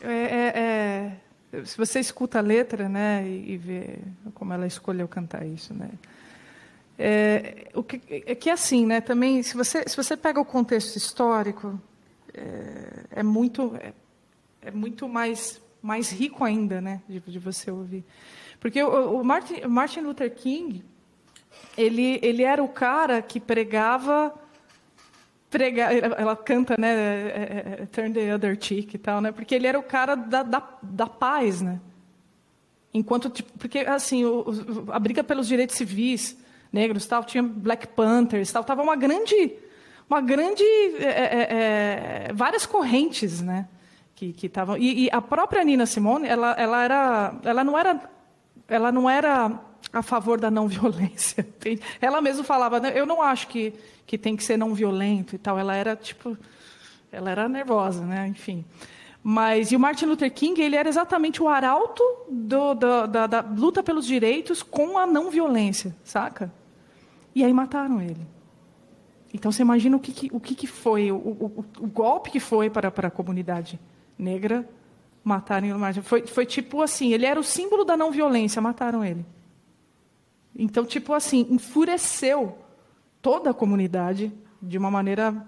É, 0.00 0.12
é, 0.12 1.18
é, 1.52 1.64
se 1.64 1.76
você 1.76 1.98
escuta 1.98 2.38
a 2.38 2.42
letra, 2.42 2.88
né, 2.88 3.26
e, 3.26 3.54
e 3.54 3.56
vê 3.56 3.98
como 4.34 4.52
ela 4.52 4.66
escolheu 4.66 5.08
cantar 5.08 5.44
isso, 5.44 5.74
né, 5.74 5.90
é, 6.98 7.68
o 7.74 7.82
que, 7.82 8.00
é 8.10 8.34
que 8.34 8.50
assim, 8.50 8.84
né, 8.84 9.00
também, 9.00 9.40
se 9.44 9.56
você, 9.56 9.84
se 9.86 9.96
você 9.96 10.16
pega 10.16 10.40
o 10.40 10.44
contexto 10.44 10.96
histórico, 10.96 11.80
é, 12.34 13.20
é 13.20 13.22
muito, 13.22 13.76
é, 13.76 13.92
é, 14.62 14.70
muito 14.72 15.08
mais, 15.08 15.62
mais 15.80 16.10
rico 16.10 16.44
ainda, 16.44 16.80
né, 16.80 17.00
de, 17.08 17.20
de 17.20 17.38
você 17.38 17.70
ouvir. 17.70 18.04
Porque 18.58 18.82
o, 18.82 19.20
o 19.20 19.24
Martin, 19.24 19.60
Martin 19.68 20.00
Luther 20.00 20.34
King, 20.34 20.84
ele, 21.76 22.18
ele 22.20 22.42
era 22.42 22.62
o 22.62 22.68
cara 22.68 23.22
que 23.22 23.38
pregava 23.38 24.34
ela 26.18 26.36
canta, 26.36 26.76
né, 26.78 26.88
é, 26.88 27.76
é, 27.78 27.82
é, 27.82 27.86
Turn 27.86 28.12
the 28.12 28.34
Other 28.34 28.58
Cheek 28.60 28.96
e 28.96 28.98
tal, 28.98 29.20
né, 29.22 29.32
porque 29.32 29.54
ele 29.54 29.66
era 29.66 29.78
o 29.78 29.82
cara 29.82 30.14
da, 30.14 30.42
da, 30.42 30.62
da 30.82 31.06
paz, 31.06 31.62
né, 31.62 31.80
enquanto, 32.92 33.30
tipo, 33.30 33.56
porque, 33.56 33.78
assim, 33.78 34.26
o, 34.26 34.44
a 34.88 34.98
briga 34.98 35.24
pelos 35.24 35.48
direitos 35.48 35.76
civis 35.76 36.36
negros, 36.72 37.06
tal, 37.06 37.24
tinha 37.24 37.42
Black 37.42 37.88
Panthers, 37.88 38.50
tal, 38.52 38.64
tava 38.64 38.82
uma 38.82 38.96
grande, 38.96 39.54
uma 40.08 40.20
grande, 40.20 40.64
é, 40.98 42.28
é, 42.28 42.32
várias 42.34 42.66
correntes, 42.66 43.40
né, 43.40 43.68
que 44.14 44.34
estavam, 44.42 44.76
e, 44.76 45.04
e, 45.04 45.10
a 45.10 45.20
própria 45.20 45.62
Nina 45.62 45.86
Simone, 45.86 46.26
ela, 46.26 46.52
ela 46.52 46.82
era, 46.82 47.34
ela 47.44 47.64
não 47.64 47.78
era, 47.78 48.10
ela 48.68 48.92
não 48.92 49.08
era 49.08 49.60
a 49.92 50.02
favor 50.02 50.40
da 50.40 50.50
não 50.50 50.68
violência. 50.68 51.46
Ela 52.00 52.20
mesma 52.20 52.44
falava, 52.44 52.78
eu 52.88 53.06
não 53.06 53.22
acho 53.22 53.48
que, 53.48 53.72
que 54.06 54.18
tem 54.18 54.36
que 54.36 54.44
ser 54.44 54.56
não 54.56 54.74
violento 54.74 55.34
e 55.34 55.38
tal. 55.38 55.58
Ela 55.58 55.74
era 55.74 55.96
tipo, 55.96 56.36
ela 57.10 57.30
era 57.30 57.48
nervosa, 57.48 58.04
né? 58.04 58.26
Enfim. 58.28 58.64
Mas 59.22 59.72
e 59.72 59.76
o 59.76 59.80
Martin 59.80 60.06
Luther 60.06 60.32
King 60.32 60.60
ele 60.60 60.76
era 60.76 60.88
exatamente 60.88 61.42
o 61.42 61.48
arauto 61.48 62.02
do, 62.30 62.74
do, 62.74 63.06
da, 63.06 63.26
da, 63.26 63.40
luta 63.40 63.82
pelos 63.82 64.06
direitos 64.06 64.62
com 64.62 64.96
a 64.96 65.06
não 65.06 65.30
violência, 65.30 65.94
saca? 66.04 66.52
E 67.34 67.44
aí 67.44 67.52
mataram 67.52 68.00
ele. 68.00 68.26
Então 69.32 69.52
você 69.52 69.62
imagina 69.62 69.96
o 69.96 70.00
que, 70.00 70.12
que 70.12 70.30
o 70.32 70.40
que, 70.40 70.54
que 70.54 70.66
foi, 70.66 71.12
o, 71.12 71.16
o, 71.16 71.64
o, 71.80 71.86
golpe 71.86 72.30
que 72.30 72.40
foi 72.40 72.70
para, 72.70 72.90
para 72.90 73.08
a 73.08 73.10
comunidade 73.10 73.78
negra 74.18 74.68
matarem 75.22 75.72
o. 75.72 76.02
Foi, 76.02 76.26
foi 76.26 76.46
tipo 76.46 76.80
assim, 76.80 77.12
ele 77.12 77.26
era 77.26 77.38
o 77.38 77.44
símbolo 77.44 77.84
da 77.84 77.96
não 77.96 78.10
violência, 78.10 78.62
mataram 78.62 79.04
ele. 79.04 79.24
Então, 80.56 80.84
tipo 80.84 81.12
assim, 81.12 81.46
enfureceu 81.50 82.58
toda 83.20 83.50
a 83.50 83.54
comunidade 83.54 84.32
de 84.60 84.78
uma 84.78 84.90
maneira. 84.90 85.46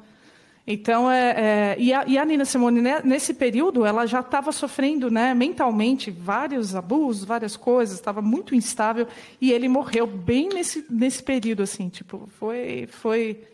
Então, 0.73 1.11
é, 1.11 1.31
é... 1.31 1.77
E, 1.81 1.93
a, 1.93 2.05
e, 2.07 2.17
a, 2.17 2.25
Nina 2.25 2.45
Simone, 2.45 2.81
né, 2.81 3.01
nesse 3.03 3.35
período, 3.35 3.85
ela 3.85 4.07
já 4.07 4.21
estava 4.21 4.53
sofrendo 4.53 5.11
né, 5.11 5.35
mentalmente 5.35 6.13
vários 6.13 6.77
abusos, 6.77 7.25
várias 7.25 7.57
coisas, 7.57 7.97
estava 7.97 8.23
muito 8.23 8.55
instável, 8.55 9.09
e 9.41 9.51
ele 9.51 9.69
morreu 9.69 10.07
bem 10.07 10.49
nesse, 10.49 10.87
nesse 10.89 11.25
período, 11.25 11.65
assim, 11.65 11.89
tipo, 11.89 12.29
foi. 12.39 12.89
foi 12.89 13.45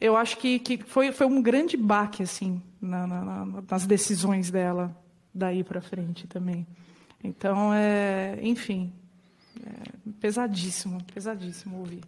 eu 0.00 0.16
acho 0.16 0.38
que, 0.38 0.58
que 0.58 0.78
foi, 0.78 1.12
foi 1.12 1.26
um 1.26 1.42
grande 1.42 1.76
baque, 1.76 2.22
assim, 2.22 2.62
na, 2.80 3.06
na, 3.06 3.46
nas 3.70 3.84
decisões 3.84 4.50
dela 4.50 4.96
daí 5.34 5.62
para 5.62 5.82
frente 5.82 6.26
também. 6.26 6.66
Então, 7.22 7.74
é, 7.74 8.38
enfim, 8.40 8.90
é 9.66 10.12
pesadíssimo, 10.18 11.02
pesadíssimo 11.12 11.78
ouvir. 11.78 12.00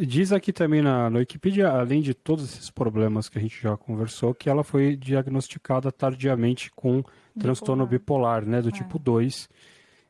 Diz 0.00 0.32
aqui 0.32 0.52
também 0.52 0.82
na, 0.82 1.08
na 1.10 1.18
Wikipedia, 1.18 1.68
além 1.68 2.00
de 2.00 2.14
todos 2.14 2.44
esses 2.44 2.70
problemas 2.70 3.28
que 3.28 3.38
a 3.38 3.40
gente 3.40 3.60
já 3.60 3.76
conversou, 3.76 4.34
que 4.34 4.48
ela 4.48 4.64
foi 4.64 4.96
diagnosticada 4.96 5.90
tardiamente 5.90 6.70
com 6.70 6.96
bipolar. 6.98 7.12
transtorno 7.38 7.86
bipolar, 7.86 8.44
né, 8.44 8.62
do 8.62 8.68
é. 8.68 8.72
tipo 8.72 8.98
2. 8.98 9.48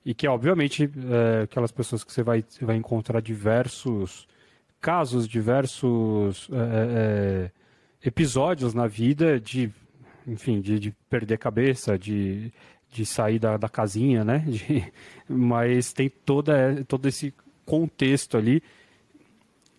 E 0.04 0.14
que, 0.14 0.26
obviamente, 0.26 0.90
é, 1.10 1.42
aquelas 1.42 1.70
pessoas 1.70 2.02
que 2.02 2.12
você 2.12 2.22
vai, 2.22 2.44
vai 2.60 2.76
encontrar 2.76 3.20
diversos 3.20 4.26
casos, 4.80 5.28
diversos 5.28 6.48
é, 6.52 7.50
é, 8.04 8.08
episódios 8.08 8.74
na 8.74 8.88
vida 8.88 9.38
de, 9.38 9.70
enfim, 10.26 10.60
de, 10.60 10.78
de 10.78 10.90
perder 11.08 11.34
a 11.34 11.38
cabeça, 11.38 11.96
de 11.96 12.52
de 12.92 13.06
sair 13.06 13.38
da, 13.38 13.56
da 13.56 13.68
casinha, 13.68 14.22
né? 14.22 14.44
De, 14.46 14.92
mas 15.26 15.92
tem 15.92 16.10
toda, 16.10 16.84
todo 16.86 17.08
esse 17.08 17.34
contexto 17.64 18.36
ali, 18.36 18.62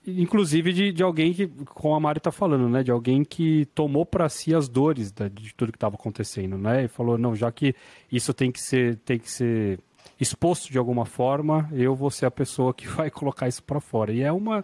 inclusive 0.06 0.74
de, 0.74 0.92
de 0.92 1.04
alguém 1.04 1.34
que, 1.34 1.48
como 1.48 1.96
a 1.96 2.00
Mari 2.00 2.18
está 2.18 2.32
falando, 2.32 2.68
né? 2.70 2.84
De 2.84 2.92
alguém 2.92 3.24
que 3.24 3.66
tomou 3.74 4.06
para 4.06 4.28
si 4.30 4.54
as 4.54 4.68
dores 4.68 5.12
da, 5.12 5.28
de 5.28 5.54
tudo 5.54 5.72
que 5.72 5.78
estava 5.78 5.96
acontecendo, 5.96 6.58
né? 6.58 6.86
E 6.86 6.88
falou, 6.88 7.18
não, 7.18 7.36
já 7.36 7.52
que 7.52 7.76
isso 8.12 8.34
tem 8.34 8.52
que 8.52 8.62
ser, 8.62 8.98
tem 8.98 9.18
que 9.18 9.32
ser 9.32 9.80
exposto 10.20 10.72
de 10.72 10.78
alguma 10.78 11.06
forma, 11.06 11.70
eu 11.72 11.96
vou 11.96 12.10
ser 12.12 12.26
a 12.26 12.32
pessoa 12.32 12.74
que 12.74 12.88
vai 12.90 13.10
colocar 13.10 13.48
isso 13.48 13.64
para 13.64 13.80
fora. 13.80 14.12
E 14.12 14.22
é 14.22 14.32
uma 14.32 14.64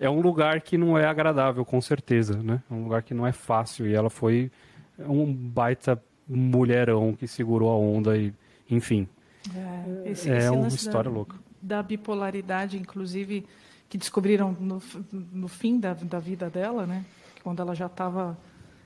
é 0.00 0.08
um 0.08 0.22
lugar 0.22 0.62
que 0.62 0.78
não 0.78 0.96
é 0.96 1.04
agradável, 1.04 1.62
com 1.62 1.78
certeza, 1.78 2.42
né? 2.42 2.62
É 2.70 2.74
um 2.74 2.84
lugar 2.84 3.02
que 3.02 3.12
não 3.12 3.26
é 3.26 3.32
fácil. 3.32 3.86
E 3.86 3.94
ela 3.94 4.08
foi 4.08 4.50
um 4.98 5.30
baita 5.30 6.02
mulherão 6.26 7.12
que 7.12 7.28
segurou 7.28 7.70
a 7.70 7.76
onda 7.76 8.16
e, 8.16 8.32
enfim. 8.70 9.06
É, 9.54 10.10
esse, 10.10 10.30
é 10.30 10.38
esse 10.38 10.48
uma 10.48 10.68
história 10.68 11.10
da, 11.10 11.16
louca. 11.16 11.36
Da 11.60 11.82
bipolaridade, 11.82 12.78
inclusive, 12.78 13.44
que 13.90 13.98
descobriram 13.98 14.56
no, 14.58 14.80
no 15.12 15.48
fim 15.48 15.80
da, 15.80 15.92
da 15.94 16.20
vida 16.20 16.48
dela, 16.48 16.86
né? 16.86 17.04
Quando 17.42 17.60
ela 17.60 17.74
já 17.74 17.86
estava 17.86 18.38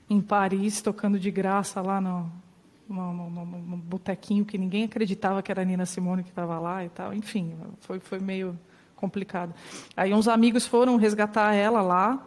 em 0.09 0.19
Paris 0.19 0.81
tocando 0.81 1.19
de 1.19 1.29
graça 1.29 1.79
lá 1.79 2.01
no, 2.01 2.31
no, 2.89 3.13
no, 3.13 3.45
no, 3.45 3.77
botequinho 3.77 4.43
que 4.43 4.57
ninguém 4.57 4.83
acreditava 4.83 5.43
que 5.43 5.51
era 5.51 5.61
a 5.61 5.65
Nina 5.65 5.85
Simone 5.85 6.23
que 6.23 6.29
estava 6.29 6.57
lá 6.59 6.83
e 6.83 6.89
tal. 6.89 7.13
Enfim, 7.13 7.55
foi, 7.81 7.99
foi 7.99 8.19
meio 8.19 8.57
complicado. 8.95 9.53
Aí 9.95 10.11
uns 10.11 10.27
amigos 10.27 10.65
foram 10.65 10.95
resgatar 10.95 11.53
ela 11.53 11.83
lá 11.83 12.25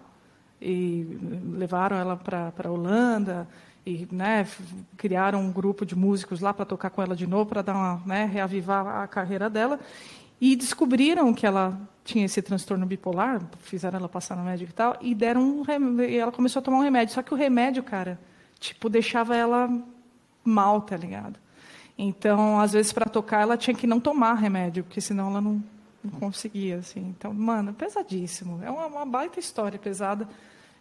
e 0.62 1.18
levaram 1.52 1.96
ela 1.96 2.16
para 2.16 2.52
a 2.64 2.70
Holanda 2.70 3.48
e 3.84 4.06
né, 4.12 4.46
criaram 4.96 5.40
um 5.40 5.50
grupo 5.50 5.84
de 5.84 5.96
músicos 5.96 6.40
lá 6.40 6.54
para 6.54 6.64
tocar 6.64 6.90
com 6.90 7.02
ela 7.02 7.16
de 7.16 7.26
novo 7.26 7.46
para 7.46 7.62
dar 7.62 7.74
uma 7.74 8.02
né, 8.06 8.24
reavivar 8.24 8.86
a 8.86 9.08
carreira 9.08 9.50
dela 9.50 9.80
e 10.40 10.54
descobriram 10.56 11.32
que 11.34 11.46
ela 11.46 11.78
tinha 12.04 12.24
esse 12.24 12.40
transtorno 12.40 12.86
bipolar 12.86 13.42
fizeram 13.60 13.98
ela 13.98 14.08
passar 14.08 14.36
no 14.36 14.44
médico 14.44 14.70
e 14.70 14.74
tal 14.74 14.96
e 15.00 15.14
deram 15.14 15.42
um 15.42 16.02
e 16.02 16.16
ela 16.16 16.32
começou 16.32 16.60
a 16.60 16.62
tomar 16.62 16.78
um 16.78 16.82
remédio 16.82 17.14
só 17.14 17.22
que 17.22 17.34
o 17.34 17.36
remédio 17.36 17.82
cara 17.82 18.18
tipo 18.58 18.88
deixava 18.88 19.36
ela 19.36 19.70
mal 20.44 20.80
tá 20.80 20.96
ligado 20.96 21.38
então 21.98 22.58
às 22.58 22.72
vezes 22.72 22.92
para 22.92 23.06
tocar 23.06 23.42
ela 23.42 23.56
tinha 23.56 23.74
que 23.74 23.86
não 23.86 24.00
tomar 24.00 24.34
remédio 24.34 24.84
porque 24.84 25.00
senão 25.00 25.28
ela 25.28 25.40
não 25.40 25.62
não 26.02 26.18
conseguia, 26.18 26.78
assim. 26.78 27.00
Então, 27.00 27.32
mano, 27.32 27.72
pesadíssimo. 27.72 28.60
É 28.62 28.70
uma, 28.70 28.86
uma 28.86 29.06
baita 29.06 29.40
história 29.40 29.78
pesada. 29.78 30.28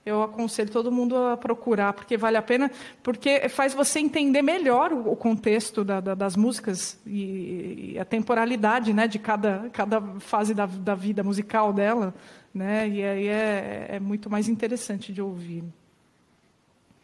Eu 0.07 0.23
aconselho 0.23 0.71
todo 0.71 0.91
mundo 0.91 1.15
a 1.15 1.35
procurar, 1.35 1.93
porque 1.93 2.15
vale 2.15 2.37
a 2.37 2.41
pena, 2.41 2.71
porque 3.03 3.49
faz 3.49 3.73
você 3.73 3.99
entender 3.99 4.41
melhor 4.41 4.93
o, 4.93 5.15
contexto 5.15 5.83
da, 5.83 5.99
da, 5.99 6.15
das 6.15 6.35
músicas 6.35 6.99
e, 7.05 7.93
e, 7.93 7.99
a 7.99 8.05
temporalidade 8.05 8.93
né, 8.93 9.07
de 9.07 9.19
cada, 9.19 9.69
cada 9.71 10.01
fase 10.19 10.53
da, 10.53 10.65
da 10.65 10.95
vida 10.95 11.23
musical 11.23 11.73
dela. 11.73 12.13
Né? 12.53 12.87
E 12.87 13.03
aí 13.03 13.27
é, 13.27 13.87
é 13.91 13.99
muito 13.99 14.29
mais 14.29 14.47
interessante 14.47 15.11
de 15.11 15.21
ouvir. 15.21 15.63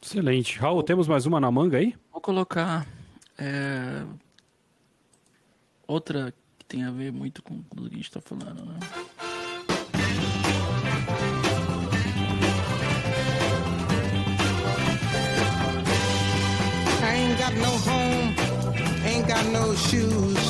Excelente. 0.01 0.57
Raul, 0.59 0.83
temos 0.83 1.07
mais 1.07 1.25
uma 1.25 1.39
na 1.39 1.51
manga 1.51 1.77
aí? 1.77 1.95
Vou 2.11 2.21
colocar 2.21 2.87
é, 3.37 4.03
outra 5.87 6.33
tem 6.67 6.83
a 6.83 6.91
ver 6.91 7.11
muito 7.11 7.43
com 7.43 7.55
o 7.55 7.63
que 7.63 7.79
a 7.79 7.97
gente 7.97 8.01
está 8.01 8.21
falando, 8.21 8.65
né? 8.65 8.79
Got 17.53 17.61
no 17.61 17.77
home, 17.91 18.35
ain't 19.05 19.27
got 19.27 19.45
no 19.47 19.75
shoes, 19.75 20.42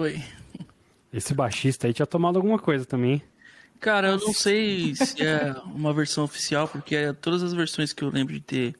Foi. 0.00 0.18
Esse 1.12 1.34
baixista 1.34 1.86
aí 1.86 1.92
tinha 1.92 2.06
tomado 2.06 2.36
alguma 2.36 2.58
coisa 2.58 2.86
também. 2.86 3.22
Cara, 3.78 4.08
eu 4.08 4.18
não 4.18 4.32
sei 4.32 4.94
se 4.94 5.22
é 5.22 5.52
uma 5.74 5.92
versão 5.92 6.24
oficial, 6.24 6.66
porque 6.66 6.96
é 6.96 7.12
todas 7.12 7.42
as 7.42 7.52
versões 7.52 7.92
que 7.92 8.02
eu 8.02 8.08
lembro 8.08 8.32
de 8.32 8.40
ter 8.40 8.76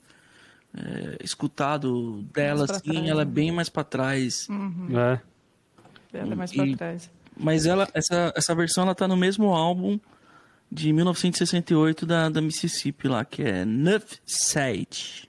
é, 0.74 1.18
escutado 1.22 2.22
dela, 2.32 2.64
assim, 2.64 2.92
trás, 2.92 3.06
ela 3.06 3.20
é 3.20 3.24
né? 3.26 3.30
bem 3.30 3.52
mais 3.52 3.68
para 3.68 3.84
trás. 3.84 4.48
Uhum. 4.48 4.98
É. 4.98 5.20
Ela 6.14 6.32
é 6.32 6.34
mais 6.34 6.52
para 6.54 6.74
trás. 6.74 7.10
Mas 7.36 7.66
ela, 7.66 7.86
essa, 7.92 8.32
essa 8.34 8.54
versão 8.54 8.84
ela 8.84 8.94
tá 8.94 9.06
no 9.06 9.16
mesmo 9.16 9.52
álbum 9.52 10.00
de 10.72 10.90
1968 10.90 12.06
da, 12.06 12.30
da 12.30 12.40
Mississippi 12.40 13.08
lá, 13.08 13.26
que 13.26 13.42
é 13.42 13.66
Nuff 13.66 14.18
Side. 14.24 15.28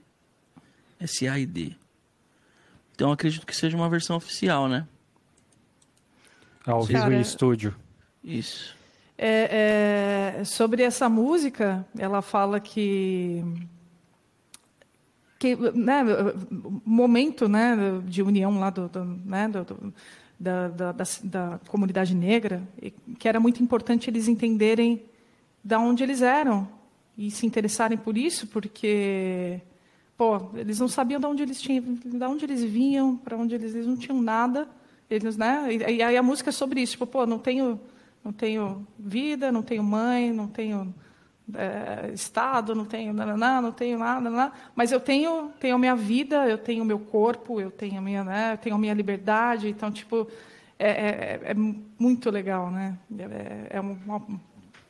S-A-I-D. 0.98 1.76
Então 2.94 3.12
acredito 3.12 3.44
que 3.44 3.54
seja 3.54 3.76
uma 3.76 3.90
versão 3.90 4.16
oficial, 4.16 4.66
né? 4.68 4.88
Ao 6.66 6.82
vivo 6.82 7.10
em 7.12 7.20
estúdio. 7.20 7.74
Isso. 8.22 8.76
É, 9.18 10.36
é, 10.38 10.44
sobre 10.44 10.82
essa 10.82 11.08
música, 11.08 11.86
ela 11.96 12.22
fala 12.22 12.58
que 12.60 13.44
que 15.38 15.56
né, 15.56 16.04
momento 16.84 17.48
né, 17.48 17.76
de 18.06 18.22
união 18.22 18.60
lá 18.60 18.70
do, 18.70 18.88
do, 18.88 19.04
né, 19.04 19.48
do, 19.48 19.92
da, 20.38 20.68
da, 20.68 20.92
da, 20.92 21.04
da, 21.24 21.60
comunidade 21.66 22.14
negra, 22.14 22.62
que 23.18 23.28
era 23.28 23.40
muito 23.40 23.60
importante 23.60 24.08
eles 24.08 24.28
entenderem 24.28 25.02
de 25.62 25.74
onde 25.74 26.04
eles 26.04 26.22
eram 26.22 26.68
e 27.18 27.28
se 27.28 27.44
interessarem 27.44 27.98
por 27.98 28.16
isso, 28.16 28.46
porque 28.46 29.60
pô, 30.16 30.50
eles 30.54 30.78
não 30.78 30.86
sabiam 30.86 31.20
de 31.20 31.26
onde 31.26 31.42
eles 31.42 31.60
tinham, 31.60 31.94
de 31.94 32.24
onde 32.24 32.44
eles 32.44 32.62
vinham, 32.62 33.16
para 33.16 33.36
onde 33.36 33.56
eles, 33.56 33.74
eles 33.74 33.86
não 33.86 33.96
tinham 33.96 34.22
nada, 34.22 34.68
eles, 35.12 35.36
né? 35.36 35.68
E, 35.70 35.96
e 35.96 36.02
aí 36.02 36.16
a 36.16 36.22
música 36.22 36.50
é 36.50 36.52
sobre 36.52 36.80
isso, 36.80 36.92
tipo, 36.92 37.06
pô, 37.06 37.26
não 37.26 37.38
tenho 37.38 37.80
não 38.24 38.32
tenho 38.32 38.86
vida, 38.98 39.50
não 39.50 39.62
tenho 39.62 39.82
mãe, 39.82 40.32
não 40.32 40.46
tenho 40.46 40.94
é, 41.54 42.10
estado, 42.12 42.74
não 42.74 42.84
tenho 42.84 43.12
nada, 43.12 43.60
não 43.60 43.72
tenho 43.72 43.98
nada, 43.98 44.30
nada, 44.30 44.52
mas 44.76 44.92
eu 44.92 45.00
tenho, 45.00 45.50
tenho 45.58 45.74
a 45.74 45.78
minha 45.78 45.96
vida, 45.96 46.48
eu 46.48 46.56
tenho 46.56 46.84
o 46.84 46.86
meu 46.86 47.00
corpo, 47.00 47.60
eu 47.60 47.70
tenho 47.70 47.98
a 47.98 48.00
minha, 48.00 48.22
né, 48.22 48.52
eu 48.52 48.58
tenho 48.58 48.78
minha 48.78 48.94
liberdade, 48.94 49.68
então 49.68 49.90
tipo 49.90 50.28
é, 50.78 50.90
é, 50.90 51.40
é 51.44 51.54
muito 51.98 52.28
legal, 52.30 52.70
né? 52.70 52.98
É, 53.16 53.76
é 53.76 53.80
uma 53.80 54.20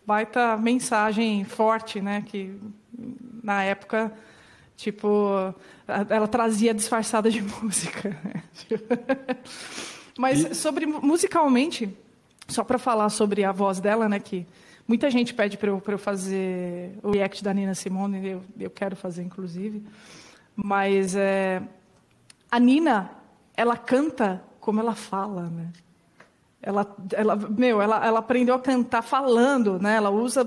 baita 0.07 0.57
mensagem 0.57 1.45
forte, 1.45 2.01
né? 2.01 2.23
Que 2.27 2.59
na 3.43 3.63
época 3.63 4.11
tipo 4.75 5.55
ela 5.87 6.27
trazia 6.27 6.73
disfarçada 6.73 7.31
de 7.31 7.43
música. 7.63 8.09
Né? 8.25 8.43
Mas 10.19 10.41
e... 10.45 10.55
sobre 10.55 10.87
musicalmente 10.87 11.89
só 12.49 12.65
para 12.65 12.79
falar 12.79 13.09
sobre 13.09 13.45
a 13.45 13.53
voz 13.53 13.81
dela, 13.81 14.09
né, 14.09 14.19
que 14.19 14.47
muita 14.87 15.11
gente 15.11 15.33
pede 15.33 15.57
para 15.57 15.71
eu, 15.71 15.83
eu 15.87 15.99
fazer 15.99 16.99
o 17.03 17.11
react 17.11 17.43
da 17.43 17.55
Nina 17.55 17.75
Simone, 17.75 18.29
eu, 18.29 18.43
eu 18.59 18.71
quero 18.71 18.97
fazer, 18.97 19.23
inclusive. 19.23 19.83
Mas 20.55 21.17
é, 21.17 21.63
a 22.51 22.59
Nina, 22.59 23.11
ela 23.57 23.77
canta 23.77 24.43
como 24.61 24.81
ela 24.81 24.95
fala, 24.95 25.49
né? 25.49 25.73
Ela, 26.65 26.87
ela, 27.13 27.35
meu, 27.35 27.83
ela, 27.83 28.07
ela 28.07 28.21
aprendeu 28.21 28.55
a 28.55 28.61
cantar 28.61 29.03
falando, 29.03 29.81
né? 29.81 29.97
Ela 29.97 30.11
usa, 30.11 30.47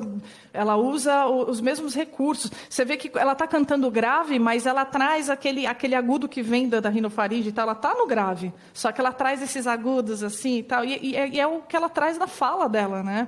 ela 0.53 0.77
usa 0.77 1.25
os 1.25 1.59
mesmos 1.59 1.93
recursos. 1.93 2.49
Você 2.69 2.85
vê 2.85 2.95
que 2.95 3.11
ela 3.19 3.33
está 3.33 3.45
cantando 3.45 3.91
grave, 3.91 4.39
mas 4.39 4.65
ela 4.65 4.85
traz 4.85 5.29
aquele, 5.29 5.67
aquele 5.67 5.93
agudo 5.93 6.29
que 6.29 6.41
vem 6.41 6.69
da, 6.69 6.79
da 6.79 6.87
rinofaringe 6.87 7.49
e 7.49 7.51
tal. 7.51 7.63
Ela 7.63 7.73
está 7.73 7.93
no 7.93 8.07
grave, 8.07 8.53
só 8.73 8.93
que 8.93 9.01
ela 9.01 9.11
traz 9.11 9.41
esses 9.41 9.67
agudos 9.67 10.23
assim 10.23 10.59
e 10.59 10.63
tal. 10.63 10.85
E, 10.85 10.97
e, 11.01 11.15
é, 11.17 11.27
e, 11.27 11.37
é, 11.37 11.45
o 11.45 11.59
que 11.59 11.75
ela 11.75 11.89
traz 11.89 12.17
na 12.17 12.27
fala 12.27 12.69
dela, 12.69 13.03
né? 13.03 13.27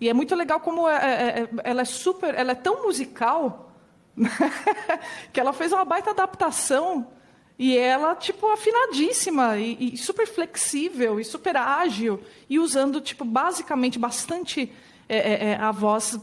E 0.00 0.08
é 0.08 0.14
muito 0.14 0.36
legal 0.36 0.60
como 0.60 0.88
é, 0.88 0.94
é, 0.94 1.40
é 1.40 1.48
ela 1.64 1.82
é 1.82 1.84
super, 1.84 2.36
ela 2.36 2.52
é 2.52 2.54
tão 2.54 2.84
musical 2.84 3.72
que 5.32 5.40
ela 5.40 5.52
fez 5.52 5.72
uma 5.72 5.84
baita 5.84 6.10
adaptação 6.10 7.17
e 7.58 7.76
ela, 7.76 8.14
tipo, 8.14 8.46
afinadíssima 8.46 9.56
e, 9.58 9.94
e, 9.94 9.96
super 9.96 10.26
flexível 10.28 11.18
e 11.18 11.24
super 11.24 11.56
ágil 11.56 12.20
e 12.48 12.58
usando, 12.58 13.00
tipo, 13.00 13.24
basicamente 13.24 13.98
bastante 13.98 14.70
é, 15.08 15.16
é, 15.16 15.50
é 15.50 15.54
a 15.56 15.72
voz 15.72 16.20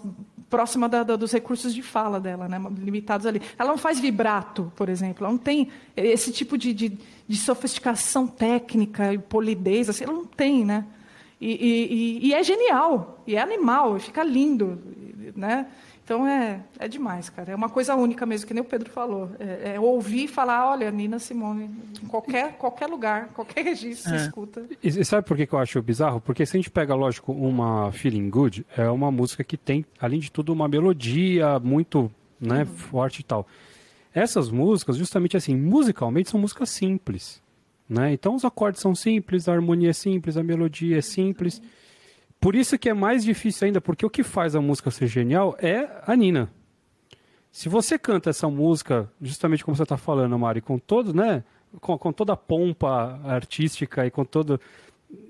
próxima 0.50 0.88
da, 0.88 1.04
da, 1.04 1.18
dos 1.18 1.34
recursos 1.34 1.74
de 1.74 1.82
fala 1.82 2.20
dela, 2.20 2.48
né, 2.48 2.58
limitados 2.78 3.26
ali. 3.26 3.42
Ela 3.60 3.70
não 3.70 3.78
faz 3.78 4.00
vibrato, 4.00 4.72
por 4.78 4.88
exemplo. 4.88 5.26
Ela 5.26 5.34
não 5.34 5.38
tem 5.38 5.70
esse 5.98 6.32
tipo 6.32 6.58
de, 6.58 6.74
de, 6.74 6.98
de 7.28 7.38
sofisticação 7.38 8.26
técnica 8.26 9.14
e 9.14 9.18
polidez, 9.18 9.90
assim, 9.90 10.06
ela 10.06 10.14
não 10.14 10.26
tem, 10.26 10.64
né? 10.64 10.86
E, 11.42 12.22
e, 12.22 12.28
e, 12.28 12.34
é 12.34 12.42
genial, 12.42 13.22
e 13.28 13.36
é 13.36 13.42
animal, 13.42 13.98
e 13.98 14.00
fica 14.00 14.24
lindo, 14.24 14.82
né? 15.36 15.68
Então 16.06 16.28
é, 16.28 16.62
é 16.78 16.88
demais, 16.88 17.32
cara. 17.32 17.52
É 17.52 17.56
uma 17.56 17.68
coisa 17.68 17.96
única 17.96 18.28
mesmo, 18.28 18.46
que 18.46 18.54
nem 18.54 18.62
o 18.62 18.66
Pedro 18.66 18.92
falou. 18.92 19.32
É, 19.40 19.74
é 19.74 19.80
ouvir 19.80 20.26
e 20.26 20.28
falar, 20.28 20.70
olha, 20.70 20.92
Nina 20.92 21.18
Simone, 21.18 21.68
em 22.02 22.06
qualquer, 22.06 22.54
qualquer 22.60 22.86
lugar, 22.86 23.30
qualquer 23.34 23.66
registro, 23.66 24.14
é. 24.14 24.20
se 24.20 24.26
escuta. 24.26 24.64
E, 24.84 24.88
e, 24.88 25.04
sabe 25.04 25.28
por 25.28 25.36
que, 25.36 25.48
eu 25.52 25.58
acho 25.58 25.82
bizarro? 25.82 26.22
Porque 26.22 26.46
se 26.46 26.56
a 26.56 26.60
gente 26.60 26.70
pega, 26.70 26.94
lógico, 26.94 27.34
uma 27.34 27.92
Feeling 27.92 28.30
Good, 28.30 28.68
é 28.78 28.88
uma 28.88 29.10
música 29.10 29.44
que 29.44 29.58
tem, 29.58 29.84
além 30.00 30.20
de 30.20 30.32
tudo, 30.32 30.54
uma 30.54 30.68
melodia 30.68 31.58
muito 31.60 32.12
né, 32.40 32.60
uhum. 32.60 32.66
forte 32.68 33.22
e 33.22 33.24
tal. 33.24 33.48
Essas 34.14 34.52
músicas, 34.52 34.98
justamente 34.98 35.36
assim, 35.36 35.56
musicalmente, 35.56 36.30
são 36.30 36.40
músicas 36.40 36.70
simples. 36.70 37.42
Né? 37.90 38.14
Então 38.14 38.36
os 38.36 38.46
acordes 38.46 38.80
são 38.80 38.94
simples, 38.94 39.50
a 39.50 39.54
harmonia 39.54 39.90
é 39.90 39.94
simples, 39.94 40.38
a 40.38 40.44
melodia 40.44 41.00
é 41.00 41.02
simples. 41.02 41.58
Uhum. 41.58 41.66
Por 42.46 42.56
isso 42.56 42.78
que 42.78 42.88
é 42.88 42.94
mais 42.94 43.24
difícil 43.24 43.66
ainda, 43.66 43.82
porque 43.82 44.06
o 44.06 44.10
que 44.10 44.22
faz 44.22 44.56
a 44.56 44.62
música 44.62 44.92
ser 44.92 45.08
genial 45.08 45.58
é 45.60 45.90
a 46.06 46.16
Nina. 46.16 46.48
Se 47.52 47.68
você 47.68 47.98
canta 47.98 48.30
essa 48.30 48.48
música, 48.48 49.12
justamente 49.20 49.66
como 49.66 49.76
você 49.76 49.82
está 49.82 49.98
falando, 49.98 50.38
Mari, 50.38 50.62
com 50.62 50.78
todo, 50.78 51.12
né, 51.12 51.44
com, 51.82 51.98
com, 51.98 52.14
toda 52.14 52.34
a 52.34 52.38
pompa 52.38 53.20
artística 53.26 54.06
e 54.06 54.12
com 54.12 54.24
todo 54.24 54.62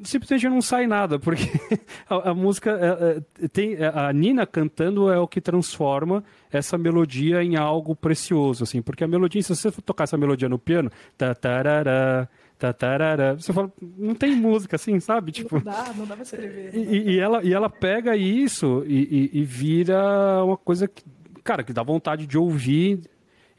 simplesmente 0.03 0.49
não 0.49 0.61
sai 0.61 0.87
nada, 0.87 1.17
porque 1.17 1.45
a, 2.09 2.31
a 2.31 2.33
música 2.33 2.71
é, 2.71 3.45
é, 3.45 3.47
tem 3.47 3.77
a 3.81 4.11
Nina 4.11 4.45
cantando 4.45 5.09
é 5.09 5.17
o 5.17 5.25
que 5.25 5.39
transforma 5.39 6.21
essa 6.51 6.77
melodia 6.77 7.41
em 7.41 7.55
algo 7.55 7.95
precioso, 7.95 8.65
assim, 8.65 8.81
porque 8.81 9.05
a 9.05 9.07
melodia, 9.07 9.41
se 9.41 9.55
você 9.55 9.71
tocar 9.71 10.03
essa 10.03 10.17
melodia 10.17 10.49
no 10.49 10.59
piano, 10.59 10.91
tarará, 11.39 12.27
Tatarara. 12.57 13.35
Você 13.35 13.51
fala, 13.51 13.71
não 13.81 14.15
tem 14.15 14.35
música 14.35 14.75
assim, 14.75 14.99
sabe? 14.99 15.31
Tipo, 15.31 15.55
não 15.55 15.63
dá, 15.63 15.93
não 15.95 16.05
dá 16.05 16.15
pra 16.15 16.23
escrever. 16.23 16.75
E, 16.75 17.11
e, 17.11 17.19
ela, 17.19 17.43
e 17.43 17.53
ela 17.53 17.69
pega 17.69 18.15
isso 18.15 18.83
e, 18.87 19.29
e, 19.33 19.39
e, 19.39 19.43
vira 19.43 20.43
uma 20.43 20.57
coisa 20.57 20.87
que, 20.87 21.03
cara, 21.43 21.63
que 21.63 21.73
dá 21.73 21.83
vontade 21.83 22.25
de 22.25 22.37
ouvir. 22.37 23.01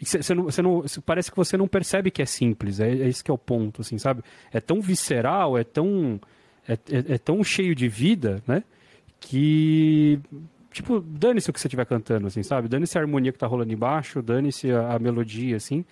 Você 0.00 0.34
não, 0.34 0.44
você 0.44 0.62
não, 0.62 0.84
parece 1.04 1.30
que 1.30 1.36
você 1.36 1.56
não 1.56 1.66
percebe 1.66 2.10
que 2.10 2.20
é 2.20 2.26
simples, 2.26 2.80
é, 2.80 2.90
é 2.90 3.08
esse 3.08 3.24
que 3.24 3.30
é 3.30 3.34
o 3.34 3.38
ponto, 3.38 3.80
assim, 3.80 3.96
sabe? 3.96 4.22
É 4.52 4.60
tão 4.60 4.80
visceral, 4.80 5.56
é 5.56 5.64
tão, 5.64 6.20
é, 6.68 6.74
é, 6.74 7.14
é 7.14 7.18
tão 7.18 7.42
cheio 7.42 7.74
de 7.74 7.88
vida, 7.88 8.42
né? 8.46 8.62
Que 9.18 10.20
tipo, 10.76 11.00
dane-se 11.00 11.48
o 11.48 11.52
que 11.52 11.58
você 11.60 11.66
estiver 11.66 11.86
cantando, 11.86 12.26
assim, 12.26 12.42
sabe? 12.42 12.68
Dane-se 12.68 12.98
a 12.98 13.00
harmonia 13.00 13.32
que 13.32 13.38
tá 13.38 13.46
rolando 13.46 13.72
embaixo, 13.72 14.20
dane-se 14.20 14.70
a, 14.70 14.94
a, 14.94 14.98
melodia, 14.98 15.56
assim. 15.56 15.84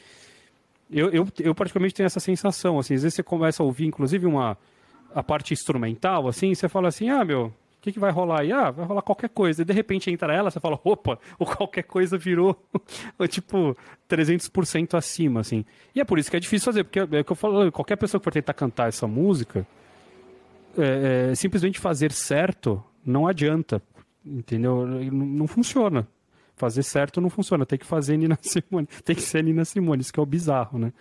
Eu, 0.95 1.11
eu, 1.11 1.28
eu 1.40 1.55
particularmente 1.57 1.92
tenho 1.92 2.07
essa 2.07 2.20
sensação, 2.20 2.78
assim, 2.78 2.95
às 2.95 3.03
vezes 3.03 3.16
você 3.16 3.22
começa 3.22 3.61
a 3.61 3.66
ouvir, 3.66 3.86
inclusive, 3.86 4.26
uma, 4.26 4.57
a 5.12 5.24
parte 5.24 5.53
instrumental, 5.53 6.28
assim, 6.28 6.55
você 6.55 6.68
fala 6.68 6.86
assim, 6.86 7.09
ah, 7.09 7.24
meu, 7.24 7.47
o 7.47 7.53
que, 7.80 7.90
que 7.90 7.99
vai 7.99 8.12
rolar 8.12 8.42
aí? 8.42 8.53
Ah, 8.53 8.70
vai 8.70 8.86
rolar 8.86 9.03
qualquer 9.03 9.28
coisa. 9.28 9.62
E 9.62 9.64
de 9.64 9.72
repente 9.72 10.09
entra 10.09 10.32
ela, 10.32 10.53
você 10.53 10.61
fala, 10.61 10.78
opa, 10.84 11.18
o 11.36 11.45
qualquer 11.45 11.82
coisa 11.82 12.16
virou, 12.16 12.57
tipo, 13.28 13.76
300% 14.09 14.95
acima, 14.95 15.40
assim. 15.40 15.64
E 15.97 16.01
é 16.01 16.05
por 16.05 16.16
isso 16.16 16.30
que 16.30 16.36
é 16.36 16.40
difícil 16.40 16.66
fazer, 16.66 16.84
porque 16.84 17.01
é 17.01 17.03
o 17.03 17.24
que 17.24 17.32
eu 17.32 17.36
falo, 17.36 17.72
qualquer 17.72 17.97
pessoa 17.97 18.20
que 18.20 18.24
for 18.24 18.32
tentar 18.32 18.55
cantar 18.55 18.86
essa 18.86 19.09
música, 19.09 19.66
é, 20.78 21.30
é, 21.30 21.34
simplesmente 21.34 21.80
fazer 21.80 22.12
certo 22.12 22.80
não 23.05 23.26
adianta, 23.26 23.82
entendeu? 24.24 24.86
Não, 24.86 25.26
não 25.26 25.47
funciona 25.49 26.07
fazer 26.57 26.82
certo 26.82 27.20
não 27.20 27.30
funciona, 27.30 27.66
tem 27.66 27.78
que 27.78 27.86
fazer 27.86 28.16
Nina 28.16 28.38
Simone, 28.42 28.86
tem 29.05 29.16
que 29.16 29.22
ser 29.22 29.42
Nina 29.42 29.64
Simone, 29.64 30.02
isso 30.02 30.12
que 30.12 30.20
é 30.20 30.22
o 30.22 30.26
bizarro, 30.26 30.78
né? 30.78 30.92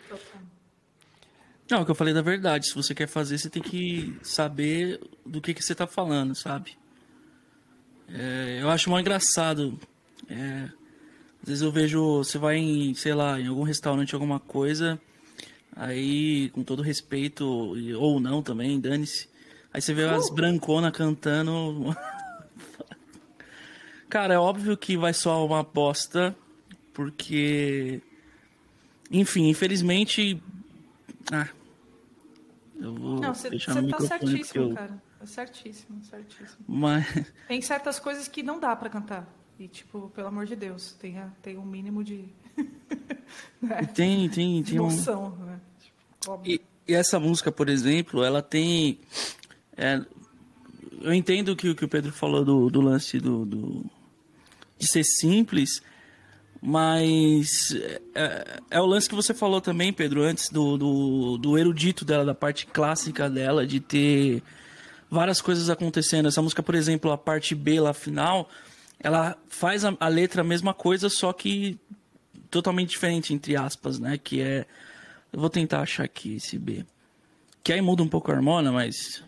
Não, 1.69 1.79
é 1.79 1.81
o 1.81 1.85
que 1.85 1.91
eu 1.91 1.95
falei 1.95 2.13
da 2.13 2.21
verdade, 2.21 2.67
se 2.67 2.75
você 2.75 2.93
quer 2.93 3.07
fazer, 3.07 3.37
você 3.37 3.49
tem 3.49 3.61
que 3.61 4.17
saber 4.21 4.99
do 5.25 5.41
que, 5.41 5.53
que 5.53 5.63
você 5.63 5.73
tá 5.73 5.87
falando, 5.87 6.35
sabe? 6.35 6.77
É, 8.09 8.59
eu 8.61 8.69
acho 8.69 8.89
mais 8.89 9.01
engraçado, 9.01 9.79
é, 10.29 10.69
às 11.41 11.47
vezes 11.47 11.61
eu 11.63 11.71
vejo, 11.71 12.17
você 12.17 12.37
vai 12.37 12.57
em, 12.57 12.93
sei 12.93 13.13
lá, 13.13 13.39
em 13.39 13.47
algum 13.47 13.63
restaurante, 13.63 14.13
alguma 14.13 14.39
coisa, 14.39 14.99
aí, 15.75 16.49
com 16.49 16.63
todo 16.63 16.81
respeito, 16.81 17.45
ou 17.97 18.19
não 18.19 18.43
também, 18.43 18.79
dane-se, 18.79 19.29
aí 19.73 19.81
você 19.81 19.93
vê 19.93 20.03
uh! 20.03 20.11
as 20.11 20.29
branconas 20.29 20.91
cantando 20.91 21.95
Cara, 24.14 24.36
é 24.36 24.38
óbvio 24.38 24.78
que 24.78 24.95
vai 24.95 25.11
soar 25.11 25.43
uma 25.43 25.64
bosta, 25.64 26.36
porque. 26.93 27.99
Enfim, 29.09 29.49
infelizmente. 29.49 30.39
Ah. 31.32 31.47
Eu 32.80 32.93
vou 32.93 33.20
Não, 33.20 33.34
você 33.34 33.49
tá 33.49 33.99
certíssimo, 34.01 34.66
eu... 34.66 34.76
cara. 34.76 35.01
É 35.20 35.26
certíssimo, 35.26 36.03
certíssimo. 36.03 36.64
Mas... 36.68 37.07
Tem 37.47 37.59
certas 37.64 37.97
coisas 37.97 38.28
que 38.28 38.43
não 38.43 38.59
dá 38.59 38.76
para 38.76 38.88
cantar. 38.88 39.28
E, 39.57 39.68
tipo, 39.68 40.11
pelo 40.14 40.28
amor 40.28 40.45
de 40.45 40.55
Deus, 40.55 40.93
tem, 40.93 41.20
tem 41.41 41.57
um 41.57 41.66
mínimo 41.66 42.03
de. 42.03 42.26
né? 43.59 43.84
Tem, 43.95 44.30
tem, 44.30 44.61
tem. 44.61 44.76
Emoção, 44.76 45.36
um... 45.41 45.45
né? 45.45 45.59
Tipo, 45.80 46.41
e, 46.45 46.61
e, 46.88 46.93
essa 46.93 47.20
música, 47.20 47.51
por 47.51 47.68
exemplo, 47.68 48.24
ela 48.24 48.43
tem. 48.43 48.99
É, 49.76 50.05
eu 51.01 51.11
entendo 51.16 51.55
que 51.55 51.70
o 51.70 51.76
que 51.76 51.86
o 51.86 51.89
Pedro 51.89 52.11
falou 52.11 52.45
do, 52.45 52.70
do 52.70 52.80
lance 52.80 53.18
do, 53.18 53.43
do 53.43 53.91
de 54.78 54.88
ser 54.88 55.03
simples, 55.03 55.82
mas 56.61 57.76
é, 58.15 58.61
é, 58.71 58.80
o 58.80 58.86
lance 58.86 59.09
que 59.09 59.15
você 59.15 59.34
falou 59.34 59.59
também, 59.59 59.91
Pedro, 59.91 60.24
antes 60.24 60.49
do, 60.49 60.78
do, 60.78 61.38
do, 61.38 61.57
erudito 61.57 62.05
dela, 62.05 62.24
da 62.24 62.34
parte 62.34 62.65
clássica 62.65 63.30
dela, 63.30 63.67
de 63.67 63.82
ter 63.82 64.41
várias 65.09 65.41
coisas 65.41 65.69
acontecendo. 65.69 66.30
Essa 66.30 66.41
música, 66.41 66.63
por 66.63 66.74
exemplo, 66.74 67.11
a 67.11 67.17
parte 67.17 67.53
B 67.53 67.82
lá 67.82 67.93
final, 67.93 68.49
ela 68.99 69.38
faz 69.49 69.84
a, 69.84 69.93
a 69.99 70.07
letra 70.07 70.41
a 70.41 70.45
mesma 70.45 70.74
coisa, 70.74 71.09
só 71.09 71.34
que 71.34 71.78
totalmente 72.49 72.91
diferente, 72.91 73.34
entre 73.34 73.57
aspas, 73.57 73.99
né? 73.99 74.17
Que 74.17 74.41
é. 74.41 74.65
Eu 75.34 75.39
vou 75.39 75.49
tentar 75.49 75.82
achar 75.82 76.03
aqui 76.03 76.36
esse 76.36 76.57
B. 76.57 76.86
Que 77.63 77.74
aí 77.74 77.82
muda 77.82 78.03
um 78.03 78.07
pouco 78.07 78.32
a 78.32 78.36
harmonia, 78.36 78.71
mas. 78.71 79.24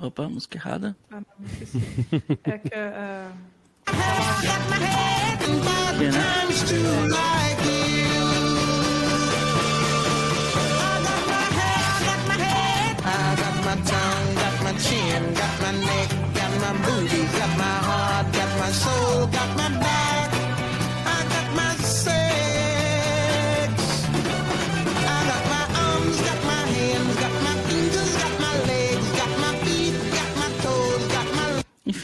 Opa, 0.00 0.28
música 0.28 0.58
errada. 0.58 0.96
Ah, 1.10 1.20
não, 1.20 1.46
esqueci. 1.46 1.78
é 2.44 2.58
que. 2.58 2.68
Uh... 2.68 3.32
Que, 5.98 6.10
né? 6.10 6.36
chin, 14.78 15.34
got 15.34 15.60
my 15.62 15.72
neck, 15.72 16.10
got 16.34 16.52
my 16.60 16.72
booty, 16.84 17.22
got 17.38 17.52
my 17.56 17.76
heart, 17.88 18.26
got 18.32 18.50
my 18.58 18.70
soul, 18.70 19.26
got 19.26 19.56
my 19.56 19.68
back. 19.80 20.25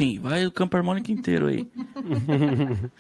Enfim, 0.02 0.18
vai 0.18 0.44
o 0.44 0.50
campo 0.50 0.76
harmônico 0.76 1.12
inteiro 1.12 1.46
aí. 1.46 1.66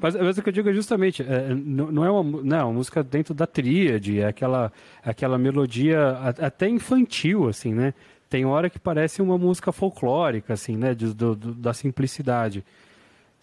Mas, 0.00 0.14
mas 0.14 0.38
o 0.38 0.42
que 0.44 0.48
eu 0.48 0.52
digo 0.52 0.68
é 0.68 0.72
justamente, 0.72 1.24
é, 1.24 1.52
não, 1.52 1.90
não, 1.90 2.04
é 2.04 2.10
uma, 2.10 2.42
não, 2.42 2.56
é 2.56 2.62
uma 2.62 2.72
música 2.72 3.02
dentro 3.02 3.34
da 3.34 3.48
tríade, 3.48 4.20
é 4.20 4.28
aquela, 4.28 4.72
aquela 5.02 5.36
melodia 5.36 6.10
até 6.38 6.68
infantil, 6.68 7.48
assim, 7.48 7.74
né? 7.74 7.92
Tem 8.30 8.44
hora 8.44 8.70
que 8.70 8.78
parece 8.78 9.20
uma 9.20 9.36
música 9.36 9.72
folclórica, 9.72 10.52
assim, 10.52 10.76
né? 10.76 10.94
Do, 10.94 11.34
do, 11.34 11.52
da 11.52 11.74
simplicidade. 11.74 12.64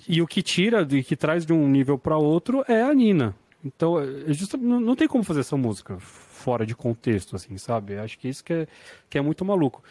E 0.08 0.22
o 0.22 0.28
que 0.28 0.42
tira 0.42 0.88
e 0.90 1.04
que 1.04 1.18
traz 1.18 1.46
de 1.46 1.52
um 1.52 1.68
nível 1.68 1.98
para 1.98 2.16
outro 2.16 2.64
é 2.70 2.84
a 2.84 2.94
Nina. 2.94 3.36
Então, 3.62 4.00
é 4.00 4.32
justo, 4.32 4.58
não, 4.58 4.80
não 4.80 4.96
tem 4.96 5.10
como 5.10 5.26
fazer 5.26 5.42
essa 5.42 5.58
música 5.58 6.00
fora 6.00 6.66
de 6.66 6.74
contexto, 6.74 7.36
assim, 7.36 7.58
sabe? 7.58 7.98
Acho 7.98 8.18
que 8.18 8.30
isso 8.30 8.42
que 8.42 8.54
é, 8.54 8.68
que 9.10 9.18
é 9.18 9.22
muito 9.22 9.44
maluco. 9.44 9.84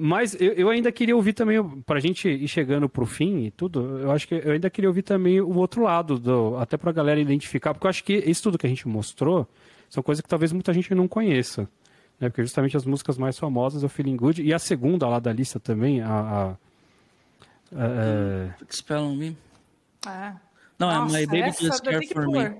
Mas 0.00 0.40
eu, 0.40 0.52
eu, 0.52 0.70
ainda 0.70 0.92
queria 0.92 1.16
ouvir 1.16 1.32
também, 1.32 1.60
pra 1.80 1.98
gente 1.98 2.28
ir 2.28 2.46
chegando 2.46 2.88
pro 2.88 3.04
fim 3.04 3.46
e 3.46 3.50
tudo, 3.50 3.98
eu 3.98 4.12
acho 4.12 4.28
que 4.28 4.34
eu 4.34 4.52
ainda 4.52 4.70
queria 4.70 4.88
ouvir 4.88 5.02
também 5.02 5.40
o 5.40 5.56
outro 5.56 5.82
lado, 5.82 6.20
do, 6.20 6.56
até 6.56 6.76
pra 6.76 6.92
galera 6.92 7.18
identificar, 7.18 7.74
porque 7.74 7.84
eu 7.84 7.90
acho 7.90 8.04
que 8.04 8.14
isso 8.14 8.44
tudo 8.44 8.56
que 8.56 8.64
a 8.64 8.68
gente 8.68 8.86
mostrou 8.86 9.44
são 9.90 10.00
coisas 10.00 10.22
que 10.22 10.28
talvez 10.28 10.52
muita 10.52 10.72
gente 10.72 10.94
não 10.94 11.08
conheça. 11.08 11.68
Né? 12.20 12.28
Porque 12.28 12.42
justamente 12.42 12.76
as 12.76 12.84
músicas 12.84 13.18
mais 13.18 13.36
famosas 13.36 13.82
é 13.82 13.86
o 13.86 13.88
Feeling 13.88 14.16
Good, 14.16 14.40
e 14.40 14.54
a 14.54 14.58
segunda 14.60 15.08
lá 15.08 15.18
da 15.18 15.32
lista 15.32 15.58
também, 15.58 16.00
a. 16.00 16.08
a, 16.12 16.50
a 17.72 17.86
é... 17.86 18.50
Spell 18.70 19.02
on 19.02 19.16
Me. 19.16 19.36
Ah. 20.06 20.36
Não, 20.78 20.92
é 20.92 21.04
My 21.06 21.26
Baby 21.26 21.52
Just 21.60 21.82
Care 21.82 22.06
For 22.06 22.28
Me. 22.28 22.54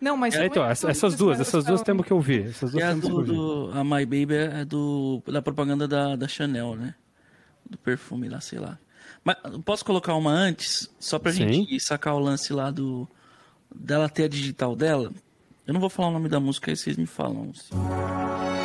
Não, 0.00 0.16
mas 0.16 0.34
é, 0.34 0.46
então, 0.46 0.64
essas, 0.64 0.90
essas 0.90 1.14
duas, 1.14 1.40
essas 1.40 1.64
duas 1.64 1.82
temos 1.82 2.06
que 2.06 2.12
ouvir. 2.12 2.48
Essas 2.48 2.72
duas 2.72 2.82
é 2.82 2.86
a, 2.86 2.94
do, 2.94 3.22
do, 3.22 3.70
a 3.72 3.82
My 3.82 4.04
Baby 4.04 4.34
é 4.34 4.64
do, 4.64 5.22
da 5.26 5.40
propaganda 5.40 5.88
da, 5.88 6.16
da 6.16 6.28
Chanel, 6.28 6.74
né? 6.76 6.94
Do 7.68 7.78
perfume 7.78 8.28
lá, 8.28 8.40
sei 8.40 8.58
lá. 8.58 8.78
Mas 9.24 9.36
posso 9.64 9.84
colocar 9.84 10.14
uma 10.14 10.30
antes, 10.30 10.90
só 10.98 11.18
pra 11.18 11.32
Sim. 11.32 11.50
gente 11.50 11.80
sacar 11.80 12.14
o 12.14 12.18
lance 12.18 12.52
lá 12.52 12.70
do 12.70 13.08
dela 13.74 14.08
ter 14.08 14.24
a 14.24 14.28
digital 14.28 14.76
dela? 14.76 15.10
Eu 15.66 15.72
não 15.72 15.80
vou 15.80 15.88
falar 15.88 16.08
o 16.08 16.12
nome 16.12 16.28
da 16.28 16.38
música, 16.38 16.70
aí 16.70 16.76
vocês 16.76 16.96
me 16.96 17.06
falam. 17.06 17.50
Assim. 17.50 18.63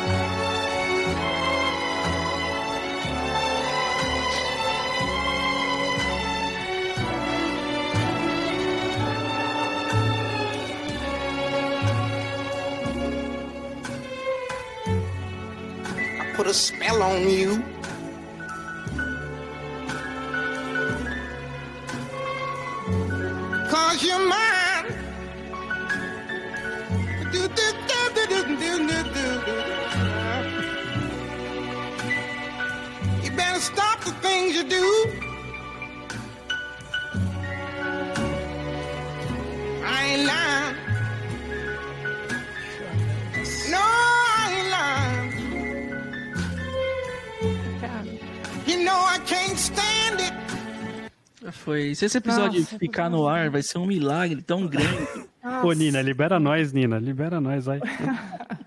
Put 16.40 16.46
a 16.48 16.54
spell 16.54 17.02
on 17.02 17.28
you. 17.28 17.62
Foi. 51.64 51.94
Se 51.94 52.06
esse 52.06 52.18
episódio 52.18 52.60
Nossa, 52.60 52.78
ficar 52.78 53.10
no 53.10 53.28
ar, 53.28 53.50
vai 53.50 53.62
ser 53.62 53.78
um 53.78 53.86
milagre 53.86 54.40
tão 54.42 54.66
grande. 54.66 55.28
Nossa. 55.42 55.66
Ô, 55.66 55.72
Nina, 55.72 56.00
libera 56.00 56.40
nós, 56.40 56.72
Nina. 56.72 56.98
Libera 56.98 57.40
nós, 57.40 57.66
vai. 57.66 57.80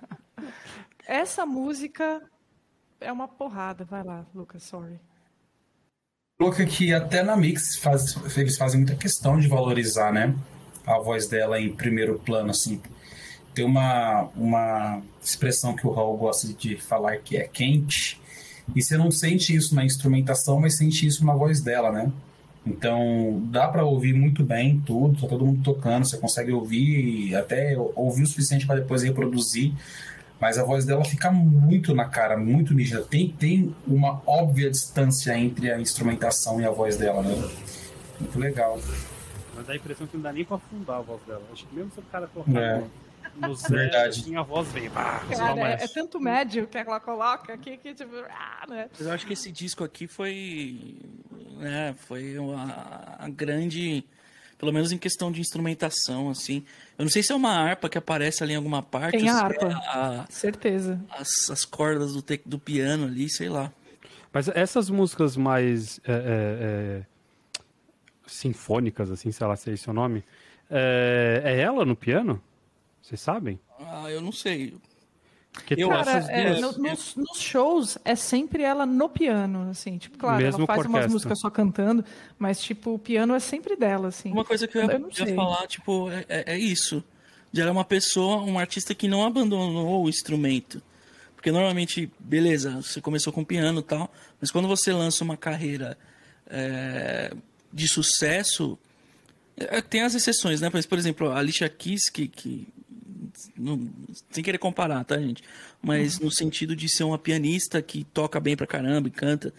Essa 1.05 1.45
música 1.45 2.21
é 3.01 3.11
uma 3.11 3.27
porrada. 3.27 3.83
Vai 3.83 4.03
lá, 4.03 4.25
Lucas, 4.33 4.63
sorry. 4.63 4.99
Louca 6.39 6.65
que 6.65 6.93
até 6.93 7.23
na 7.23 7.35
Mix 7.35 7.77
faz, 7.77 8.15
eles 8.37 8.57
fazem 8.57 8.81
muita 8.81 8.95
questão 8.95 9.39
de 9.39 9.47
valorizar, 9.47 10.11
né? 10.11 10.35
A 10.85 10.99
voz 10.99 11.27
dela 11.27 11.59
em 11.59 11.73
primeiro 11.73 12.19
plano, 12.19 12.51
assim. 12.51 12.81
Tem 13.55 13.65
uma, 13.65 14.29
uma 14.35 15.01
expressão 15.21 15.75
que 15.75 15.85
o 15.85 15.91
Raul 15.91 16.17
gosta 16.17 16.47
de 16.53 16.75
falar 16.77 17.17
que 17.17 17.37
é 17.37 17.47
quente. 17.47 18.19
E 18.75 18.81
você 18.81 18.97
não 18.97 19.09
sente 19.09 19.55
isso 19.55 19.73
na 19.73 19.83
instrumentação, 19.83 20.59
mas 20.59 20.77
sente 20.77 21.05
isso 21.07 21.25
na 21.25 21.33
voz 21.33 21.61
dela, 21.61 21.91
né? 21.91 22.11
Então, 22.65 23.41
dá 23.51 23.67
para 23.67 23.83
ouvir 23.83 24.13
muito 24.13 24.43
bem 24.43 24.81
tudo, 24.85 25.19
tá 25.19 25.27
todo 25.27 25.45
mundo 25.45 25.61
tocando, 25.63 26.05
você 26.05 26.17
consegue 26.17 26.51
ouvir, 26.51 27.35
até 27.35 27.77
ouvir 27.77 28.23
o 28.23 28.27
suficiente 28.27 28.65
para 28.65 28.79
depois 28.79 29.03
reproduzir, 29.03 29.73
mas 30.39 30.57
a 30.57 30.63
voz 30.63 30.85
dela 30.85 31.03
fica 31.03 31.29
muito 31.29 31.93
na 31.93 32.05
cara, 32.05 32.37
muito 32.37 32.73
nítida. 32.73 33.01
Tem, 33.01 33.29
tem 33.29 33.75
uma 33.85 34.21
óbvia 34.25 34.69
distância 34.69 35.37
entre 35.37 35.71
a 35.71 35.79
instrumentação 35.79 36.61
e 36.61 36.65
a 36.65 36.71
voz 36.71 36.97
dela, 36.97 37.21
né? 37.21 37.35
Muito 38.19 38.39
legal. 38.39 38.79
Mas 39.55 39.67
dá 39.67 39.73
a 39.73 39.75
impressão 39.75 40.07
que 40.07 40.15
não 40.15 40.23
dá 40.23 40.31
nem 40.31 40.45
para 40.45 40.55
afundar 40.55 40.97
a 40.97 41.01
voz 41.01 41.21
dela. 41.27 41.41
Acho 41.51 41.65
que 41.65 41.75
mesmo 41.75 41.91
se 41.91 41.99
o 41.99 42.03
cara 42.03 42.27
colocar 42.27 42.59
é. 42.59 42.83
No 43.35 43.55
Verdade. 43.69 44.21
assim, 44.21 44.35
a 44.35 44.41
voz 44.41 44.67
vem. 44.71 44.89
Bah, 44.89 45.23
cara, 45.29 45.71
é, 45.71 45.83
é, 45.83 45.87
tanto 45.87 46.19
médio 46.19 46.67
que 46.67 46.77
ela 46.77 46.99
coloca 46.99 47.53
aqui 47.53 47.77
que 47.77 47.93
tipo. 47.93 48.15
Ah, 48.29 48.65
né? 48.67 48.89
Eu 48.99 49.11
acho 49.11 49.25
que 49.25 49.33
esse 49.33 49.51
disco 49.51 49.83
aqui 49.83 50.07
foi 50.07 50.97
né? 51.63 51.95
Foi 51.97 52.37
uma, 52.37 53.15
a 53.17 53.29
grande, 53.29 54.03
pelo 54.57 54.71
menos 54.71 54.91
em 54.91 54.97
questão 54.97 55.31
de 55.31 55.41
instrumentação, 55.41 56.29
assim. 56.29 56.63
Eu 56.97 57.03
não 57.05 57.09
sei 57.09 57.23
se 57.23 57.31
é 57.31 57.35
uma 57.35 57.51
harpa 57.51 57.89
que 57.89 57.97
aparece 57.97 58.43
ali 58.43 58.53
em 58.53 58.57
alguma 58.57 58.83
parte. 58.83 59.17
Tem 59.17 59.29
a 59.29 59.35
harpa, 59.35 59.67
é 59.67 59.73
a, 59.73 60.25
certeza. 60.29 60.99
As, 61.09 61.49
as 61.49 61.65
cordas 61.65 62.13
do, 62.13 62.21
te, 62.21 62.41
do 62.45 62.59
piano 62.59 63.05
ali, 63.05 63.29
sei 63.29 63.49
lá. 63.49 63.71
Mas 64.31 64.47
essas 64.49 64.89
músicas 64.89 65.37
mais 65.37 65.99
é, 66.05 66.11
é, 66.11 66.15
é 66.15 67.03
sinfônicas, 68.25 69.11
assim, 69.11 69.31
sei 69.31 69.47
lá 69.47 69.55
se 69.55 69.69
é 69.69 69.73
esse 69.73 69.89
o 69.89 69.93
nome, 69.93 70.23
é, 70.69 71.41
é 71.45 71.59
ela 71.59 71.85
no 71.85 71.95
piano? 71.95 72.41
Vocês 73.03 73.19
sabem? 73.19 73.59
Ah, 73.79 74.09
eu 74.09 74.21
não 74.21 74.31
sei. 74.31 74.73
Que 75.65 75.79
eu, 75.79 75.89
cara, 75.89 76.11
é, 76.31 76.59
no, 76.59 76.71
nos, 76.71 77.15
nos, 77.15 77.37
shows 77.37 77.97
é 78.03 78.15
sempre 78.15 78.63
ela 78.63 78.87
no 78.87 79.07
piano, 79.07 79.69
assim, 79.69 79.99
tipo, 79.99 80.17
claro, 80.17 80.41
Mesmo 80.41 80.61
ela 80.61 80.65
faz 80.65 80.85
umas 80.87 81.11
músicas 81.11 81.39
só 81.39 81.49
cantando, 81.49 82.03
mas 82.39 82.59
tipo, 82.59 82.95
o 82.95 82.97
piano 82.97 83.35
é 83.35 83.39
sempre 83.39 83.75
dela, 83.75 84.07
assim. 84.07 84.31
Uma 84.31 84.43
coisa 84.43 84.67
que 84.67 84.75
eu, 84.75 84.81
eu 84.89 85.09
ia 85.11 85.35
falar, 85.35 85.67
tipo, 85.67 86.09
é, 86.09 86.25
é, 86.27 86.53
é 86.53 86.57
isso. 86.57 87.03
De 87.51 87.61
ela 87.61 87.69
é 87.69 87.71
uma 87.71 87.85
pessoa, 87.85 88.41
um 88.41 88.57
artista 88.57 88.95
que 88.95 89.07
não 89.07 89.23
abandonou 89.23 90.03
o 90.03 90.09
instrumento. 90.09 90.81
Porque 91.35 91.51
normalmente, 91.51 92.11
beleza, 92.17 92.81
você 92.81 92.99
começou 92.99 93.31
com 93.31 93.43
piano 93.43 93.81
e 93.81 93.83
tal, 93.83 94.11
mas 94.41 94.49
quando 94.49 94.67
você 94.67 94.91
lança 94.91 95.23
uma 95.23 95.37
carreira 95.37 95.95
é, 96.47 97.31
de 97.71 97.87
sucesso, 97.87 98.79
é, 99.55 99.81
tem 99.81 100.01
as 100.01 100.15
exceções, 100.15 100.61
né? 100.61 100.71
Por 100.71 100.97
exemplo, 100.97 101.29
a 101.29 101.37
Alicia 101.37 101.69
Keys, 101.69 102.09
que, 102.09 102.27
que 102.27 102.67
não, 103.57 103.87
sem 104.31 104.43
querer 104.43 104.57
comparar, 104.57 105.03
tá, 105.03 105.17
gente? 105.17 105.43
Mas 105.81 106.17
uhum. 106.17 106.25
no 106.25 106.31
sentido 106.31 106.75
de 106.75 106.89
ser 106.89 107.03
uma 107.03 107.17
pianista 107.17 107.81
que 107.81 108.03
toca 108.03 108.39
bem 108.39 108.55
pra 108.55 108.67
caramba 108.67 109.07
e 109.07 109.11
canta. 109.11 109.53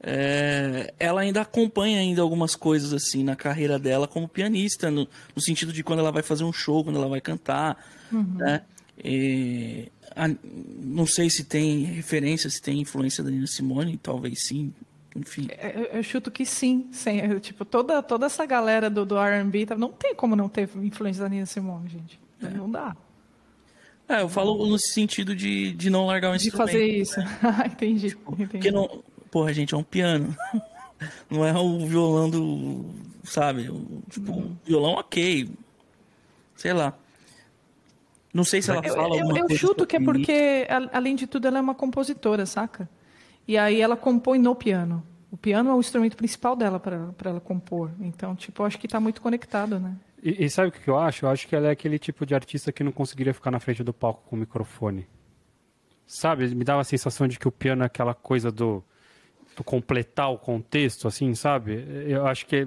É, 0.00 0.92
ela 0.98 1.22
ainda 1.22 1.40
acompanha 1.40 1.98
ainda 1.98 2.20
algumas 2.22 2.54
coisas 2.54 2.92
assim 2.92 3.24
na 3.24 3.34
carreira 3.34 3.78
dela 3.78 4.06
como 4.06 4.28
pianista, 4.28 4.90
no, 4.90 5.08
no 5.34 5.42
sentido 5.42 5.72
de 5.72 5.82
quando 5.82 6.00
ela 6.00 6.12
vai 6.12 6.22
fazer 6.22 6.44
um 6.44 6.52
show, 6.52 6.84
quando 6.84 6.96
ela 6.96 7.08
vai 7.08 7.20
cantar, 7.20 7.84
uhum. 8.12 8.36
né? 8.36 8.62
E, 9.02 9.90
a, 10.14 10.28
não 10.82 11.06
sei 11.06 11.28
se 11.28 11.44
tem 11.44 11.84
referência, 11.84 12.48
se 12.48 12.60
tem 12.60 12.80
influência 12.80 13.22
da 13.22 13.30
Nina 13.30 13.46
Simone, 13.46 13.98
talvez 13.98 14.46
sim, 14.46 14.72
enfim. 15.14 15.48
É, 15.50 15.72
eu, 15.76 15.84
eu, 15.84 16.02
chuto 16.02 16.30
que 16.30 16.46
sim, 16.46 16.88
sim. 16.92 17.38
tipo, 17.40 17.64
toda, 17.64 18.02
toda 18.02 18.26
essa 18.26 18.46
galera 18.46 18.88
do, 18.88 19.04
do 19.04 19.18
R&B, 19.18 19.66
tá, 19.66 19.76
não 19.76 19.92
tem 19.92 20.14
como 20.14 20.36
não 20.36 20.48
ter 20.48 20.68
influência 20.76 21.22
da 21.22 21.28
Nina 21.28 21.46
Simone, 21.46 21.88
gente. 21.88 22.20
É. 22.42 22.50
Não 22.50 22.70
dá. 22.70 22.96
É, 24.08 24.22
eu 24.22 24.28
falo 24.28 24.66
no 24.66 24.78
sentido 24.78 25.34
de, 25.34 25.72
de 25.72 25.90
não 25.90 26.06
largar 26.06 26.32
o 26.32 26.36
de 26.36 26.46
instrumento. 26.46 26.70
De 26.70 26.72
fazer 26.72 26.86
isso. 26.86 27.18
Né? 27.18 27.26
entendi, 27.66 28.08
tipo, 28.10 28.32
entendi. 28.32 28.48
Porque 28.48 28.70
não. 28.70 29.02
Porra, 29.30 29.52
gente, 29.52 29.74
é 29.74 29.76
um 29.76 29.82
piano. 29.82 30.34
não 31.28 31.44
é 31.44 31.52
o 31.52 31.86
violão 31.86 32.30
do. 32.30 32.84
Sabe? 33.24 33.64
Tipo, 34.08 34.32
um 34.32 34.56
violão 34.64 34.92
ok. 34.92 35.50
Sei 36.54 36.72
lá. 36.72 36.94
Não 38.32 38.44
sei 38.44 38.62
se 38.62 38.70
ela 38.70 38.82
eu, 38.84 38.94
fala 38.94 39.16
eu, 39.16 39.22
alguma 39.22 39.38
eu, 39.38 39.46
coisa. 39.46 39.54
Eu 39.54 39.58
chuto 39.58 39.86
que 39.86 39.96
é 39.96 40.00
porque, 40.00 40.66
além 40.92 41.16
de 41.16 41.26
tudo, 41.26 41.48
ela 41.48 41.58
é 41.58 41.60
uma 41.60 41.74
compositora, 41.74 42.46
saca? 42.46 42.88
E 43.48 43.56
aí 43.56 43.80
ela 43.80 43.96
compõe 43.96 44.38
no 44.38 44.54
piano. 44.54 45.02
O 45.30 45.36
piano 45.36 45.70
é 45.70 45.74
o 45.74 45.80
instrumento 45.80 46.16
principal 46.16 46.54
dela 46.54 46.78
para 46.78 47.12
ela 47.24 47.40
compor. 47.40 47.90
Então, 48.00 48.36
tipo, 48.36 48.62
eu 48.62 48.66
acho 48.66 48.78
que 48.78 48.86
está 48.86 49.00
muito 49.00 49.20
conectado, 49.20 49.80
né? 49.80 49.96
E, 50.22 50.44
e, 50.44 50.50
sabe 50.50 50.68
o 50.68 50.72
que 50.72 50.88
eu 50.88 50.98
acho? 50.98 51.24
Eu 51.24 51.30
acho 51.30 51.46
que 51.46 51.54
ela 51.54 51.68
é 51.68 51.70
aquele 51.70 51.98
tipo 51.98 52.24
de 52.24 52.34
artista 52.34 52.72
que 52.72 52.82
não 52.82 52.92
conseguiria 52.92 53.34
ficar 53.34 53.50
na 53.50 53.60
frente 53.60 53.84
do 53.84 53.92
palco 53.92 54.22
com 54.28 54.36
o 54.36 54.38
microfone. 54.38 55.06
Sabe? 56.06 56.54
Me 56.54 56.64
dá 56.64 56.78
a 56.78 56.84
sensação 56.84 57.26
de 57.26 57.38
que 57.38 57.48
o 57.48 57.52
piano 57.52 57.82
é 57.82 57.86
aquela 57.86 58.14
coisa 58.14 58.50
do, 58.50 58.82
do 59.56 59.64
completar 59.64 60.30
o 60.32 60.38
contexto, 60.38 61.08
assim, 61.08 61.34
sabe? 61.34 61.84
Eu 62.06 62.26
acho 62.26 62.46
que 62.46 62.66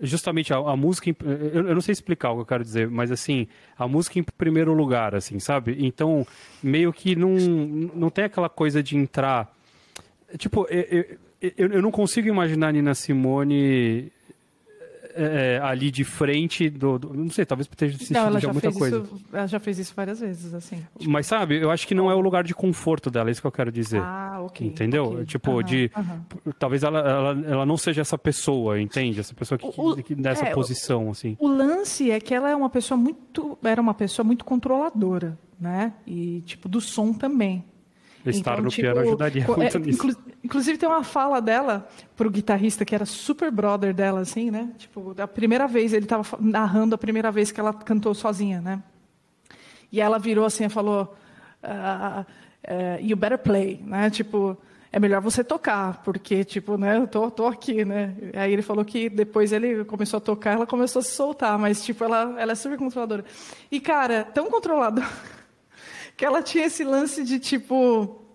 justamente 0.00 0.52
a, 0.52 0.56
a 0.56 0.76
música. 0.76 1.14
Eu, 1.24 1.68
eu, 1.68 1.74
não 1.74 1.80
sei 1.80 1.92
explicar 1.92 2.30
o 2.30 2.36
que 2.36 2.40
eu 2.42 2.46
quero 2.46 2.64
dizer, 2.64 2.88
mas 2.88 3.10
assim, 3.10 3.46
a 3.76 3.86
música 3.88 4.18
em 4.18 4.22
primeiro 4.22 4.72
lugar, 4.72 5.14
assim, 5.14 5.38
sabe? 5.38 5.76
Então, 5.80 6.26
meio 6.62 6.92
que 6.92 7.16
não, 7.16 7.30
não 7.30 8.10
tem 8.10 8.24
aquela 8.24 8.48
coisa 8.48 8.82
de 8.82 8.96
entrar. 8.96 9.54
Tipo, 10.38 10.66
eu, 10.68 11.18
eu, 11.40 11.68
eu 11.72 11.82
não 11.82 11.90
consigo 11.90 12.28
imaginar 12.28 12.72
Nina 12.72 12.94
Simone 12.94 14.12
é, 15.16 15.56
é, 15.56 15.60
ali 15.62 15.90
de 15.90 16.04
frente 16.04 16.68
do, 16.68 16.98
do, 16.98 17.14
Não 17.14 17.30
sei, 17.30 17.44
talvez 17.46 17.66
esteja 17.66 17.94
assistindo 17.94 18.16
não, 18.16 18.26
ela 18.26 18.40
já 18.40 18.52
muita 18.52 18.72
coisa. 18.72 18.98
Isso, 18.98 19.24
ela 19.32 19.46
já 19.46 19.58
fez 19.58 19.78
isso 19.78 19.92
várias 19.96 20.20
vezes, 20.20 20.52
assim. 20.52 20.76
Tipo... 20.98 21.10
Mas 21.10 21.26
sabe, 21.26 21.60
eu 21.60 21.70
acho 21.70 21.86
que 21.86 21.94
não 21.94 22.10
é 22.10 22.14
o 22.14 22.20
lugar 22.20 22.44
de 22.44 22.54
conforto 22.54 23.10
dela, 23.10 23.30
é 23.30 23.32
isso 23.32 23.40
que 23.40 23.46
eu 23.46 23.52
quero 23.52 23.72
dizer. 23.72 24.00
Ah, 24.02 24.40
ok. 24.42 24.66
Entendeu? 24.66 25.06
Okay. 25.06 25.24
Tipo, 25.24 25.52
uhum, 25.52 25.62
de. 25.62 25.90
Uhum. 25.96 26.52
Talvez 26.58 26.82
ela, 26.82 26.98
ela, 26.98 27.44
ela 27.46 27.66
não 27.66 27.76
seja 27.76 28.02
essa 28.02 28.18
pessoa, 28.18 28.80
entende? 28.80 29.20
Essa 29.20 29.34
pessoa 29.34 29.58
que, 29.58 29.66
o, 29.66 29.96
que 29.96 30.14
nessa 30.14 30.46
é, 30.46 30.52
posição, 30.52 31.10
assim. 31.10 31.36
O 31.38 31.48
lance 31.48 32.10
é 32.10 32.20
que 32.20 32.34
ela 32.34 32.50
é 32.50 32.54
uma 32.54 32.70
pessoa 32.70 32.98
muito. 32.98 33.58
Era 33.64 33.80
uma 33.80 33.94
pessoa 33.94 34.24
muito 34.24 34.44
controladora, 34.44 35.38
né? 35.58 35.94
E, 36.06 36.42
tipo, 36.42 36.68
do 36.68 36.80
som 36.80 37.12
também. 37.12 37.64
Estar 38.24 38.52
então, 38.52 38.64
no 38.64 38.70
tipo, 38.70 38.82
piano 38.82 39.00
ajudaria 39.00 39.44
é, 39.44 39.46
muito 39.46 39.78
nisso. 39.78 40.16
Inclu 40.46 40.56
inclusive 40.56 40.78
tem 40.78 40.88
uma 40.88 41.02
fala 41.02 41.40
dela 41.40 41.88
pro 42.16 42.30
guitarrista 42.30 42.84
que 42.84 42.94
era 42.94 43.04
super 43.04 43.50
brother 43.50 43.92
dela, 43.92 44.20
assim, 44.20 44.50
né? 44.50 44.70
Tipo, 44.78 45.14
a 45.20 45.26
primeira 45.26 45.66
vez, 45.66 45.92
ele 45.92 46.06
estava 46.06 46.38
narrando 46.40 46.94
a 46.94 46.98
primeira 46.98 47.30
vez 47.32 47.50
que 47.50 47.60
ela 47.60 47.74
cantou 47.74 48.14
sozinha, 48.14 48.60
né? 48.60 48.82
E 49.90 50.00
ela 50.00 50.18
virou 50.18 50.44
assim 50.44 50.64
e 50.64 50.68
falou, 50.68 51.16
uh, 51.62 52.20
uh, 52.20 52.26
you 53.00 53.16
better 53.16 53.38
play, 53.38 53.80
né? 53.84 54.08
Tipo, 54.08 54.56
é 54.90 55.00
melhor 55.00 55.20
você 55.20 55.42
tocar, 55.42 56.02
porque, 56.02 56.44
tipo, 56.44 56.78
né, 56.78 56.96
eu 56.96 57.06
tô, 57.06 57.30
tô 57.30 57.46
aqui, 57.46 57.84
né? 57.84 58.14
Aí 58.34 58.52
ele 58.52 58.62
falou 58.62 58.84
que 58.84 59.10
depois 59.10 59.52
ele 59.52 59.84
começou 59.84 60.18
a 60.18 60.20
tocar, 60.20 60.52
ela 60.52 60.66
começou 60.66 61.00
a 61.00 61.02
se 61.02 61.10
soltar, 61.10 61.58
mas, 61.58 61.84
tipo, 61.84 62.02
ela, 62.04 62.34
ela 62.38 62.52
é 62.52 62.54
super 62.54 62.78
controladora. 62.78 63.24
E, 63.70 63.80
cara, 63.80 64.24
tão 64.24 64.50
controladora 64.50 65.06
que 66.16 66.24
ela 66.24 66.42
tinha 66.42 66.64
esse 66.64 66.82
lance 66.82 67.22
de 67.24 67.38
tipo 67.38 68.25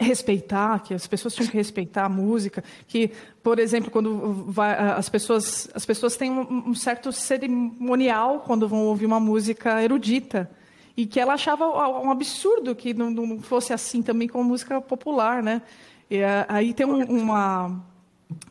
respeitar, 0.00 0.78
que 0.80 0.94
as 0.94 1.06
pessoas 1.06 1.34
tinham 1.34 1.50
que 1.50 1.56
respeitar 1.56 2.04
a 2.04 2.08
música, 2.08 2.62
que, 2.86 3.10
por 3.42 3.58
exemplo, 3.58 3.90
quando 3.90 4.44
vai, 4.46 4.72
as 4.92 5.08
pessoas 5.08 5.68
as 5.74 5.84
pessoas 5.84 6.16
têm 6.16 6.30
um, 6.30 6.68
um 6.70 6.74
certo 6.74 7.10
cerimonial 7.12 8.40
quando 8.46 8.68
vão 8.68 8.84
ouvir 8.86 9.06
uma 9.06 9.20
música 9.20 9.82
erudita. 9.82 10.48
e 10.96 11.06
que 11.06 11.20
ela 11.20 11.34
achava 11.34 11.64
um 12.00 12.10
absurdo 12.10 12.74
que 12.74 12.92
não, 12.94 13.10
não 13.10 13.40
fosse 13.40 13.72
assim 13.72 14.02
também 14.02 14.28
com 14.28 14.40
a 14.40 14.44
música 14.44 14.80
popular, 14.80 15.42
né? 15.42 15.62
E 16.10 16.20
aí 16.48 16.72
tem 16.74 16.86
um, 16.86 17.04
uma 17.04 17.82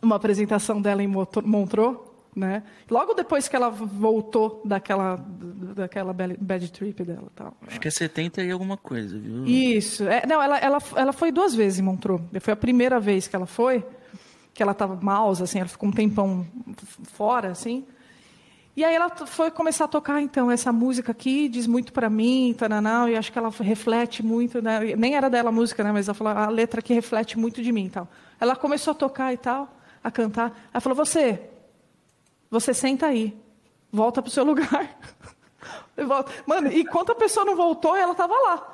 uma 0.02 0.16
apresentação 0.16 0.82
dela 0.82 1.04
em 1.04 1.08
Montreux, 1.08 1.98
né? 2.38 2.62
Logo 2.90 3.16
depois 3.16 3.48
que 3.48 3.56
ela 3.56 3.70
voltou 3.70 4.62
daquela 4.64 5.16
daquela 5.76 6.14
bad 6.14 6.72
trip 6.72 7.04
dela, 7.04 7.28
tal. 7.36 7.58
Acho 7.66 7.80
que 7.80 7.88
é 7.88 7.92
70 7.92 8.44
e 8.44 8.52
alguma 8.52 8.78
coisa, 8.78 9.18
viu? 9.18 9.44
Isso. 9.46 10.08
É, 10.08 10.24
não, 10.28 10.42
ela, 10.42 10.60
ela, 10.60 10.78
ela 10.96 11.14
foi 11.14 11.32
duas 11.32 11.56
vezes 11.56 11.80
em 11.80 11.82
Montreux. 11.82 12.22
Foi 12.40 12.54
a 12.54 12.56
primeira 12.56 13.00
vez 13.00 13.28
que 13.28 13.36
ela 13.36 13.48
foi, 13.48 13.84
que 14.54 14.62
ela 14.62 14.74
estava 14.74 14.96
mouse, 14.96 15.42
assim, 15.42 15.60
ela 15.60 15.68
ficou 15.68 15.90
um 15.90 15.92
tempão 15.92 16.46
fora, 17.14 17.50
assim. 17.50 17.84
E 18.76 18.84
aí 18.84 18.94
ela 18.94 19.10
foi 19.10 19.50
começar 19.50 19.86
a 19.86 19.88
tocar, 19.88 20.22
então, 20.22 20.52
essa 20.52 20.72
música 20.72 21.12
aqui, 21.12 21.50
diz 21.50 21.66
muito 21.66 21.92
para 21.92 22.12
mim, 22.12 22.54
tananá, 22.56 23.10
e 23.10 23.16
acho 23.16 23.32
que 23.32 23.40
ela 23.40 23.50
reflete 23.50 24.24
muito, 24.24 24.62
né? 24.62 24.96
nem 24.96 25.16
era 25.16 25.32
dela 25.32 25.50
a 25.50 25.52
música, 25.52 25.84
né? 25.84 25.92
mas 25.92 26.08
ela 26.08 26.14
falou, 26.14 26.34
a 26.34 26.48
letra 26.48 26.80
aqui 26.80 26.94
reflete 26.94 27.40
muito 27.40 27.64
de 27.64 27.72
mim. 27.72 27.90
Tal. 27.90 28.08
Ela 28.40 28.56
começou 28.56 28.92
a 28.92 28.94
tocar 28.94 29.34
e 29.34 29.38
tal, 29.38 29.76
a 30.04 30.12
cantar. 30.12 30.70
Ela 30.72 30.80
falou, 30.80 30.96
você, 30.96 31.42
você 32.50 32.74
senta 32.74 33.08
aí, 33.08 33.38
volta 33.92 34.22
para 34.22 34.30
o 34.30 34.32
seu 34.32 34.44
lugar. 34.44 34.98
Mano, 36.46 36.72
e 36.72 36.86
quando 36.86 37.12
a 37.12 37.16
pessoa 37.16 37.46
não 37.46 37.56
voltou, 37.56 37.96
ela 37.96 38.12
estava 38.12 38.34
lá. 38.34 38.74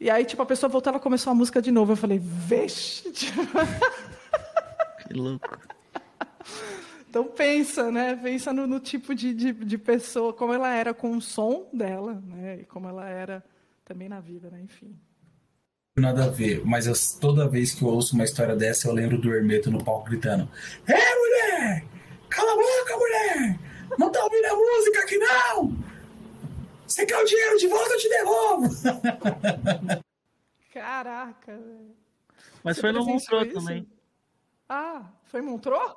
E 0.00 0.10
aí, 0.10 0.24
tipo, 0.24 0.42
a 0.42 0.46
pessoa 0.46 0.68
voltou, 0.68 0.90
ela 0.90 1.00
começou 1.00 1.30
a 1.30 1.34
música 1.34 1.60
de 1.60 1.70
novo. 1.70 1.92
Eu 1.92 1.96
falei, 1.96 2.18
vixe. 2.18 3.12
Que 5.06 5.14
louco. 5.14 5.58
Então 7.08 7.24
pensa, 7.24 7.90
né? 7.90 8.16
Pensa 8.16 8.52
no, 8.52 8.66
no 8.66 8.80
tipo 8.80 9.14
de, 9.14 9.32
de, 9.32 9.52
de, 9.52 9.78
pessoa, 9.78 10.32
como 10.32 10.52
ela 10.52 10.74
era 10.74 10.92
com 10.92 11.16
o 11.16 11.22
som 11.22 11.68
dela, 11.72 12.20
né? 12.26 12.58
E 12.60 12.64
como 12.64 12.88
ela 12.88 13.08
era 13.08 13.42
também 13.84 14.08
na 14.08 14.20
vida, 14.20 14.50
né? 14.50 14.60
Enfim. 14.62 14.94
Nada 15.96 16.24
a 16.24 16.28
ver, 16.28 16.62
mas 16.64 16.86
eu, 16.86 16.92
toda 17.20 17.48
vez 17.48 17.72
que 17.72 17.82
eu 17.82 17.88
ouço 17.88 18.14
uma 18.14 18.24
história 18.24 18.54
dessa, 18.54 18.86
eu 18.86 18.92
lembro 18.92 19.16
do 19.16 19.32
Hermeto 19.32 19.70
no 19.70 19.82
palco 19.82 20.10
gritando: 20.10 20.46
É, 20.86 21.14
mulher! 21.14 21.84
Cala 22.36 22.52
a 22.52 22.54
boca, 22.54 22.96
mulher! 22.98 23.58
Não 23.98 24.12
tá 24.12 24.22
ouvindo 24.22 24.44
a 24.44 24.54
música 24.54 25.00
aqui, 25.00 25.16
não! 25.16 25.74
Você 26.86 27.06
quer 27.06 27.16
o 27.16 27.24
dinheiro 27.24 27.56
de 27.56 27.66
volta, 27.66 27.94
eu 27.94 27.98
te 27.98 28.08
devolvo! 28.10 28.68
Caraca, 30.70 31.56
velho. 31.56 31.96
Mas 32.62 32.76
Você 32.76 32.80
foi 32.82 32.92
no 32.92 33.06
Montreux 33.06 33.54
também. 33.54 33.88
Ah, 34.68 35.04
foi 35.24 35.40
Montreux? 35.40 35.94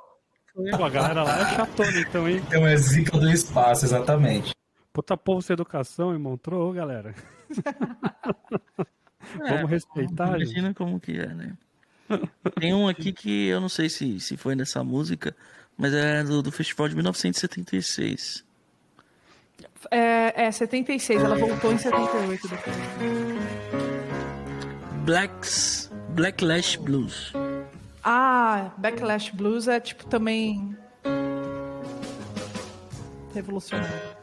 Pô, 0.78 0.84
a 0.86 0.90
galera 0.90 1.24
lá 1.24 1.42
é 1.42 1.56
chatona, 1.56 2.00
então, 2.00 2.28
hein? 2.30 2.42
Então 2.48 2.66
é 2.66 2.78
zica 2.78 3.18
do 3.18 3.30
espaço, 3.30 3.84
exatamente. 3.86 4.54
Puta 4.94 5.18
povo 5.18 5.42
sem 5.42 5.54
educação 5.54 6.16
e 6.16 6.18
Montreux, 6.18 6.74
galera. 6.74 7.14
É, 9.42 9.54
Vamos 9.58 9.70
respeitar, 9.70 10.30
Imagina 10.30 10.68
gente. 10.70 10.78
como 10.78 11.00
que 11.00 11.12
é, 11.20 11.28
né? 11.28 11.56
Tem 12.60 12.74
um 12.74 12.88
aqui 12.88 13.14
que 13.14 13.48
eu 13.48 13.62
não 13.62 13.70
sei 13.70 13.88
se, 13.88 14.20
se 14.20 14.36
foi 14.38 14.56
nessa 14.56 14.84
música, 14.84 15.36
mas 15.80 15.94
é 15.94 16.24
do, 16.24 16.42
do 16.44 16.52
festival 16.52 16.90
de 16.90 16.96
1976. 16.96 18.44
É, 19.90 20.44
é 20.44 20.52
76, 20.52 21.24
ela 21.24 21.38
voltou 21.38 21.72
em 21.72 21.78
78 21.78 22.48
depois. 22.50 22.76
Blacks, 25.06 25.90
Blacklash 26.10 26.76
Blues. 26.76 27.32
Ah, 28.04 28.72
Backlash 28.78 29.32
Blues 29.32 29.70
é 29.70 29.80
tipo 29.80 30.06
também 30.06 30.78
revolucionário. 33.34 34.19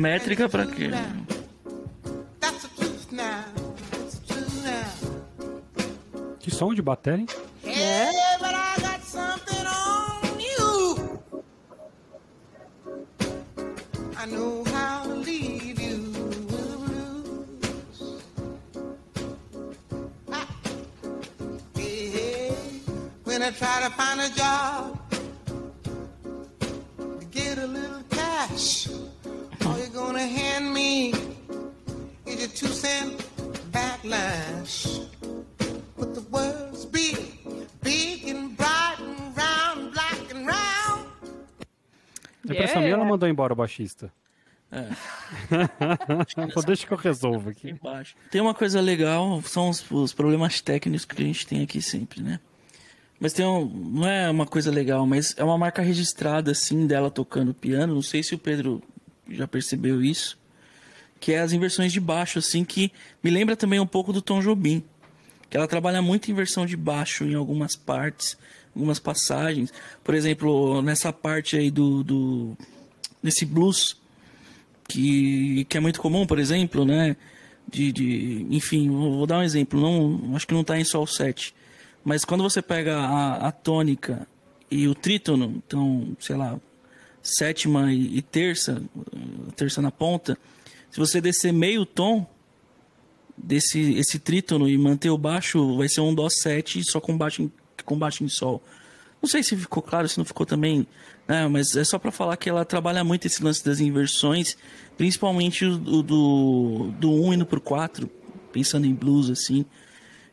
Métrica 0.00 0.48
pra 0.48 0.64
quê? 0.64 0.88
Que 6.38 6.50
som 6.50 6.72
de 6.72 6.80
bateria, 6.80 7.20
hein? 7.20 7.26
Embora 43.30 43.52
o 43.52 43.56
baixista. 43.56 44.12
É. 44.72 44.86
Deixa 46.66 46.86
que 46.86 46.92
eu 46.92 46.96
resolvo 46.96 47.50
aqui. 47.50 47.70
Embaixo. 47.70 48.14
Tem 48.30 48.40
uma 48.40 48.54
coisa 48.54 48.80
legal, 48.80 49.42
são 49.42 49.68
os, 49.68 49.84
os, 49.90 50.12
problemas 50.12 50.60
técnicos 50.60 51.04
que 51.04 51.20
a 51.20 51.24
gente 51.24 51.46
tem 51.46 51.62
aqui 51.62 51.82
sempre, 51.82 52.22
né? 52.22 52.38
Mas 53.18 53.32
tem 53.32 53.44
um, 53.44 53.66
não 53.66 54.08
é 54.08 54.30
uma 54.30 54.46
coisa 54.46 54.70
legal, 54.70 55.06
mas 55.06 55.34
é 55.36 55.44
uma 55.44 55.58
marca 55.58 55.82
registrada 55.82 56.52
assim 56.52 56.86
dela 56.86 57.10
tocando 57.10 57.52
piano. 57.52 57.94
Não 57.94 58.02
sei 58.02 58.22
se 58.22 58.34
o 58.34 58.38
Pedro 58.38 58.80
já 59.28 59.46
percebeu 59.46 60.02
isso, 60.02 60.38
que 61.18 61.32
é 61.32 61.40
as 61.40 61.52
inversões 61.52 61.92
de 61.92 62.00
baixo 62.00 62.38
assim 62.38 62.64
que 62.64 62.92
me 63.22 63.30
lembra 63.30 63.56
também 63.56 63.80
um 63.80 63.86
pouco 63.86 64.12
do 64.12 64.22
Tom 64.22 64.40
Jobim, 64.40 64.82
que 65.50 65.56
ela 65.56 65.68
trabalha 65.68 66.00
muito 66.00 66.28
em 66.28 66.32
inversão 66.32 66.64
de 66.64 66.76
baixo 66.76 67.24
em 67.24 67.34
algumas 67.34 67.74
partes, 67.74 68.38
algumas 68.74 69.00
passagens. 69.00 69.72
Por 70.02 70.14
exemplo, 70.14 70.80
nessa 70.80 71.12
parte 71.12 71.56
aí 71.56 71.70
do, 71.70 72.02
do 72.02 72.56
desse 73.22 73.44
blues 73.44 73.96
que, 74.88 75.64
que 75.64 75.76
é 75.76 75.80
muito 75.80 76.00
comum, 76.00 76.26
por 76.26 76.38
exemplo, 76.38 76.84
né? 76.84 77.16
De, 77.68 77.92
de 77.92 78.46
enfim, 78.50 78.90
vou 78.90 79.26
dar 79.26 79.38
um 79.38 79.42
exemplo. 79.42 79.80
Não, 79.80 80.34
acho 80.34 80.46
que 80.46 80.54
não 80.54 80.62
está 80.62 80.78
em 80.78 80.84
Sol 80.84 81.06
7. 81.06 81.54
Mas 82.04 82.24
quando 82.24 82.42
você 82.42 82.60
pega 82.60 82.96
a, 82.96 83.48
a 83.48 83.52
tônica 83.52 84.26
e 84.70 84.88
o 84.88 84.94
trítono, 84.94 85.62
então, 85.64 86.16
sei 86.18 86.36
lá, 86.36 86.58
sétima 87.22 87.92
e, 87.92 88.18
e 88.18 88.22
terça, 88.22 88.82
terça 89.54 89.80
na 89.80 89.90
ponta, 89.90 90.36
se 90.90 90.98
você 90.98 91.20
descer 91.20 91.52
meio 91.52 91.86
tom 91.86 92.26
desse 93.36 93.94
esse 93.94 94.18
trítono 94.18 94.68
e 94.68 94.76
manter 94.76 95.10
o 95.10 95.18
baixo, 95.18 95.76
vai 95.76 95.88
ser 95.88 96.00
um 96.00 96.14
Dó 96.14 96.28
7 96.28 96.82
só 96.84 97.00
com 97.00 97.16
baixo 97.16 97.42
em, 97.42 97.52
com 97.84 97.98
baixo 97.98 98.24
em 98.24 98.28
Sol. 98.28 98.62
Não 99.22 99.28
sei 99.28 99.42
se 99.42 99.56
ficou 99.56 99.82
claro, 99.82 100.08
se 100.08 100.16
não 100.16 100.24
ficou 100.24 100.46
também, 100.46 100.86
né? 101.28 101.46
mas 101.46 101.76
é 101.76 101.84
só 101.84 101.98
para 101.98 102.10
falar 102.10 102.36
que 102.36 102.48
ela 102.48 102.64
trabalha 102.64 103.04
muito 103.04 103.26
esse 103.26 103.42
lance 103.42 103.64
das 103.64 103.78
inversões, 103.80 104.56
principalmente 104.96 105.64
o, 105.64 105.74
o 105.74 106.02
do, 106.02 106.90
do 106.98 107.10
1 107.10 107.34
indo 107.34 107.46
pro 107.46 107.60
4, 107.60 108.08
pensando 108.50 108.86
em 108.86 108.94
blues, 108.94 109.28
assim. 109.28 109.66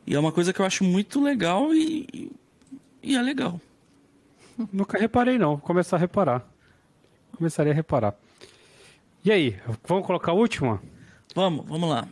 E 0.06 0.16
é 0.16 0.20
uma 0.20 0.32
coisa 0.32 0.54
que 0.54 0.62
eu 0.62 0.66
acho 0.66 0.86
muito 0.86 1.22
legal 1.22 1.74
e, 1.74 2.32
e 3.04 3.16
é 3.16 3.22
legal. 3.22 3.60
Nunca 4.72 4.98
reparei, 4.98 5.38
não. 5.38 5.58
Vou 5.58 5.60
começar 5.60 5.98
a 5.98 6.00
reparar. 6.00 6.48
Começaria 7.36 7.74
a 7.74 7.76
reparar. 7.76 8.16
E 9.24 9.32
aí, 9.32 9.60
vamos 9.86 10.08
colocar 10.08 10.32
a 10.32 10.36
última? 10.36 10.82
Vamos, 11.36 11.66
vamos 11.68 11.90
lá. 11.90 12.08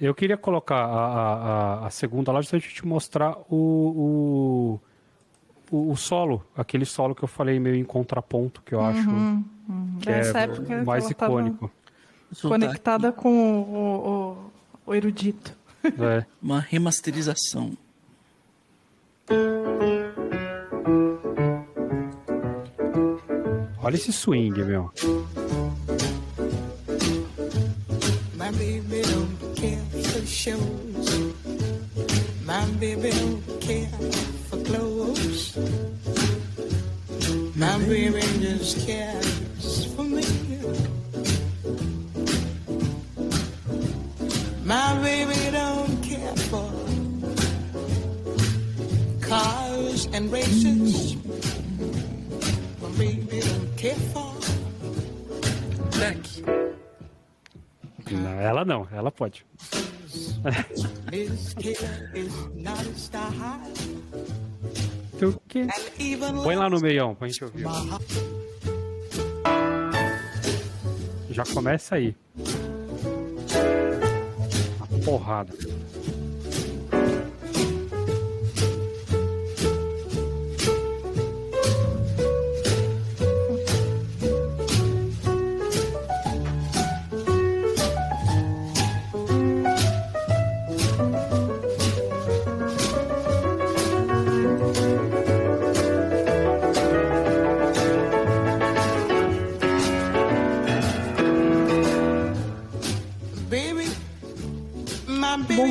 Eu 0.00 0.14
queria 0.14 0.36
colocar 0.36 0.76
a, 0.76 1.82
a, 1.82 1.86
a 1.86 1.90
segunda 1.90 2.30
lá, 2.30 2.40
justamente 2.40 2.72
te 2.72 2.86
mostrar 2.86 3.36
o, 3.48 3.56
o, 3.56 4.80
o, 5.70 5.96
solo, 5.96 6.44
aquele 6.56 6.84
solo 6.84 7.14
que 7.14 7.22
eu 7.22 7.28
falei 7.28 7.58
meio 7.58 7.76
em 7.76 7.84
contraponto, 7.84 8.62
que 8.64 8.74
eu 8.74 8.80
acho 8.80 9.08
uhum, 9.08 9.44
uhum. 9.68 9.98
que 10.00 10.10
Nessa 10.10 10.40
é 10.40 10.46
o 10.82 10.86
mais 10.86 11.10
icônico. 11.10 11.70
Conectada 12.42 13.10
com 13.12 13.62
o, 13.62 14.36
o, 14.86 14.90
o 14.90 14.94
erudito. 14.94 15.56
É. 15.84 16.24
Uma 16.42 16.60
remasterização. 16.60 17.72
Olha 23.82 23.94
esse 23.94 24.12
swing, 24.12 24.62
meu. 24.64 24.92
My 28.34 28.50
baby 28.52 29.02
don't 29.02 29.60
care 29.60 30.02
for 30.04 30.26
shows. 30.26 31.37
My 32.48 32.64
baby 32.80 33.10
don't 33.10 33.60
care 33.60 33.92
for 34.48 34.56
clothes. 34.64 35.52
baby 37.76 38.22
just 38.40 38.86
cares 38.86 39.84
for 39.94 40.04
me. 40.04 40.24
My 44.64 44.94
baby 45.02 45.50
don't 45.52 46.02
care 46.02 46.36
for 46.48 46.72
cars 49.20 50.08
and 50.14 50.32
races. 50.32 51.16
My 52.80 52.88
baby 52.96 53.40
don't 53.40 53.76
care 53.76 54.00
for. 54.14 54.32
Black. 55.98 56.16
Não, 58.10 58.40
ela 58.40 58.64
não, 58.64 58.88
ela 58.90 59.12
pode. 59.12 59.44
A? 60.44 60.64
And 65.20 65.72
even 65.98 66.34
Põe 66.42 66.56
lá 66.56 66.70
no 66.70 66.80
meião 66.80 67.14
pra 67.14 67.28
gente 67.28 67.44
ouvir. 67.44 67.64
Já 71.30 71.44
começa 71.44 71.96
aí. 71.96 72.14
Uma 74.78 75.04
porrada. 75.04 75.52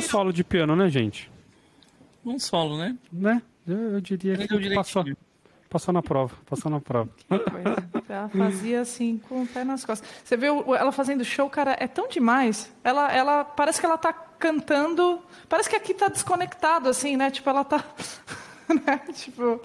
Solo 0.08 0.32
de 0.32 0.42
piano, 0.42 0.74
né, 0.74 0.88
gente? 0.88 1.30
Um 2.24 2.38
solo, 2.38 2.76
né? 2.78 2.96
Né? 3.12 3.42
Eu, 3.66 3.94
eu 3.94 4.00
diria 4.00 4.34
Ele 4.34 4.48
que 4.48 4.74
passou, 4.74 5.04
passou 5.68 5.92
na 5.92 6.02
prova. 6.02 6.34
Passou 6.46 6.70
na 6.70 6.80
prova. 6.80 7.10
Coisa. 7.28 7.88
Ela 8.08 8.28
fazia 8.28 8.80
assim, 8.80 9.18
com 9.28 9.42
o 9.42 9.46
pé 9.46 9.64
nas 9.64 9.84
costas. 9.84 10.08
Você 10.24 10.36
vê 10.36 10.46
ela 10.46 10.90
fazendo 10.90 11.24
show, 11.24 11.48
cara, 11.50 11.76
é 11.78 11.86
tão 11.86 12.08
demais. 12.08 12.72
Ela, 12.82 13.12
ela 13.12 13.44
parece 13.44 13.80
que 13.80 13.86
ela 13.86 13.98
tá 13.98 14.12
cantando. 14.12 15.20
Parece 15.48 15.68
que 15.68 15.76
aqui 15.76 15.92
tá 15.92 16.08
desconectado, 16.08 16.88
assim, 16.88 17.16
né? 17.16 17.30
Tipo, 17.30 17.50
ela 17.50 17.64
tá. 17.64 17.84
né? 18.68 18.98
Tipo, 19.12 19.60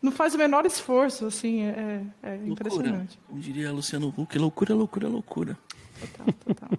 não 0.00 0.12
faz 0.12 0.34
o 0.34 0.38
menor 0.38 0.64
esforço, 0.64 1.26
assim. 1.26 1.62
É, 1.62 2.02
é 2.22 2.30
Loucura. 2.30 2.52
impressionante. 2.52 3.18
Como 3.26 3.40
diria 3.40 3.72
Luciano 3.72 4.12
Huck, 4.16 4.38
loucura, 4.38 4.74
loucura, 4.74 5.08
loucura. 5.08 5.58
Total, 6.00 6.26
total. 6.46 6.70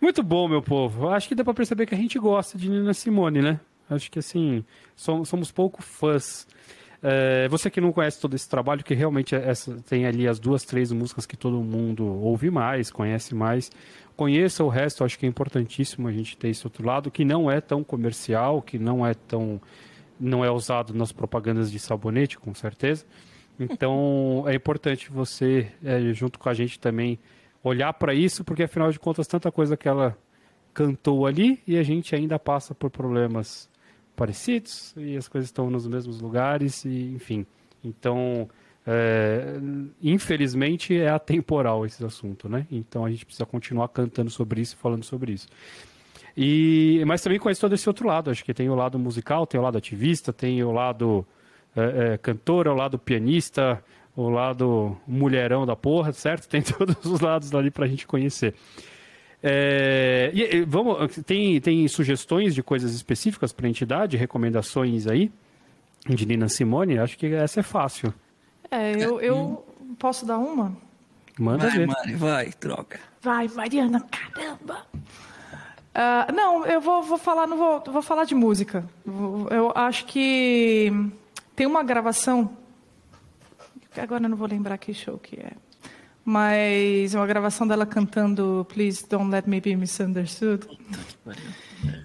Muito 0.00 0.22
bom, 0.22 0.48
meu 0.48 0.62
povo. 0.62 1.08
Acho 1.10 1.28
que 1.28 1.34
dá 1.34 1.44
pra 1.44 1.52
perceber 1.52 1.84
que 1.84 1.94
a 1.94 1.98
gente 1.98 2.18
gosta 2.18 2.56
de 2.56 2.70
Nina 2.70 2.94
Simone, 2.94 3.42
né? 3.42 3.60
Acho 3.88 4.10
que 4.10 4.18
assim, 4.18 4.64
somos, 4.96 5.28
somos 5.28 5.52
pouco 5.52 5.82
fãs. 5.82 6.46
É, 7.02 7.48
você 7.48 7.70
que 7.70 7.80
não 7.80 7.92
conhece 7.92 8.20
todo 8.20 8.34
esse 8.34 8.48
trabalho, 8.48 8.84
que 8.84 8.94
realmente 8.94 9.34
é 9.34 9.48
essa, 9.48 9.74
tem 9.88 10.06
ali 10.06 10.28
as 10.28 10.38
duas, 10.38 10.64
três 10.64 10.92
músicas 10.92 11.26
que 11.26 11.36
todo 11.36 11.60
mundo 11.62 12.06
ouve 12.06 12.50
mais, 12.50 12.90
conhece 12.90 13.34
mais. 13.34 13.70
Conheça 14.16 14.62
o 14.62 14.68
resto, 14.68 15.04
acho 15.04 15.18
que 15.18 15.26
é 15.26 15.28
importantíssimo 15.28 16.08
a 16.08 16.12
gente 16.12 16.36
ter 16.36 16.48
esse 16.48 16.66
outro 16.66 16.86
lado, 16.86 17.10
que 17.10 17.24
não 17.24 17.50
é 17.50 17.60
tão 17.60 17.82
comercial, 17.82 18.62
que 18.62 18.78
não 18.78 19.06
é 19.06 19.14
tão. 19.14 19.60
não 20.18 20.44
é 20.44 20.50
usado 20.50 20.94
nas 20.94 21.12
propagandas 21.12 21.70
de 21.70 21.78
sabonete, 21.78 22.38
com 22.38 22.54
certeza. 22.54 23.04
Então 23.58 24.44
é 24.48 24.54
importante 24.54 25.10
você, 25.10 25.70
é, 25.84 26.00
junto 26.12 26.38
com 26.38 26.48
a 26.48 26.54
gente 26.54 26.78
também, 26.78 27.18
olhar 27.62 27.92
para 27.92 28.14
isso, 28.14 28.44
porque 28.44 28.62
afinal 28.62 28.90
de 28.90 28.98
contas, 28.98 29.26
tanta 29.26 29.50
coisa 29.50 29.76
que 29.76 29.88
ela 29.88 30.16
cantou 30.72 31.26
ali 31.26 31.60
e 31.66 31.76
a 31.76 31.82
gente 31.82 32.14
ainda 32.14 32.38
passa 32.38 32.74
por 32.74 32.90
problemas 32.90 33.68
parecidos 34.16 34.94
e 34.96 35.16
as 35.16 35.28
coisas 35.28 35.48
estão 35.48 35.70
nos 35.70 35.86
mesmos 35.86 36.20
lugares 36.20 36.84
e 36.84 37.12
enfim. 37.14 37.46
Então, 37.82 38.48
é, 38.86 39.54
infelizmente 40.02 40.96
é 40.96 41.08
atemporal 41.08 41.84
esse 41.84 42.04
assunto, 42.04 42.48
né? 42.48 42.66
Então 42.70 43.04
a 43.04 43.10
gente 43.10 43.24
precisa 43.24 43.46
continuar 43.46 43.88
cantando 43.88 44.30
sobre 44.30 44.60
isso, 44.60 44.74
e 44.74 44.78
falando 44.78 45.04
sobre 45.04 45.32
isso. 45.32 45.48
E, 46.36 47.02
mas 47.06 47.22
também 47.22 47.38
conhece 47.38 47.60
todo 47.60 47.74
esse 47.74 47.88
outro 47.88 48.06
lado. 48.06 48.30
Acho 48.30 48.44
que 48.44 48.54
tem 48.54 48.68
o 48.68 48.74
lado 48.74 48.98
musical, 48.98 49.46
tem 49.46 49.60
o 49.60 49.62
lado 49.62 49.76
ativista, 49.76 50.32
tem 50.32 50.62
o 50.62 50.70
lado 50.70 51.26
é, 51.76 52.14
é, 52.14 52.18
cantora, 52.18 52.72
o 52.72 52.76
lado 52.76 52.98
pianista, 52.98 53.82
o 54.20 54.30
lado 54.30 54.96
mulherão 55.06 55.66
da 55.66 55.76
porra, 55.76 56.12
certo? 56.12 56.48
Tem 56.48 56.62
todos 56.62 57.04
os 57.04 57.20
lados 57.20 57.54
ali 57.54 57.70
pra 57.70 57.86
gente 57.86 58.06
conhecer. 58.06 58.54
É, 59.42 60.30
e, 60.34 60.56
e, 60.56 60.64
vamos, 60.64 61.16
tem, 61.24 61.60
tem 61.60 61.86
sugestões 61.88 62.54
de 62.54 62.62
coisas 62.62 62.94
específicas 62.94 63.52
para 63.52 63.68
entidade, 63.68 64.16
recomendações 64.16 65.06
aí 65.06 65.30
de 66.06 66.26
Nina 66.26 66.48
Simone? 66.48 66.98
Acho 66.98 67.16
que 67.16 67.26
essa 67.26 67.60
é 67.60 67.62
fácil. 67.62 68.12
É, 68.70 68.92
eu, 68.92 69.20
eu 69.20 69.64
posso 69.98 70.26
dar 70.26 70.38
uma? 70.38 70.76
Manda 71.38 71.68
Vai, 71.68 71.78
ver. 71.78 71.86
Mari, 71.86 72.14
vai, 72.14 72.52
troca. 72.52 73.00
Vai, 73.22 73.48
Mariana, 73.48 74.00
caramba! 74.10 74.86
Ah, 75.94 76.28
não, 76.32 76.64
eu 76.66 76.80
vou, 76.80 77.02
vou 77.02 77.18
falar, 77.18 77.46
não 77.46 77.56
vou, 77.56 77.82
vou 77.92 78.02
falar 78.02 78.24
de 78.24 78.34
música. 78.34 78.84
Eu 79.50 79.72
acho 79.74 80.04
que 80.06 80.92
tem 81.56 81.66
uma 81.66 81.82
gravação. 81.82 82.56
Que 83.92 84.00
Agora 84.00 84.28
não 84.28 84.36
vou 84.36 84.46
lembrar 84.46 84.78
que 84.78 84.94
show 84.94 85.18
que 85.18 85.36
é. 85.36 85.52
Mas 86.24 87.14
é 87.14 87.18
uma 87.18 87.26
gravação 87.26 87.66
dela 87.66 87.86
cantando 87.86 88.66
Please 88.68 89.06
Don't 89.08 89.30
Let 89.30 89.46
Me 89.46 89.60
Be 89.60 89.74
Misunderstood. 89.74 90.66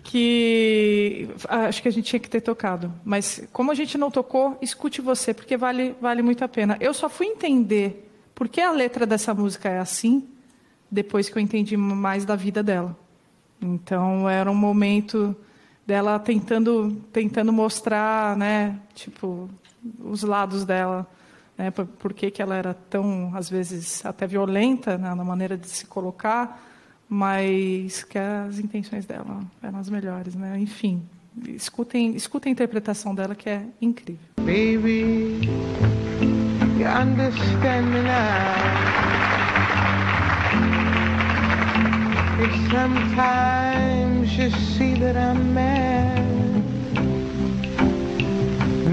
Que 0.03 1.27
acho 1.47 1.81
que 1.81 1.88
a 1.88 1.91
gente 1.91 2.05
tinha 2.05 2.19
que 2.19 2.29
ter 2.29 2.41
tocado. 2.41 2.93
Mas 3.03 3.47
como 3.51 3.71
a 3.71 3.75
gente 3.75 3.97
não 3.97 4.09
tocou, 4.09 4.57
escute 4.61 5.01
você, 5.01 5.33
porque 5.33 5.57
vale, 5.57 5.95
vale 6.01 6.21
muito 6.21 6.43
a 6.43 6.47
pena. 6.47 6.77
Eu 6.79 6.93
só 6.93 7.09
fui 7.09 7.27
entender 7.27 8.09
por 8.33 8.47
que 8.47 8.61
a 8.61 8.71
letra 8.71 9.05
dessa 9.05 9.33
música 9.33 9.69
é 9.69 9.79
assim 9.79 10.27
depois 10.89 11.29
que 11.29 11.38
eu 11.38 11.41
entendi 11.41 11.75
mais 11.75 12.25
da 12.25 12.36
vida 12.36 12.63
dela. 12.63 12.97
Então 13.61 14.29
era 14.29 14.49
um 14.49 14.55
momento 14.55 15.36
dela 15.86 16.17
tentando 16.19 17.01
tentando 17.11 17.51
mostrar, 17.51 18.36
né, 18.38 18.79
tipo, 18.93 19.49
os 19.99 20.23
lados 20.23 20.65
dela, 20.65 21.07
né, 21.57 21.71
por, 21.71 21.85
por 21.85 22.13
que 22.13 22.29
que 22.29 22.41
ela 22.41 22.55
era 22.55 22.73
tão 22.73 23.31
às 23.35 23.49
vezes 23.49 24.05
até 24.05 24.27
violenta 24.27 24.97
né, 24.97 25.13
na 25.13 25.23
maneira 25.23 25.57
de 25.57 25.67
se 25.67 25.85
colocar, 25.85 26.61
mas 27.07 28.03
que 28.03 28.17
as 28.17 28.59
intenções 28.59 29.05
dela 29.05 29.39
eram 29.61 29.79
as 29.79 29.89
melhores, 29.89 30.35
né? 30.35 30.57
Enfim, 30.59 31.03
escutem, 31.47 32.15
escutem 32.15 32.51
a 32.51 32.53
interpretação 32.53 33.13
dela 33.13 33.35
que 33.35 33.49
é 33.49 33.63
incrível. 33.81 34.25
Baby, 34.37 35.47
you 36.77 36.87
understand 36.87 37.91
me 37.91 38.01
now. 38.01 39.05
If 42.37 42.51
sometimes 42.69 44.37
you 44.37 44.51
see 44.51 44.93
that 44.99 45.15
I'm 45.15 45.53
mad, 45.53 46.04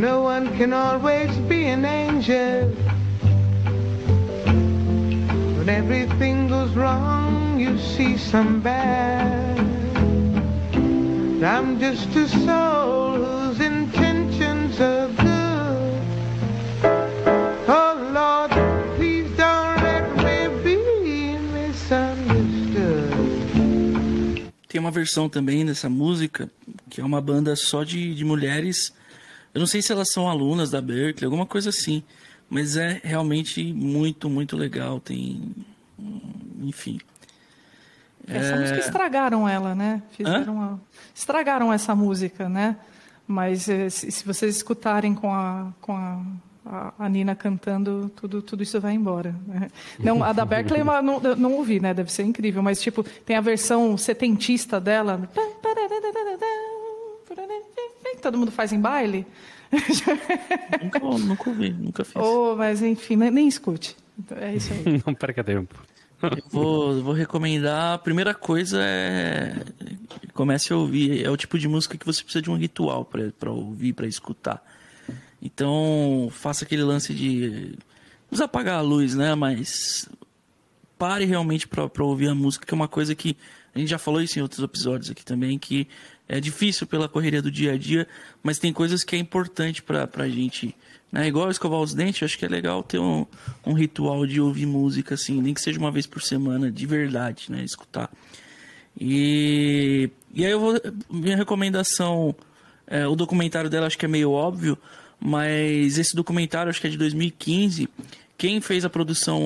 no 0.02 0.20
one 0.22 0.48
can 0.58 0.72
always 0.72 1.30
be 1.48 1.68
an 1.68 1.84
angel. 1.84 2.68
When 5.56 5.68
everything 5.68 6.48
goes 6.48 6.74
wrong, 6.74 7.60
you 7.60 7.78
see 7.78 8.18
some 8.18 8.60
bad. 8.60 9.60
I'm 11.44 11.78
just 11.78 12.16
a 12.16 12.26
soul 12.26 13.14
whose 13.14 13.60
intentions 13.60 14.80
are 14.80 15.06
good. 15.06 16.02
Oh 17.68 17.94
Lord, 18.18 18.50
please 18.96 19.30
don't 19.36 19.76
let 19.86 20.04
me 20.16 20.48
be 20.64 20.78
misunderstood. 21.54 23.12
Tem 24.68 24.80
uma 24.80 24.90
versão 24.90 25.28
também 25.28 25.64
dessa 25.64 25.88
música, 25.88 26.50
que 26.90 27.00
é 27.00 27.04
uma 27.04 27.20
banda 27.20 27.54
só 27.54 27.84
de, 27.84 28.16
de 28.16 28.24
mulheres. 28.24 28.92
Eu 29.54 29.58
não 29.60 29.66
sei 29.66 29.82
se 29.82 29.92
elas 29.92 30.10
são 30.12 30.28
alunas 30.28 30.70
da 30.70 30.80
Berkeley, 30.80 31.26
alguma 31.26 31.46
coisa 31.46 31.68
assim. 31.70 32.02
Mas 32.48 32.76
é 32.76 33.00
realmente 33.02 33.72
muito, 33.72 34.28
muito 34.28 34.56
legal. 34.56 35.00
Tem. 35.00 35.54
Enfim. 36.60 37.00
Essa 38.26 38.56
música 38.56 38.78
estragaram 38.78 39.48
ela, 39.48 39.74
né? 39.74 40.02
Fizeram 40.12 40.54
uma- 40.54 40.80
Estragaram 41.14 41.72
essa 41.72 41.94
música, 41.94 42.48
né? 42.48 42.76
Mas 43.26 43.68
eh, 43.68 43.88
se, 43.90 44.24
vocês 44.24 44.56
escutarem 44.56 45.14
com 45.14 45.32
a, 45.32 45.72
com 45.80 45.92
a, 45.96 46.92
a- 46.98 47.08
Nina 47.08 47.34
cantando, 47.34 48.10
tudo, 48.14 48.40
tudo 48.42 48.62
isso 48.62 48.80
vai 48.80 48.94
embora. 48.94 49.34
né? 49.46 49.68
Não, 49.98 50.22
a 50.22 50.32
da 50.32 50.44
Berkeley 50.44 50.80
eu 50.80 51.02
não, 51.02 51.20
não 51.36 51.52
ouvi, 51.54 51.80
né? 51.80 51.92
Deve 51.94 52.12
ser 52.12 52.22
incrível. 52.24 52.62
Mas, 52.62 52.80
tipo, 52.80 53.02
tem 53.02 53.36
a 53.36 53.40
versão 53.40 53.96
setentista 53.96 54.80
dela. 54.80 55.28
Todo 58.22 58.38
mundo 58.38 58.50
faz 58.50 58.72
em 58.72 58.80
baile? 58.80 59.26
nunca, 60.82 60.98
nunca 61.00 61.50
ouvi, 61.50 61.70
nunca 61.70 62.04
fiz. 62.04 62.16
Oh, 62.16 62.54
mas 62.56 62.82
enfim, 62.82 63.16
nem 63.16 63.48
escute. 63.48 63.96
Então, 64.18 64.38
é 64.38 64.54
isso 64.54 64.72
aí. 64.72 65.02
Não 65.06 65.14
perca 65.14 65.42
tempo. 65.42 65.74
Eu 66.22 66.44
vou, 66.50 67.02
vou 67.02 67.12
recomendar. 67.12 67.94
A 67.94 67.98
primeira 67.98 68.34
coisa 68.34 68.78
é. 68.80 69.56
Comece 70.32 70.72
a 70.72 70.76
ouvir. 70.76 71.24
É 71.24 71.30
o 71.30 71.36
tipo 71.36 71.58
de 71.58 71.66
música 71.66 71.98
que 71.98 72.06
você 72.06 72.22
precisa 72.22 72.42
de 72.42 72.50
um 72.50 72.56
ritual 72.56 73.04
para 73.04 73.50
ouvir, 73.50 73.92
para 73.92 74.06
escutar. 74.06 74.62
Então, 75.40 76.28
faça 76.30 76.64
aquele 76.64 76.84
lance 76.84 77.12
de. 77.12 77.76
Não 78.30 78.44
apagar 78.44 78.78
a 78.78 78.82
luz, 78.82 79.14
né? 79.14 79.34
Mas. 79.34 80.08
Pare 80.96 81.24
realmente 81.24 81.66
para 81.66 82.04
ouvir 82.04 82.28
a 82.28 82.34
música, 82.34 82.64
que 82.64 82.72
é 82.72 82.76
uma 82.76 82.88
coisa 82.88 83.14
que. 83.14 83.36
A 83.74 83.78
gente 83.78 83.88
já 83.88 83.98
falou 83.98 84.20
isso 84.20 84.38
em 84.38 84.42
outros 84.42 84.62
episódios 84.62 85.10
aqui 85.10 85.24
também, 85.24 85.58
que 85.58 85.88
é 86.28 86.40
difícil 86.40 86.86
pela 86.86 87.08
correria 87.08 87.42
do 87.42 87.50
dia 87.50 87.72
a 87.72 87.76
dia, 87.76 88.06
mas 88.42 88.58
tem 88.58 88.72
coisas 88.72 89.04
que 89.04 89.14
é 89.14 89.18
importante 89.18 89.82
para 89.82 90.08
a 90.14 90.28
gente. 90.28 90.74
Né? 91.10 91.28
Igual 91.28 91.50
escovar 91.50 91.80
os 91.80 91.92
dentes, 91.92 92.22
acho 92.22 92.38
que 92.38 92.44
é 92.44 92.48
legal 92.48 92.82
ter 92.82 92.98
um, 92.98 93.26
um 93.66 93.74
ritual 93.74 94.26
de 94.26 94.40
ouvir 94.40 94.66
música, 94.66 95.14
assim, 95.14 95.40
nem 95.42 95.52
que 95.52 95.60
seja 95.60 95.78
uma 95.78 95.90
vez 95.90 96.06
por 96.06 96.22
semana, 96.22 96.70
de 96.70 96.86
verdade, 96.86 97.50
né? 97.50 97.62
Escutar. 97.62 98.10
E, 98.98 100.10
e 100.32 100.44
aí 100.44 100.50
eu 100.50 100.60
vou. 100.60 100.80
Minha 101.10 101.36
recomendação. 101.36 102.34
É, 102.86 103.06
o 103.06 103.14
documentário 103.14 103.70
dela 103.70 103.86
acho 103.86 103.96
que 103.96 104.04
é 104.04 104.08
meio 104.08 104.32
óbvio, 104.32 104.76
mas 105.18 105.98
esse 105.98 106.14
documentário 106.16 106.68
acho 106.68 106.80
que 106.80 106.86
é 106.86 106.90
de 106.90 106.98
2015. 106.98 107.88
Quem 108.36 108.60
fez 108.60 108.84
a 108.84 108.90
produção 108.90 109.40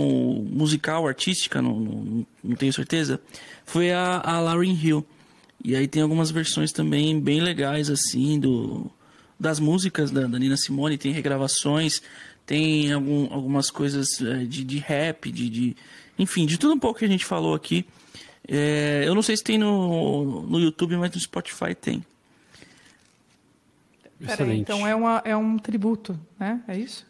musical, 0.50 1.06
artística, 1.06 1.60
não, 1.60 1.78
não, 1.78 2.26
não 2.42 2.56
tenho 2.56 2.72
certeza, 2.72 3.20
foi 3.64 3.92
a, 3.92 4.20
a 4.24 4.40
Lauren 4.40 4.72
Hill. 4.72 5.06
E 5.64 5.74
aí 5.74 5.88
tem 5.88 6.02
algumas 6.02 6.30
versões 6.30 6.72
também 6.72 7.18
bem 7.20 7.40
legais, 7.40 7.90
assim, 7.90 8.38
do, 8.38 8.90
das 9.38 9.58
músicas 9.58 10.10
da, 10.10 10.26
da 10.26 10.38
Nina 10.38 10.56
Simone, 10.56 10.98
tem 10.98 11.12
regravações, 11.12 12.00
tem 12.44 12.92
algum, 12.92 13.32
algumas 13.32 13.70
coisas 13.70 14.20
é, 14.20 14.44
de, 14.44 14.64
de 14.64 14.78
rap, 14.78 15.30
de, 15.30 15.50
de, 15.50 15.76
Enfim, 16.18 16.46
de 16.46 16.58
tudo 16.58 16.74
um 16.74 16.78
pouco 16.78 17.00
que 17.00 17.04
a 17.04 17.08
gente 17.08 17.24
falou 17.24 17.54
aqui. 17.54 17.84
É, 18.46 19.02
eu 19.04 19.14
não 19.14 19.22
sei 19.22 19.36
se 19.36 19.42
tem 19.42 19.58
no, 19.58 20.42
no 20.42 20.60
YouTube, 20.60 20.96
mas 20.96 21.12
no 21.12 21.20
Spotify 21.20 21.74
tem. 21.74 22.04
Peraí, 24.24 24.58
então 24.58 24.86
é, 24.86 24.94
uma, 24.94 25.20
é 25.24 25.36
um 25.36 25.58
tributo, 25.58 26.18
né? 26.38 26.62
É 26.68 26.78
isso? 26.78 27.04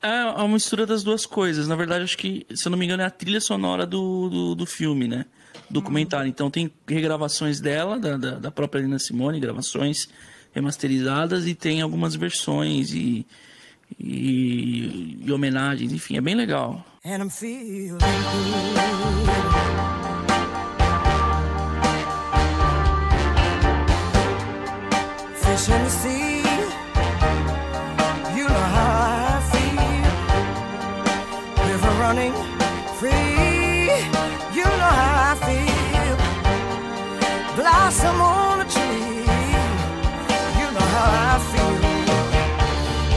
É, 0.00 0.08
é 0.08 0.24
uma 0.24 0.48
mistura 0.48 0.86
das 0.86 1.02
duas 1.02 1.26
coisas. 1.26 1.68
Na 1.68 1.76
verdade, 1.76 2.04
acho 2.04 2.16
que, 2.16 2.46
se 2.54 2.66
eu 2.66 2.70
não 2.70 2.78
me 2.78 2.84
engano, 2.84 3.02
é 3.02 3.06
a 3.06 3.10
trilha 3.10 3.40
sonora 3.40 3.84
do, 3.84 4.28
do, 4.28 4.54
do 4.54 4.66
filme, 4.66 5.08
né? 5.08 5.26
Documentário. 5.68 6.28
Então 6.28 6.50
tem 6.50 6.70
regravações 6.86 7.60
dela, 7.60 7.98
da, 7.98 8.16
da, 8.16 8.30
da, 8.38 8.50
própria 8.50 8.80
Lina 8.80 8.98
Simone, 8.98 9.40
gravações 9.40 10.08
remasterizadas, 10.54 11.46
e 11.46 11.54
tem 11.54 11.82
algumas 11.82 12.14
versões 12.14 12.92
e, 12.92 13.26
e, 13.98 15.18
e 15.24 15.32
homenagens, 15.32 15.92
enfim, 15.92 16.16
é 16.16 16.20
bem 16.20 16.34
legal. 16.34 16.84
And 17.04 17.22
I'm 17.22 17.30
sea, 25.88 26.42
you 28.36 28.44
know 28.48 28.66
how 28.76 28.92
I 29.28 29.40
feel. 29.52 29.76
River 31.66 31.94
running 32.00 32.45
You 37.96 38.04
know 40.74 40.86
how 40.94 41.08
I 41.08 41.40
feel. 41.50 41.72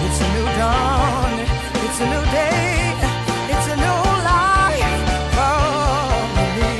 It's 0.05 0.19
a 0.21 0.27
new 0.35 0.47
dawn, 0.57 1.33
it's 1.85 1.99
a 1.99 2.05
new 2.05 2.23
day, 2.31 2.95
a 3.67 3.75
new 3.75 4.01
life 4.23 4.95
for 5.35 5.57
me, 6.55 6.71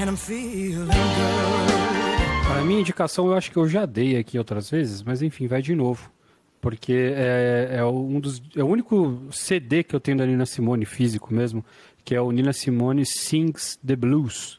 and 0.00 0.06
I'm 0.08 0.16
feeling 0.16 0.86
good. 0.86 2.58
A 2.58 2.64
minha 2.64 2.80
indicação 2.80 3.26
eu 3.26 3.34
acho 3.34 3.50
que 3.50 3.58
eu 3.58 3.68
já 3.68 3.84
dei 3.84 4.16
aqui 4.16 4.38
outras 4.38 4.70
vezes, 4.70 5.02
mas 5.02 5.20
enfim, 5.20 5.46
vai 5.46 5.60
de 5.60 5.74
novo. 5.74 6.10
Porque 6.58 7.12
é, 7.14 7.68
é 7.72 7.84
um 7.84 8.18
dos, 8.18 8.40
é 8.56 8.64
o 8.64 8.66
único 8.66 9.20
CD 9.30 9.84
que 9.84 9.94
eu 9.94 10.00
tenho 10.00 10.16
da 10.16 10.24
Nina 10.24 10.46
Simone, 10.46 10.86
físico 10.86 11.34
mesmo, 11.34 11.62
que 12.02 12.14
é 12.14 12.20
o 12.22 12.30
Nina 12.30 12.54
Simone 12.54 13.04
Sings 13.04 13.78
the 13.86 13.94
Blues. 13.94 14.58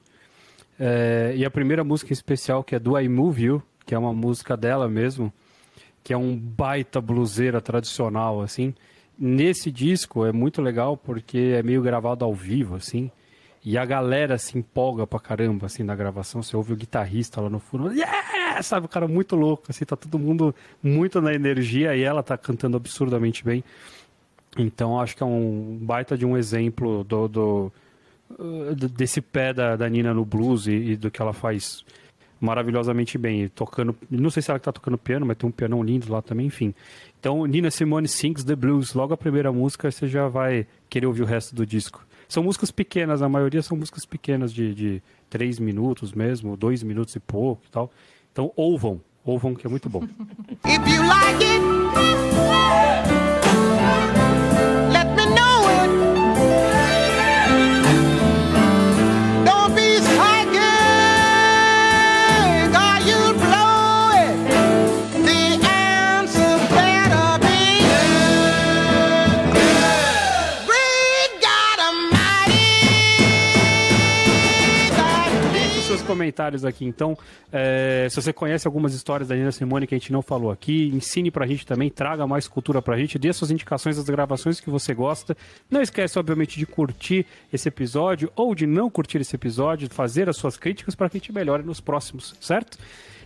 É, 0.79 1.33
e 1.35 1.45
a 1.45 1.51
primeira 1.51 1.83
música 1.83 2.11
em 2.11 2.13
especial, 2.13 2.63
que 2.63 2.75
é 2.75 2.79
Do 2.79 2.99
I 2.99 3.07
Move 3.07 3.43
You, 3.43 3.63
que 3.85 3.95
é 3.95 3.97
uma 3.97 4.13
música 4.13 4.57
dela 4.57 4.89
mesmo, 4.89 5.31
que 6.03 6.13
é 6.13 6.17
um 6.17 6.35
baita 6.35 6.99
bluseira 6.99 7.61
tradicional, 7.61 8.41
assim. 8.41 8.73
Nesse 9.17 9.71
disco 9.71 10.25
é 10.25 10.31
muito 10.31 10.61
legal 10.61 10.97
porque 10.97 11.53
é 11.57 11.63
meio 11.63 11.81
gravado 11.81 12.25
ao 12.25 12.33
vivo, 12.33 12.75
assim. 12.75 13.09
E 13.63 13.77
a 13.77 13.85
galera 13.85 14.37
se 14.37 14.57
empolga 14.57 15.07
pra 15.07 15.19
caramba, 15.19 15.65
assim, 15.65 15.81
na 15.81 15.95
gravação. 15.95 16.43
Você 16.43 16.55
ouve 16.55 16.73
o 16.73 16.75
guitarrista 16.75 17.41
lá 17.41 17.49
no 17.49 17.59
fundo, 17.59 17.91
yeah! 17.91 18.61
sabe, 18.61 18.85
o 18.85 18.89
cara 18.89 19.07
muito 19.07 19.35
louco, 19.35 19.63
assim, 19.69 19.83
tá 19.85 19.95
todo 19.95 20.19
mundo 20.19 20.53
muito 20.81 21.21
na 21.21 21.33
energia 21.33 21.95
e 21.95 22.01
ela 22.01 22.23
tá 22.23 22.37
cantando 22.37 22.77
absurdamente 22.77 23.43
bem. 23.43 23.63
Então, 24.57 24.99
acho 24.99 25.15
que 25.17 25.23
é 25.23 25.25
um 25.25 25.77
baita 25.81 26.17
de 26.17 26.25
um 26.25 26.37
exemplo 26.37 27.03
do, 27.03 27.27
do 27.27 27.71
desse 28.95 29.21
pé 29.21 29.53
da, 29.53 29.75
da 29.75 29.87
Nina 29.87 30.13
no 30.13 30.25
blues 30.25 30.67
e, 30.67 30.71
e, 30.71 30.95
do 30.95 31.11
que 31.11 31.21
ela 31.21 31.33
faz 31.33 31.85
maravilhosamente 32.39 33.17
bem. 33.17 33.47
Tocando, 33.47 33.95
não 34.09 34.29
sei 34.29 34.41
se 34.41 34.51
ela 34.51 34.59
tá 34.59 34.71
tocando 34.71 34.97
piano, 34.97 35.25
mas 35.25 35.37
tem 35.37 35.47
um 35.47 35.51
pianão 35.51 35.83
lindo 35.83 36.11
lá 36.11 36.21
também, 36.21 36.47
enfim. 36.47 36.73
Então, 37.19 37.45
Nina 37.45 37.71
Simone 37.71 38.07
sings 38.07 38.43
the 38.43 38.55
blues. 38.55 38.93
Logo 38.93 39.13
a 39.13 39.17
primeira 39.17 39.51
música, 39.51 39.89
você 39.89 40.07
já 40.07 40.27
vai 40.27 40.67
querer 40.89 41.07
ouvir 41.07 41.21
o 41.21 41.25
resto 41.25 41.55
do 41.55 41.65
disco. 41.65 42.05
São 42.27 42.43
músicas 42.43 42.71
pequenas, 42.71 43.21
a 43.21 43.29
maioria 43.29 43.61
são 43.61 43.77
músicas 43.77 44.05
pequenas 44.05 44.51
de, 44.51 44.73
de 44.73 45.03
três 45.29 45.59
minutos 45.59 46.11
mesmo, 46.11 46.57
dois 46.57 46.81
minutos 46.81 47.15
e 47.15 47.19
pouco 47.19 47.61
e 47.67 47.69
tal. 47.69 47.91
Então 48.31 48.51
ouvam, 48.55 48.99
ouvam 49.23 49.53
que 49.53 49.67
é 49.67 49.69
muito 49.69 49.89
bom. 49.89 50.03
If 50.65 50.87
you 50.87 51.07
like 51.07 51.43
it, 51.43 53.34
comentários 76.15 76.63
aqui, 76.63 76.85
então. 76.85 77.17
É, 77.51 78.07
se 78.09 78.15
você 78.15 78.31
conhece 78.31 78.65
algumas 78.65 78.93
histórias 78.93 79.27
da 79.27 79.35
Nina 79.35 79.51
Simone 79.51 79.85
que 79.85 79.93
a 79.93 79.97
gente 79.97 80.11
não 80.11 80.21
falou 80.21 80.49
aqui, 80.49 80.89
ensine 80.93 81.29
pra 81.29 81.45
gente 81.45 81.65
também, 81.65 81.89
traga 81.89 82.25
mais 82.25 82.47
cultura 82.47 82.81
pra 82.81 82.97
gente, 82.97 83.19
dê 83.19 83.31
suas 83.33 83.51
indicações 83.51 83.97
das 83.97 84.05
gravações 84.05 84.59
que 84.59 84.69
você 84.69 84.93
gosta. 84.93 85.35
Não 85.69 85.81
esquece, 85.81 86.17
obviamente, 86.17 86.57
de 86.57 86.65
curtir 86.65 87.25
esse 87.51 87.67
episódio 87.67 88.31
ou 88.35 88.55
de 88.55 88.65
não 88.65 88.89
curtir 88.89 89.19
esse 89.19 89.35
episódio, 89.35 89.89
fazer 89.89 90.29
as 90.29 90.37
suas 90.37 90.57
críticas 90.57 90.95
para 90.95 91.09
que 91.09 91.17
a 91.17 91.19
gente 91.19 91.33
melhore 91.33 91.63
nos 91.63 91.81
próximos, 91.81 92.35
certo? 92.39 92.77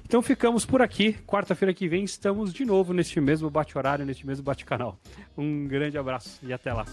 Então 0.05 0.23
ficamos 0.23 0.65
por 0.65 0.81
aqui. 0.81 1.13
Quarta-feira 1.27 1.73
que 1.73 1.87
vem 1.87 2.03
estamos 2.03 2.51
de 2.51 2.65
novo 2.65 2.93
neste 2.93 3.21
mesmo 3.21 3.49
bate-horário, 3.49 4.05
neste 4.05 4.25
mesmo 4.25 4.43
bate-canal. 4.43 4.97
Um 5.37 5.67
grande 5.67 5.99
abraço 5.99 6.39
e 6.41 6.51
até 6.51 6.73
lá. 6.73 6.85